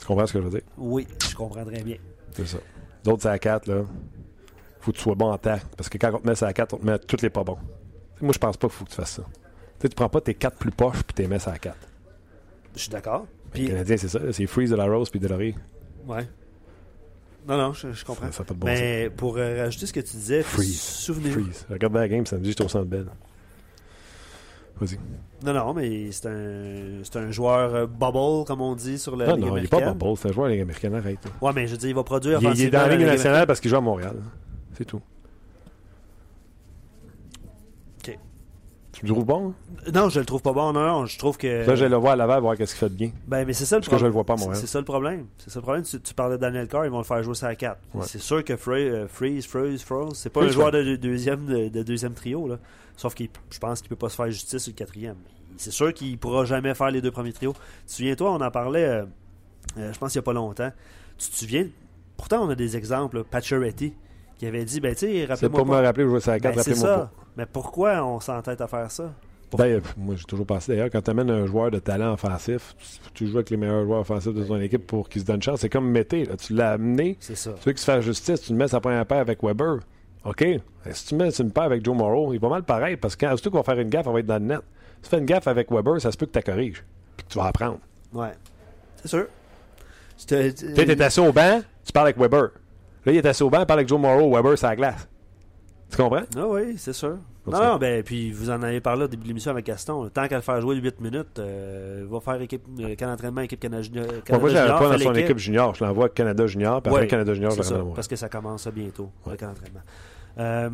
[0.00, 0.62] Tu comprends ce que je veux dire?
[0.78, 1.96] oui, je comprends très bien.
[2.32, 2.58] C'est ça.
[3.04, 3.82] D'autres, c'est à 4, là.
[4.84, 5.58] Faut que tu sois bon en temps.
[5.76, 7.42] Parce que quand on te met ça à 4, on te met tous les pas
[7.42, 7.58] bons.
[8.20, 9.22] Moi, je pense pas qu'il faut que tu fasses ça.
[9.22, 9.30] Tu
[9.82, 11.74] sais, tu prends pas tes 4 plus poches puis tu les mets ça à 4.
[12.74, 13.26] Je suis d'accord.
[13.54, 14.20] Les Canadiens, c'est ça.
[14.32, 15.54] C'est Freeze de la Rose puis de Laurier.
[16.08, 16.26] ouais.
[17.46, 18.24] Non, non, je, je comprends.
[18.26, 20.80] Ça, ça a pas de bon Mais pour euh, rajouter ce que tu disais, Freeze.
[20.80, 21.42] souvenez-vous.
[21.44, 21.66] Freeze.
[21.70, 23.06] Regarde la game samedi, j'étais au centre belle.
[24.80, 24.98] Vas-y.
[25.44, 29.26] Non, non, mais c'est un, c'est un joueur euh, bubble, comme on dit sur la
[29.26, 30.16] Non, Ligue non, il n'est pas bubble.
[30.16, 30.94] C'est un joueur de Ligue américaine.
[30.94, 31.18] Arrête.
[31.42, 33.46] Ouais, mais je dire, il va produire Il, est- il est dans la Ligue nationale
[33.46, 34.16] parce qu'il joue à Montréal.
[34.76, 35.00] C'est tout.
[37.98, 38.18] Ok.
[38.92, 39.48] Tu le trouves bon?
[39.86, 39.90] hein?
[39.92, 40.72] Non, je le trouve pas bon.
[40.72, 41.66] Non, non, je trouve que.
[41.66, 43.10] Là, je vais le voir à Laval, voir qu'est-ce qu'il fait de bien.
[43.26, 44.08] Ben, mais c'est ça le Parce que je problème.
[44.10, 44.56] le vois pas à Montréal.
[44.60, 45.26] C'est ça le problème.
[45.38, 45.84] C'est ça le problème.
[45.84, 47.78] Tu, tu parlais de Daniel Carr, ils vont le faire jouer ça à 4.
[47.94, 48.04] Ouais.
[48.06, 50.96] C'est sûr que Frey- euh, Freeze, Freeze, Froze, c'est pas Freeze, un joueur de, de
[50.96, 52.46] deuxième, de, de deuxième trio.
[52.48, 52.58] Là.
[52.96, 55.16] Sauf que je pense qu'il peut pas se faire justice sur le quatrième.
[55.56, 57.52] C'est sûr qu'il pourra jamais faire les deux premiers trios.
[57.52, 59.04] Tu te souviens-toi, on en parlait, euh,
[59.78, 60.70] euh, je pense il y a pas longtemps.
[61.18, 61.66] Tu te souviens,
[62.16, 63.18] pourtant on a des exemples.
[63.18, 63.24] là.
[63.24, 63.92] Pacioretty,
[64.44, 65.80] qui avait dit, ben tu sais, C'est rappelez-moi pour pas.
[65.80, 66.96] me rappeler que je à 4, Ben, c'est rappelez-moi ça.
[66.98, 67.10] pas.
[67.36, 69.12] Mais pourquoi on s'entête à faire ça?
[69.56, 72.74] Ben, euh, moi, j'ai toujours pensé d'ailleurs, quand tu amènes un joueur de talent offensif,
[72.78, 75.42] tu, tu joues avec les meilleurs joueurs offensifs de ton équipe pour qu'ils se donnent
[75.42, 75.60] chance.
[75.60, 76.36] C'est comme Mété, là.
[76.36, 77.50] tu l'as amené, C'est ça.
[77.52, 79.78] tu veux qu'il se fasse justice, tu le mets sa première paire avec Weber.
[80.24, 80.40] OK.
[80.42, 80.60] Ben,
[80.92, 83.36] Si tu mets une paire avec Joe Morrow, il va mal pareil, parce que quand
[83.36, 84.60] surtout qu'on va faire une gaffe, on va être dans le net.
[84.96, 86.82] Si tu fais une gaffe avec Weber, ça se peut que tu corriges,
[87.16, 87.78] puis que tu vas apprendre.
[88.12, 88.32] Ouais.
[88.96, 89.26] C'est sûr.
[90.16, 92.50] Tu sais, t'es assis au banc, tu parles avec Weber.
[93.06, 95.08] Là, il au banc, il parle avec Joe Morrow, Weber, c'est la glace.
[95.90, 96.22] Tu comprends?
[96.36, 97.18] Ah oui, c'est sûr.
[97.46, 100.08] Non, non, ben, puis vous en avez parlé au début de l'émission avec Gaston.
[100.08, 103.60] Tant qu'à le faire jouer 8 minutes, euh, va faire équipe, euh, camp d'entraînement, équipe
[103.60, 105.74] Canada, Junior- Moi, moi, je pas dans son équipe junior.
[105.74, 108.66] Je l'envoie Canada Junior, puis Ouais, après Canada Junior, je ça, parce que ça commence
[108.68, 109.32] bientôt, Ouais.
[109.32, 109.80] le camp d'entraînement.
[110.38, 110.70] Euh,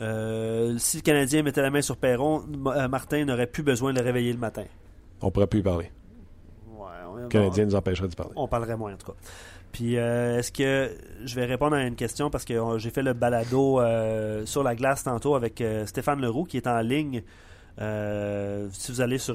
[0.00, 3.98] euh, si le Canadien mettait la main sur Perron, euh, Martin n'aurait plus besoin de
[3.98, 4.64] le réveiller le matin.
[5.20, 5.90] On pourrait plus y parler.
[6.76, 8.32] Ouais, on- Le Canadien nous empêcherait d'y parler.
[8.34, 9.18] On parlerait moins, en tout cas.
[9.74, 10.90] Puis, euh, est-ce que
[11.24, 14.62] je vais répondre à une question parce que euh, j'ai fait le balado euh, sur
[14.62, 17.22] la glace tantôt avec euh, Stéphane Leroux qui est en ligne.
[17.80, 19.34] Euh, si vous allez sur,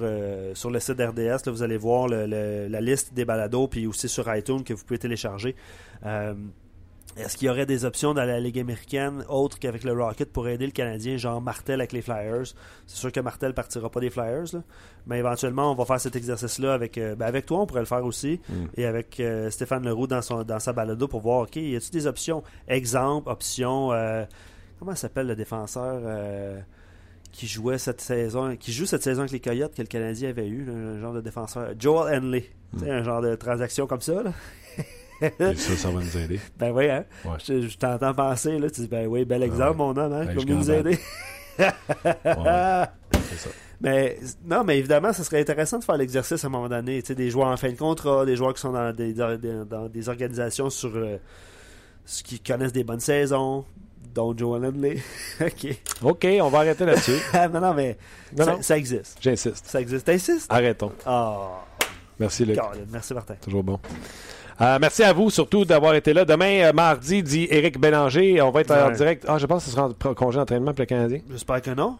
[0.54, 4.08] sur le site d'RDS, vous allez voir le- le- la liste des balados, puis aussi
[4.08, 5.58] sur iTunes que vous pouvez télécharger.
[7.18, 10.48] Est-ce qu'il y aurait des options dans la Ligue américaine autres qu'avec le Rocket pour
[10.48, 12.46] aider le Canadien, genre Martel avec les Flyers?
[12.88, 14.62] C'est sûr que Martel partira pas des Flyers, là,
[15.06, 17.88] mais éventuellement, on va faire cet exercice-là avec, euh, ben, avec toi, on pourrait le
[17.88, 18.54] faire aussi, Mm.
[18.78, 21.92] et avec euh, Stéphane Leroux dans, son, dans sa balado pour voir, OK, y a-t-il
[21.92, 22.42] des options?
[22.68, 24.24] Exemple, option, euh,
[24.78, 26.02] comment s'appelle le défenseur
[27.32, 30.48] qui jouait cette saison, qui joue cette saison avec les Coyotes que le Canadien avait
[30.48, 32.50] eu, là, un genre de défenseur Joel Henley.
[32.80, 34.32] Sais, Un genre de transaction comme ça, là.
[35.22, 36.40] Et ça, ça va nous aider?
[36.58, 37.06] Ben oui, hein?
[37.26, 37.38] Ouais.
[37.46, 38.70] Je, je t'entends penser, là.
[38.70, 39.76] Tu dis, ben oui, bel exemple, ouais.
[39.78, 40.26] mon homme, hein?
[40.26, 41.00] Ben, Comme je nous aider.
[41.60, 41.66] Ouais,
[43.30, 43.50] c'est ça.
[43.82, 47.02] Mais non, mais évidemment, ce serait intéressant de faire l'exercice à un moment donné.
[47.02, 49.40] Tu sais, des joueurs en fin de contrat, des joueurs qui sont dans des, dans,
[49.66, 51.18] dans des organisations sur euh,
[52.06, 53.64] ce qui connaissent des bonnes saisons,
[54.14, 54.98] dont Joel Henley.
[55.42, 55.68] ok.
[56.02, 57.20] OK, on va arrêter là-dessus.
[57.54, 57.98] Non, non, mais
[58.38, 58.62] Non, ça, non.
[58.62, 59.18] ça existe.
[59.22, 59.66] J'insiste.
[59.66, 60.06] Ça existe.
[60.06, 60.48] T'insistes?
[60.52, 60.92] Arrêtons.
[61.06, 61.66] Ah,
[62.20, 62.60] Merci, Luc.
[62.92, 63.36] Merci Martin.
[63.42, 63.80] Toujours bon.
[64.62, 66.26] Euh, merci à vous surtout d'avoir été là.
[66.26, 68.42] Demain, euh, mardi, dit Éric Bélanger.
[68.42, 69.24] On va être en direct.
[69.28, 71.20] Ah, je pense que ce sera en congé d'entraînement pour le Canadien.
[71.32, 71.98] J'espère que non.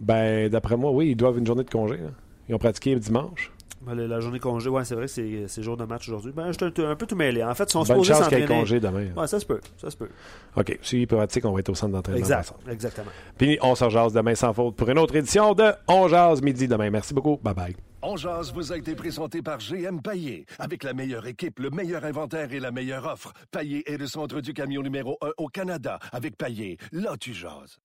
[0.00, 1.96] Ben, d'après moi, oui, ils doivent une journée de congé.
[1.96, 2.10] là.
[2.48, 3.50] Ils ont pratiqué dimanche.
[3.86, 6.08] Ben, la, la journée de congé, ouais, c'est vrai que c'est c'est jour de match
[6.08, 6.32] aujourd'hui.
[6.32, 7.42] Ben, je suis un, un peu tout mêlé.
[7.44, 8.60] En fait, ils sont Bonne supposés chance qu'il y ait s'entraîner.
[8.60, 9.06] congé demain.
[9.16, 9.60] Ouais, ça se peut.
[9.76, 10.08] Ça se peut.
[10.56, 12.18] OK, s'ils pratiquent, on va être au centre d'entraînement.
[12.20, 12.54] Exact.
[12.68, 13.10] Exactement.
[13.36, 16.66] Puis on se jase demain sans faute pour une autre édition de On jase midi
[16.68, 16.90] demain.
[16.90, 17.38] Merci beaucoup.
[17.42, 17.76] Bye bye.
[18.02, 20.44] On jase vous a été présenté par GM Paillé.
[20.58, 23.32] Avec la meilleure équipe, le meilleur inventaire et la meilleure offre.
[23.50, 25.98] Paillé est le centre du camion numéro 1 au Canada.
[26.12, 27.78] Avec Paillé, là tu jases.